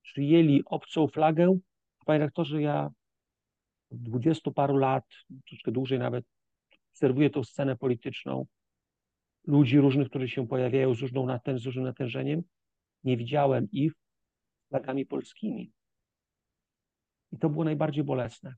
przyjęli 0.02 0.64
obcą 0.66 1.08
flagę. 1.08 1.58
Panie 2.06 2.20
rektorze, 2.20 2.62
ja 2.62 2.90
od 3.92 4.02
dwudziestu 4.02 4.52
paru 4.52 4.78
lat, 4.78 5.06
troszkę 5.48 5.72
dłużej 5.72 6.00
nawet, 6.00 6.26
obserwuję 6.92 7.30
tą 7.30 7.44
scenę 7.44 7.76
polityczną. 7.76 8.46
Ludzi 9.48 9.80
różnych, 9.80 10.10
którzy 10.10 10.30
się 10.30 10.48
pojawiają 10.48 10.94
z, 10.94 11.02
różną 11.02 11.26
natęż, 11.26 11.62
z 11.62 11.66
różnym 11.66 11.86
natężeniem. 11.86 12.44
Nie 13.04 13.18
widziałem 13.18 13.68
ich 13.72 13.94
flagami 14.70 15.06
polskimi. 15.06 15.72
I 17.32 17.38
to 17.38 17.50
było 17.50 17.64
najbardziej 17.64 18.04
bolesne. 18.04 18.56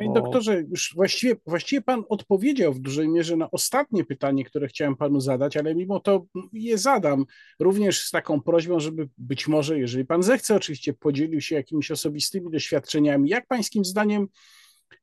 Panie 0.00 0.12
bo... 0.14 0.20
doktorze, 0.20 0.62
już 0.70 0.92
właściwie, 0.94 1.36
właściwie 1.46 1.82
pan 1.82 2.04
odpowiedział 2.08 2.72
w 2.72 2.80
dużej 2.80 3.08
mierze 3.08 3.36
na 3.36 3.50
ostatnie 3.50 4.04
pytanie, 4.04 4.44
które 4.44 4.68
chciałem 4.68 4.96
panu 4.96 5.20
zadać, 5.20 5.56
ale 5.56 5.74
mimo 5.74 6.00
to 6.00 6.26
je 6.52 6.78
zadam 6.78 7.24
również 7.58 8.04
z 8.04 8.10
taką 8.10 8.40
prośbą, 8.40 8.80
żeby 8.80 9.08
być 9.18 9.48
może, 9.48 9.78
jeżeli 9.78 10.04
pan 10.04 10.22
zechce, 10.22 10.56
oczywiście 10.56 10.92
podzielił 10.92 11.40
się 11.40 11.54
jakimiś 11.54 11.90
osobistymi 11.90 12.50
doświadczeniami. 12.50 13.28
Jak 13.28 13.46
pańskim 13.46 13.84
zdaniem 13.84 14.26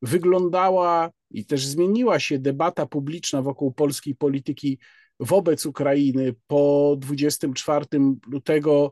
wyglądała 0.01 1.11
i 1.31 1.45
też 1.45 1.65
zmieniła 1.65 2.19
się 2.19 2.39
debata 2.39 2.85
publiczna 2.85 3.41
wokół 3.41 3.71
polskiej 3.71 4.15
polityki 4.15 4.79
wobec 5.19 5.65
Ukrainy 5.65 6.35
po 6.47 6.95
24 6.99 7.85
lutego? 8.27 8.91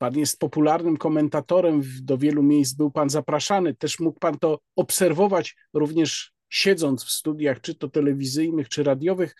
Pan 0.00 0.18
jest 0.18 0.38
popularnym 0.38 0.96
komentatorem, 0.96 1.82
do 2.02 2.18
wielu 2.18 2.42
miejsc 2.42 2.74
był 2.74 2.90
pan 2.90 3.10
zapraszany, 3.10 3.74
też 3.74 4.00
mógł 4.00 4.18
pan 4.18 4.38
to 4.38 4.60
obserwować 4.76 5.56
również 5.74 6.32
siedząc 6.48 7.04
w 7.04 7.10
studiach, 7.10 7.60
czy 7.60 7.74
to 7.74 7.88
telewizyjnych, 7.88 8.68
czy 8.68 8.82
radiowych. 8.82 9.36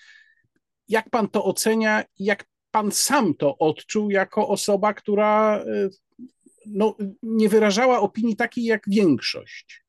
Jak 0.89 1.11
pan 1.11 1.29
to 1.29 1.45
ocenia? 1.45 2.05
Jak 2.19 2.45
pan 2.71 2.93
sam 2.93 3.35
to 3.35 3.59
odczuł 3.59 4.11
jako 4.11 4.49
osoba, 4.49 4.95
która 4.95 5.59
e, 5.59 5.89
no, 6.67 6.97
nie 7.23 7.49
wyrażała 7.49 8.01
opinii 8.01 8.37
takiej 8.37 8.65
jak 8.65 8.83
większość? 8.87 9.85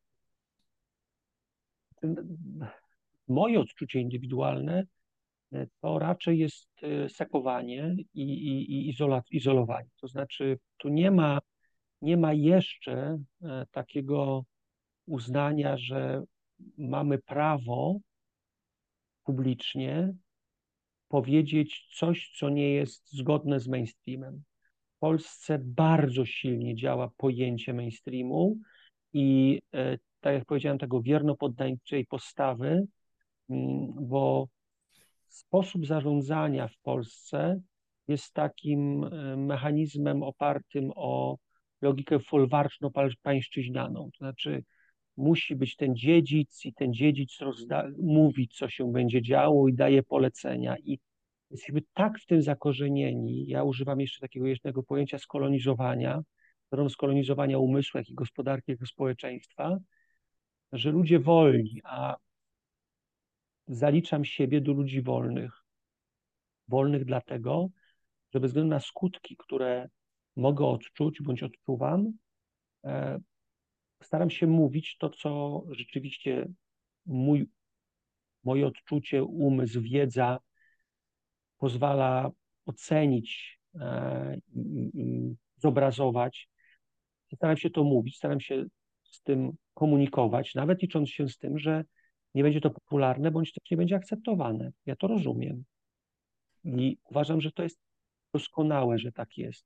Moje 3.28 3.60
odczucie 3.60 4.00
indywidualne 4.00 4.88
to 5.82 6.00
raczej 6.00 6.40
jest 6.40 6.70
e, 6.84 7.10
sekowanie 7.10 7.96
i, 8.14 8.22
i, 8.22 8.72
i 8.74 8.90
izolowanie. 9.32 9.90
To 10.02 10.08
znaczy, 10.08 10.60
tu 10.78 10.90
nie 10.90 11.12
ma, 11.12 11.40
nie 12.02 12.18
ma 12.18 12.34
jeszcze 12.34 13.20
e, 13.44 13.66
takiego 13.72 14.46
uznania, 15.06 15.78
że 15.78 16.24
mamy 16.78 17.18
prawo 17.18 18.00
publicznie 19.24 20.14
powiedzieć 21.08 21.88
coś, 21.98 22.32
co 22.40 22.50
nie 22.50 22.74
jest 22.74 23.12
zgodne 23.14 23.60
z 23.60 23.68
mainstreamem. 23.68 24.44
W 24.96 25.00
Polsce 25.00 25.60
bardzo 25.60 26.26
silnie 26.26 26.76
działa 26.76 27.10
pojęcie 27.18 27.74
mainstreamu 27.74 28.58
i 29.14 29.60
e, 29.74 29.98
tak 30.20 30.34
jak 30.34 30.46
powiedziałem, 30.46 30.78
tego 30.78 31.02
wiernopoddańczej 31.02 32.06
postawy, 32.06 32.88
mm, 33.50 33.88
bo 34.00 34.48
sposób 35.36 35.86
zarządzania 35.86 36.68
w 36.68 36.78
Polsce 36.78 37.62
jest 38.08 38.34
takim 38.34 39.04
e, 39.04 39.38
mechanizmem 39.38 40.24
opartym 40.24 40.92
o 40.96 41.38
logikę 41.82 42.20
folwarczno-pańszczyźnianą. 42.20 44.10
To 44.12 44.18
znaczy, 44.18 44.64
musi 45.18 45.56
być 45.56 45.76
ten 45.76 45.96
dziedzic 45.96 46.66
i 46.66 46.74
ten 46.74 46.94
dziedzic 46.94 47.38
mówi, 47.98 48.48
co 48.48 48.70
się 48.70 48.92
będzie 48.92 49.22
działo 49.22 49.68
i 49.68 49.74
daje 49.74 50.04
polecenia. 50.04 50.76
I 50.78 51.00
jesteśmy 51.50 51.82
tak 51.94 52.20
w 52.20 52.26
tym 52.26 52.42
zakorzenieni, 52.42 53.48
ja 53.48 53.64
używam 53.64 54.00
jeszcze 54.00 54.20
takiego 54.20 54.48
jednego 54.48 54.84
pojęcia 54.84 55.18
skolonizowania, 55.18 56.22
skolonizowania 56.90 57.58
umysłu, 57.58 57.98
jak 57.98 58.10
i 58.10 58.14
gospodarki, 58.14 58.72
jak 58.72 58.82
i 58.82 58.86
społeczeństwa, 58.86 59.78
że 60.72 60.92
ludzie 60.92 61.20
wolni, 61.20 61.82
a 61.84 62.16
zaliczam 63.72 64.26
siebie 64.26 64.62
do 64.62 64.74
ludzi 64.74 65.02
wolnych. 65.02 65.64
Wolnych 66.68 67.06
dlatego, 67.06 67.70
że 68.34 68.40
bez 68.40 68.52
względu 68.52 68.70
na 68.70 68.80
skutki, 68.80 69.38
które 69.38 69.90
mogę 70.36 70.66
odczuć 70.66 71.22
bądź 71.22 71.44
odczuwam, 71.44 72.12
e, 72.86 73.20
staram 74.04 74.30
się 74.30 74.48
mówić 74.48 74.98
to, 74.98 75.10
co 75.10 75.64
rzeczywiście 75.70 76.48
mój, 77.06 77.50
moje 78.44 78.68
odczucie, 78.68 79.24
umysł, 79.24 79.82
wiedza 79.82 80.40
pozwala 81.58 82.32
ocenić 82.66 83.60
e, 83.76 84.38
i, 84.54 85.36
zobrazować. 85.58 86.50
Staram 87.36 87.58
się 87.58 87.70
to 87.70 87.84
mówić, 87.84 88.18
staram 88.18 88.40
się 88.40 88.66
z 89.04 89.22
tym 89.22 89.52
komunikować, 89.74 90.56
nawet 90.56 90.82
licząc 90.82 91.10
się 91.10 91.30
z 91.30 91.38
tym, 91.38 91.60
że 91.60 91.84
nie 92.36 92.44
będzie 92.44 92.62
to 92.62 92.70
popularne, 92.70 93.32
bądź 93.32 93.54
też 93.54 93.72
nie 93.72 93.78
będzie 93.78 93.96
akceptowane. 93.96 94.72
Ja 94.86 94.96
to 94.96 95.08
rozumiem. 95.08 95.64
I 96.64 96.98
uważam, 97.10 97.42
że 97.42 97.52
to 97.52 97.64
jest 97.64 97.80
doskonałe, 98.34 99.00
że 99.00 99.12
tak 99.12 99.38
jest. 99.38 99.66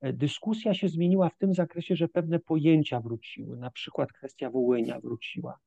E, 0.00 0.12
dyskusja 0.12 0.74
się 0.74 0.88
zmieniła 0.88 1.28
w 1.28 1.38
tym 1.38 1.54
zakresie, 1.54 1.96
że 1.96 2.08
pewne 2.08 2.38
pojęcia 2.38 3.00
wróciły, 3.00 3.56
na 3.56 3.70
przykład 3.70 4.12
kwestia 4.12 4.50
Wołynia 4.50 5.00
wróciła. 5.00 5.58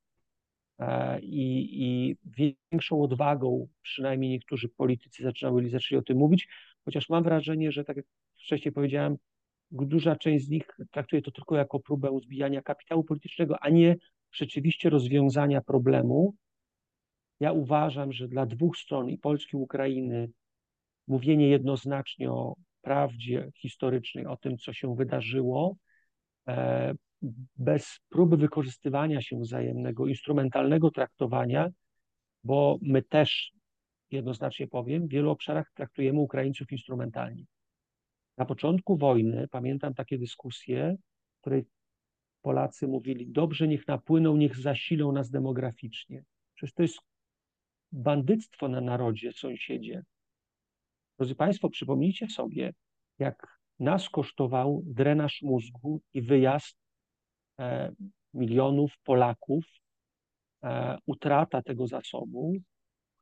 E, 0.80 1.20
I, 1.20 1.70
i 1.84 2.16
większą 2.72 3.02
odwagą, 3.02 3.68
przynajmniej 3.82 4.32
niektórzy 4.32 4.70
politycy 4.70 5.24
zaczęli, 5.24 5.70
zaczęli 5.70 6.00
o 6.00 6.04
tym 6.04 6.18
mówić, 6.18 6.48
chociaż 6.86 7.10
mam 7.10 7.24
wrażenie, 7.24 7.72
że 7.72 7.84
tak 7.84 7.98
jak 7.98 8.06
wcześniej 8.36 8.72
powiedziałem, 8.72 9.18
duża 9.72 10.16
część 10.16 10.46
z 10.46 10.50
nich 10.50 10.68
traktuje 10.92 11.22
to 11.22 11.32
tylko 11.32 11.56
jako 11.56 11.80
próbę 11.80 12.20
zbijania 12.24 12.62
kapitału 12.62 13.04
politycznego, 13.04 13.60
a 13.62 13.70
nie 13.70 13.96
rzeczywiście 14.32 14.90
rozwiązania 14.90 15.62
problemu. 15.62 16.34
Ja 17.40 17.52
uważam, 17.52 18.12
że 18.12 18.28
dla 18.28 18.46
dwóch 18.46 18.78
stron, 18.78 19.10
i 19.10 19.18
Polski, 19.18 19.58
i 19.58 19.60
Ukrainy, 19.60 20.30
mówienie 21.08 21.48
jednoznacznie 21.50 22.32
o 22.32 22.56
prawdzie 22.82 23.52
historycznej, 23.56 24.26
o 24.26 24.38
tym, 24.38 24.58
co 24.58 24.74
się 24.74 24.96
wydarzyło, 24.96 25.76
e, 26.48 26.94
bez 27.58 28.00
próby 28.10 28.38
wykorzystywania 28.38 29.22
się 29.22 29.40
wzajemnego, 29.40 30.08
instrumentalnego 30.08 30.92
traktowania, 30.92 31.70
bo 32.44 32.78
my 32.82 33.02
też, 33.02 33.52
jednoznacznie 34.12 34.68
powiem, 34.68 35.08
w 35.08 35.10
wielu 35.10 35.30
obszarach 35.30 35.72
traktujemy 35.74 36.20
Ukraińców 36.20 36.72
instrumentalnie. 36.72 37.44
Na 38.38 38.46
początku 38.46 38.98
wojny 38.98 39.48
pamiętam 39.52 39.94
takie 39.94 40.18
dyskusje, 40.18 40.96
w 41.38 41.42
której 41.42 41.66
Polacy 42.42 42.88
mówili, 42.88 43.28
dobrze, 43.28 43.68
niech 43.68 43.88
napłyną, 43.88 44.38
niech 44.38 44.58
zasilą 44.58 45.12
nas 45.12 45.30
demograficznie. 45.30 46.24
Przecież 46.56 46.74
to 46.74 46.82
jest 46.82 47.00
bandyctwo 47.92 48.68
na 48.68 48.82
narodzie, 48.82 49.32
sąsiedzie. 49.32 50.04
Drodzy 51.18 51.36
Państwo, 51.36 51.70
przypomnijcie 51.70 52.28
sobie, 52.28 52.74
jak 53.20 53.60
nas 53.80 54.10
kosztował 54.10 54.82
drenaż 54.86 55.42
mózgu 55.42 56.02
i 56.14 56.22
wyjazd 56.22 56.78
e, 57.60 57.92
milionów 58.34 58.94
Polaków, 59.04 59.66
e, 60.64 60.98
utrata 61.06 61.62
tego 61.62 61.88
zasobu. 61.88 62.54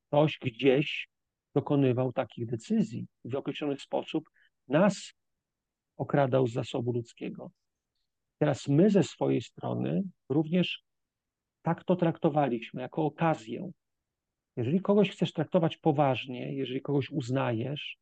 Ktoś 0.08 0.40
gdzieś 0.40 1.10
dokonywał 1.56 2.14
takich 2.14 2.46
decyzji 2.46 3.08
w 3.26 3.36
określony 3.36 3.78
sposób 3.78 4.30
nas 4.68 5.14
okradał 5.98 6.48
z 6.48 6.54
zasobu 6.54 6.92
ludzkiego. 6.92 7.52
Teraz 8.40 8.68
my 8.68 8.90
ze 8.90 9.04
swojej 9.04 9.42
strony 9.42 10.04
również 10.30 10.84
tak 11.62 11.84
to 11.84 11.96
traktowaliśmy, 11.96 12.82
jako 12.82 13.06
okazję. 13.06 13.72
Jeżeli 14.56 14.82
kogoś 14.82 15.10
chcesz 15.10 15.34
traktować 15.34 15.78
poważnie, 15.78 16.54
jeżeli 16.56 16.82
kogoś 16.82 17.10
uznajesz, 17.10 17.98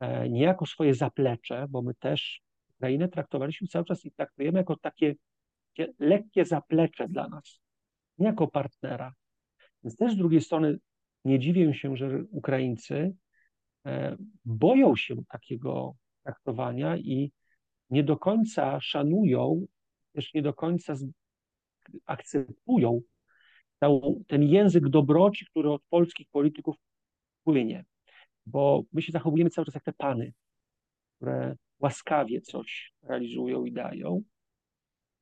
e, 0.00 0.28
nie 0.28 0.42
jako 0.42 0.66
swoje 0.66 0.94
zaplecze, 0.94 1.66
bo 1.70 1.82
my 1.82 1.94
też 1.94 2.40
Ukrainę 2.76 3.08
traktowaliśmy 3.08 3.68
cały 3.68 3.84
czas 3.84 4.04
i 4.04 4.12
traktujemy 4.12 4.58
jako 4.58 4.76
takie 4.76 5.14
lekkie 5.98 6.44
zaplecze 6.44 7.08
dla 7.08 7.28
nas, 7.28 7.60
nie 8.18 8.26
jako 8.26 8.48
partnera. 8.48 9.14
Więc 9.84 9.96
też 9.96 10.12
z 10.12 10.16
drugiej 10.16 10.40
strony 10.40 10.78
nie 11.24 11.38
dziwię 11.38 11.74
się, 11.74 11.96
że 11.96 12.24
Ukraińcy 12.30 13.14
e, 13.86 14.16
boją 14.44 14.96
się 14.96 15.16
takiego 15.28 15.94
traktowania 16.22 16.96
i 16.96 17.32
nie 17.90 18.04
do 18.04 18.16
końca 18.16 18.80
szanują, 18.80 19.66
też 20.12 20.34
nie 20.34 20.42
do 20.42 20.54
końca 20.54 20.94
akceptują 22.06 23.00
ten 24.26 24.42
język 24.42 24.88
dobroci, 24.88 25.46
który 25.46 25.70
od 25.70 25.82
polskich 25.90 26.28
polityków 26.30 26.76
płynie. 27.44 27.84
Bo 28.46 28.82
my 28.92 29.02
się 29.02 29.12
zachowujemy 29.12 29.50
cały 29.50 29.64
czas 29.64 29.74
jak 29.74 29.84
te 29.84 29.92
pany, 29.92 30.32
które 31.16 31.56
łaskawie 31.78 32.40
coś 32.40 32.92
realizują 33.02 33.64
i 33.64 33.72
dają. 33.72 34.22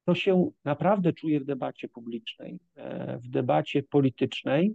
To 0.04 0.14
się 0.14 0.50
naprawdę 0.64 1.12
czuje 1.12 1.40
w 1.40 1.44
debacie 1.44 1.88
publicznej, 1.88 2.58
e, 2.74 3.18
w 3.18 3.28
debacie 3.28 3.82
politycznej, 3.82 4.74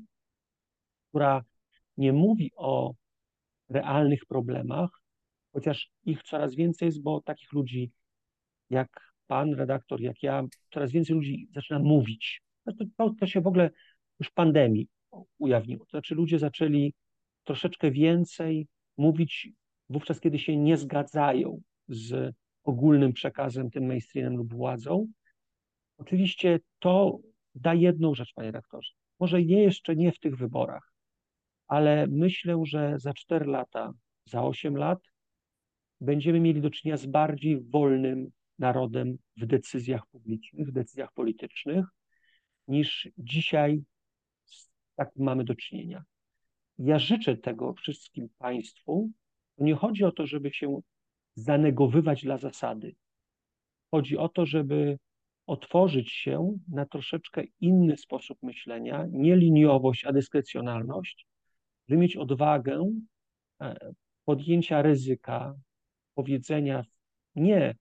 która 1.09 1.43
nie 1.97 2.13
mówi 2.13 2.51
o 2.55 2.93
realnych 3.69 4.25
problemach, 4.25 5.00
chociaż 5.53 5.89
ich 6.05 6.23
coraz 6.23 6.55
więcej 6.55 6.85
jest, 6.85 7.01
bo 7.01 7.21
takich 7.21 7.53
ludzi 7.53 7.91
jak 8.69 9.13
pan 9.27 9.53
redaktor, 9.53 10.01
jak 10.01 10.23
ja, 10.23 10.43
coraz 10.73 10.91
więcej 10.91 11.15
ludzi 11.15 11.47
zaczyna 11.55 11.79
mówić. 11.79 12.41
To, 12.97 13.13
to, 13.19 13.27
się 13.27 13.41
w 13.41 13.47
ogóle 13.47 13.69
już 14.19 14.31
pandemii 14.31 14.87
ujawniło. 15.37 15.85
To 15.85 15.89
znaczy 15.89 16.15
ludzie 16.15 16.39
zaczęli 16.39 16.93
troszeczkę 17.43 17.91
więcej 17.91 18.67
mówić 18.97 19.49
wówczas, 19.89 20.19
kiedy 20.19 20.39
się 20.39 20.57
nie 20.57 20.77
zgadzają 20.77 21.61
z 21.87 22.35
ogólnym 22.63 23.13
przekazem, 23.13 23.71
tym 23.71 23.85
mainstreamem 23.85 24.37
lub 24.37 24.53
władzą. 24.53 25.07
Oczywiście 25.97 26.59
to 26.79 27.19
da 27.55 27.73
jedną 27.73 28.15
rzecz, 28.15 28.33
panie 28.33 28.47
redaktorze. 28.47 28.91
Może 29.19 29.43
nie 29.43 29.63
jeszcze 29.63 29.95
nie 29.95 30.11
w 30.11 30.19
tych 30.19 30.37
wyborach, 30.37 30.93
ale 31.67 32.07
myślę, 32.07 32.61
że 32.65 32.93
za 32.97 33.13
4 33.13 33.45
lata, 33.45 33.93
za 34.25 34.43
8 34.43 34.77
lat 34.77 35.10
będziemy 36.01 36.39
mieli 36.39 36.61
do 36.61 36.69
czynienia 36.69 36.97
z 36.97 37.05
bardziej 37.05 37.61
wolnym 37.61 38.31
narodem 38.59 39.17
w 39.37 39.45
decyzjach 39.45 40.07
publicznych, 40.07 40.67
w 40.67 40.71
decyzjach 40.71 41.13
politycznych, 41.13 41.85
niż 42.67 43.09
dzisiaj 43.17 43.83
tak 44.95 45.09
mamy 45.15 45.43
do 45.43 45.55
czynienia. 45.55 46.03
Ja 46.77 46.99
życzę 46.99 47.37
tego 47.37 47.73
wszystkim 47.73 48.29
Państwu. 48.37 49.09
Nie 49.57 49.75
chodzi 49.75 50.03
o 50.03 50.11
to, 50.11 50.27
żeby 50.27 50.53
się 50.53 50.81
zanegowywać 51.35 52.23
dla 52.23 52.37
zasady. 52.37 52.95
Chodzi 53.91 54.17
o 54.17 54.29
to, 54.29 54.45
żeby 54.45 54.97
otworzyć 55.47 56.11
się 56.11 56.57
na 56.67 56.85
troszeczkę 56.85 57.43
inny 57.59 57.97
sposób 57.97 58.37
myślenia, 58.43 59.07
nie 59.11 59.35
liniowość, 59.35 60.05
a 60.05 60.13
dyskrecjonalność, 60.13 61.27
żeby 61.87 62.01
mieć 62.01 62.17
odwagę 62.17 62.91
e, 63.61 63.93
podjęcia 64.25 64.81
ryzyka, 64.81 65.55
powiedzenia 66.21 66.85
nie 67.35 67.75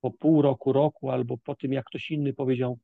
po 0.00 0.10
pół 0.10 0.42
roku, 0.42 0.72
roku 0.72 1.10
albo 1.10 1.38
po 1.38 1.54
tym, 1.54 1.72
jak 1.72 1.84
ktoś 1.84 2.10
inny 2.10 2.32
powiedział, 2.32 2.78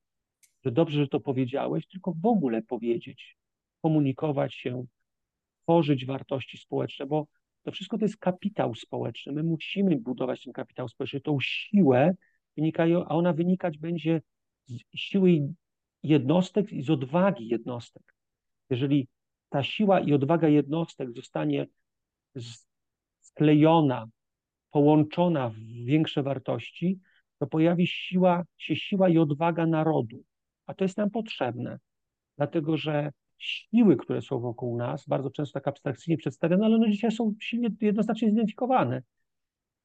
że 0.65 0.73
dobrze, 0.73 0.99
że 1.01 1.09
to 1.09 1.21
powiedziałeś, 1.21 1.87
tylko 1.87 2.13
w 2.23 2.27
ogóle 2.27 2.63
powiedzieć, 2.63 3.37
komunikować 3.83 4.55
się, 4.55 4.85
tworzyć 5.63 6.07
wartości 6.07 6.59
społeczne, 6.59 7.07
bo 7.07 7.27
to 7.63 7.73
wszystko 7.73 7.99
to 7.99 8.05
jest 8.05 8.17
kapitał 8.17 8.75
społeczny. 8.75 9.33
My 9.33 9.43
musimy 9.43 9.97
budować 9.97 10.45
ten 10.45 10.53
kapitał 10.53 10.89
społeczny, 10.89 11.21
tą 11.21 11.39
siłę, 11.41 12.15
a 13.07 13.09
ona 13.09 13.33
wynikać 13.33 13.79
będzie 13.79 14.23
z 14.67 14.79
siły 14.95 15.55
jednostek 16.03 16.73
i 16.73 16.83
z 16.83 16.91
odwagi 16.91 17.49
jednostek. 17.49 18.15
Jeżeli 18.71 19.09
ta 19.49 19.63
siła 19.63 20.01
i 20.01 20.13
odwaga 20.13 20.49
jednostek 20.49 21.13
zostanie 21.13 21.67
sklejona, 23.21 24.07
połączona 24.73 25.49
w 25.49 25.57
większe 25.85 26.23
wartości, 26.23 26.99
to 27.39 27.47
pojawi 27.47 27.87
siła, 27.87 28.45
się 28.59 28.77
siła 28.77 29.09
i 29.09 29.19
odwaga 29.19 29.67
narodu. 29.67 30.25
A 30.67 30.75
to 30.75 30.85
jest 30.85 30.97
nam 30.97 31.11
potrzebne, 31.11 31.79
dlatego 32.37 32.77
że 32.77 33.11
siły, 33.39 33.97
które 33.97 34.23
są 34.23 34.41
wokół 34.41 34.77
nas, 34.77 35.09
bardzo 35.09 35.31
często 35.31 35.53
tak 35.61 35.69
abstrakcyjnie 35.69 36.19
przedstawiane, 36.19 36.65
ale 36.65 36.77
one 36.77 36.91
dzisiaj 36.91 37.13
są 37.13 37.35
silnie 37.41 37.69
jednoznacznie 37.81 38.29
zidentyfikowane. 38.31 39.03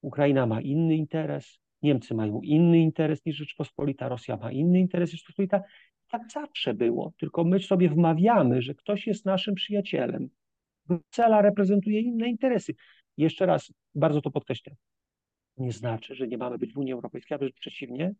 Ukraina 0.00 0.46
ma 0.46 0.60
inny 0.60 0.96
interes, 0.96 1.58
Niemcy 1.82 2.14
mają 2.14 2.40
inny 2.42 2.78
interes 2.78 3.24
niż 3.26 3.36
Rzeczpospolita, 3.36 4.08
Rosja 4.08 4.36
ma 4.36 4.52
inny 4.52 4.80
interes 4.80 5.12
niż 5.12 5.20
Rzeczpospolita. 5.20 5.62
Tak 6.08 6.22
zawsze 6.32 6.74
było, 6.74 7.12
tylko 7.18 7.44
my 7.44 7.60
sobie 7.60 7.88
wmawiamy, 7.88 8.62
że 8.62 8.74
ktoś 8.74 9.06
jest 9.06 9.24
naszym 9.24 9.54
przyjacielem. 9.54 10.28
Bruksela 10.86 11.42
reprezentuje 11.42 12.00
inne 12.00 12.28
interesy. 12.28 12.74
Jeszcze 13.18 13.46
raz, 13.46 13.72
bardzo 13.94 14.20
to 14.22 14.30
podkreślę, 14.30 14.76
nie 15.56 15.72
znaczy, 15.72 16.14
że 16.14 16.28
nie 16.28 16.38
mamy 16.38 16.58
być 16.58 16.72
w 16.72 16.78
Unii 16.78 16.92
Europejskiej, 16.92 17.34
a 17.34 17.38
wręcz 17.38 17.54
przeciwnie, 17.54 18.12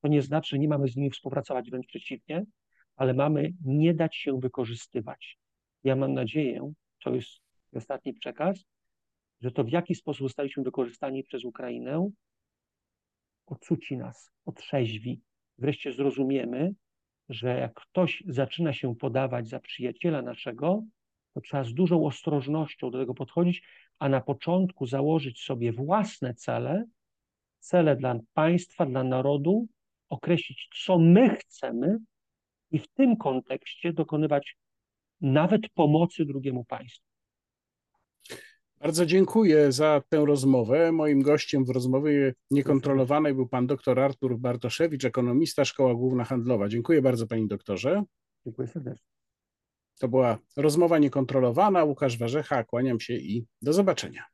to 0.00 0.08
nie 0.08 0.22
znaczy, 0.22 0.48
że 0.50 0.58
nie 0.58 0.68
mamy 0.68 0.88
z 0.88 0.96
nimi 0.96 1.10
współpracować, 1.10 1.70
wręcz 1.70 1.86
przeciwnie, 1.86 2.44
ale 2.96 3.14
mamy 3.14 3.52
nie 3.64 3.94
dać 3.94 4.16
się 4.16 4.40
wykorzystywać. 4.40 5.38
Ja 5.84 5.96
mam 5.96 6.14
nadzieję, 6.14 6.72
to 7.04 7.14
jest 7.14 7.30
ostatni 7.72 8.14
przekaz, 8.14 8.64
że 9.40 9.50
to 9.50 9.64
w 9.64 9.68
jaki 9.68 9.94
sposób 9.94 10.26
zostaliśmy 10.26 10.62
wykorzystani 10.62 11.24
przez 11.24 11.44
Ukrainę, 11.44 12.10
odsuci 13.46 13.96
nas, 13.96 14.32
otrzeźwi. 14.44 15.20
Wreszcie 15.58 15.92
zrozumiemy, 15.92 16.74
że 17.28 17.58
jak 17.58 17.74
ktoś 17.74 18.22
zaczyna 18.26 18.72
się 18.72 18.96
podawać 18.96 19.48
za 19.48 19.60
przyjaciela 19.60 20.22
naszego, 20.22 20.82
to 21.34 21.40
trzeba 21.40 21.64
z 21.64 21.74
dużą 21.74 22.06
ostrożnością 22.06 22.90
do 22.90 22.98
tego 22.98 23.14
podchodzić, 23.14 23.62
a 24.04 24.08
na 24.08 24.20
początku 24.20 24.86
założyć 24.86 25.42
sobie 25.42 25.72
własne 25.72 26.34
cele, 26.34 26.84
cele 27.58 27.96
dla 27.96 28.20
państwa, 28.34 28.86
dla 28.86 29.04
narodu, 29.04 29.66
określić, 30.08 30.68
co 30.84 30.98
my 30.98 31.36
chcemy 31.36 31.98
i 32.70 32.78
w 32.78 32.88
tym 32.88 33.16
kontekście 33.16 33.92
dokonywać 33.92 34.56
nawet 35.20 35.68
pomocy 35.68 36.24
drugiemu 36.24 36.64
państwu. 36.64 37.06
Bardzo 38.80 39.06
dziękuję 39.06 39.72
za 39.72 40.02
tę 40.08 40.24
rozmowę. 40.24 40.92
Moim 40.92 41.22
gościem 41.22 41.64
w 41.64 41.70
rozmowie 41.70 42.34
niekontrolowanej 42.50 43.34
był 43.34 43.48
pan 43.48 43.66
dr 43.66 44.00
Artur 44.00 44.38
Bartoszewicz, 44.38 45.04
ekonomista, 45.04 45.64
Szkoła 45.64 45.94
Główna 45.94 46.24
Handlowa. 46.24 46.68
Dziękuję 46.68 47.02
bardzo 47.02 47.26
panie 47.26 47.46
doktorze. 47.46 48.02
Dziękuję 48.44 48.68
serdecznie. 48.68 49.13
To 49.98 50.08
była 50.08 50.38
rozmowa 50.56 50.98
niekontrolowana. 50.98 51.84
Łukasz 51.84 52.18
Warzecha, 52.18 52.64
kłaniam 52.64 53.00
się 53.00 53.14
i 53.14 53.46
do 53.62 53.72
zobaczenia. 53.72 54.33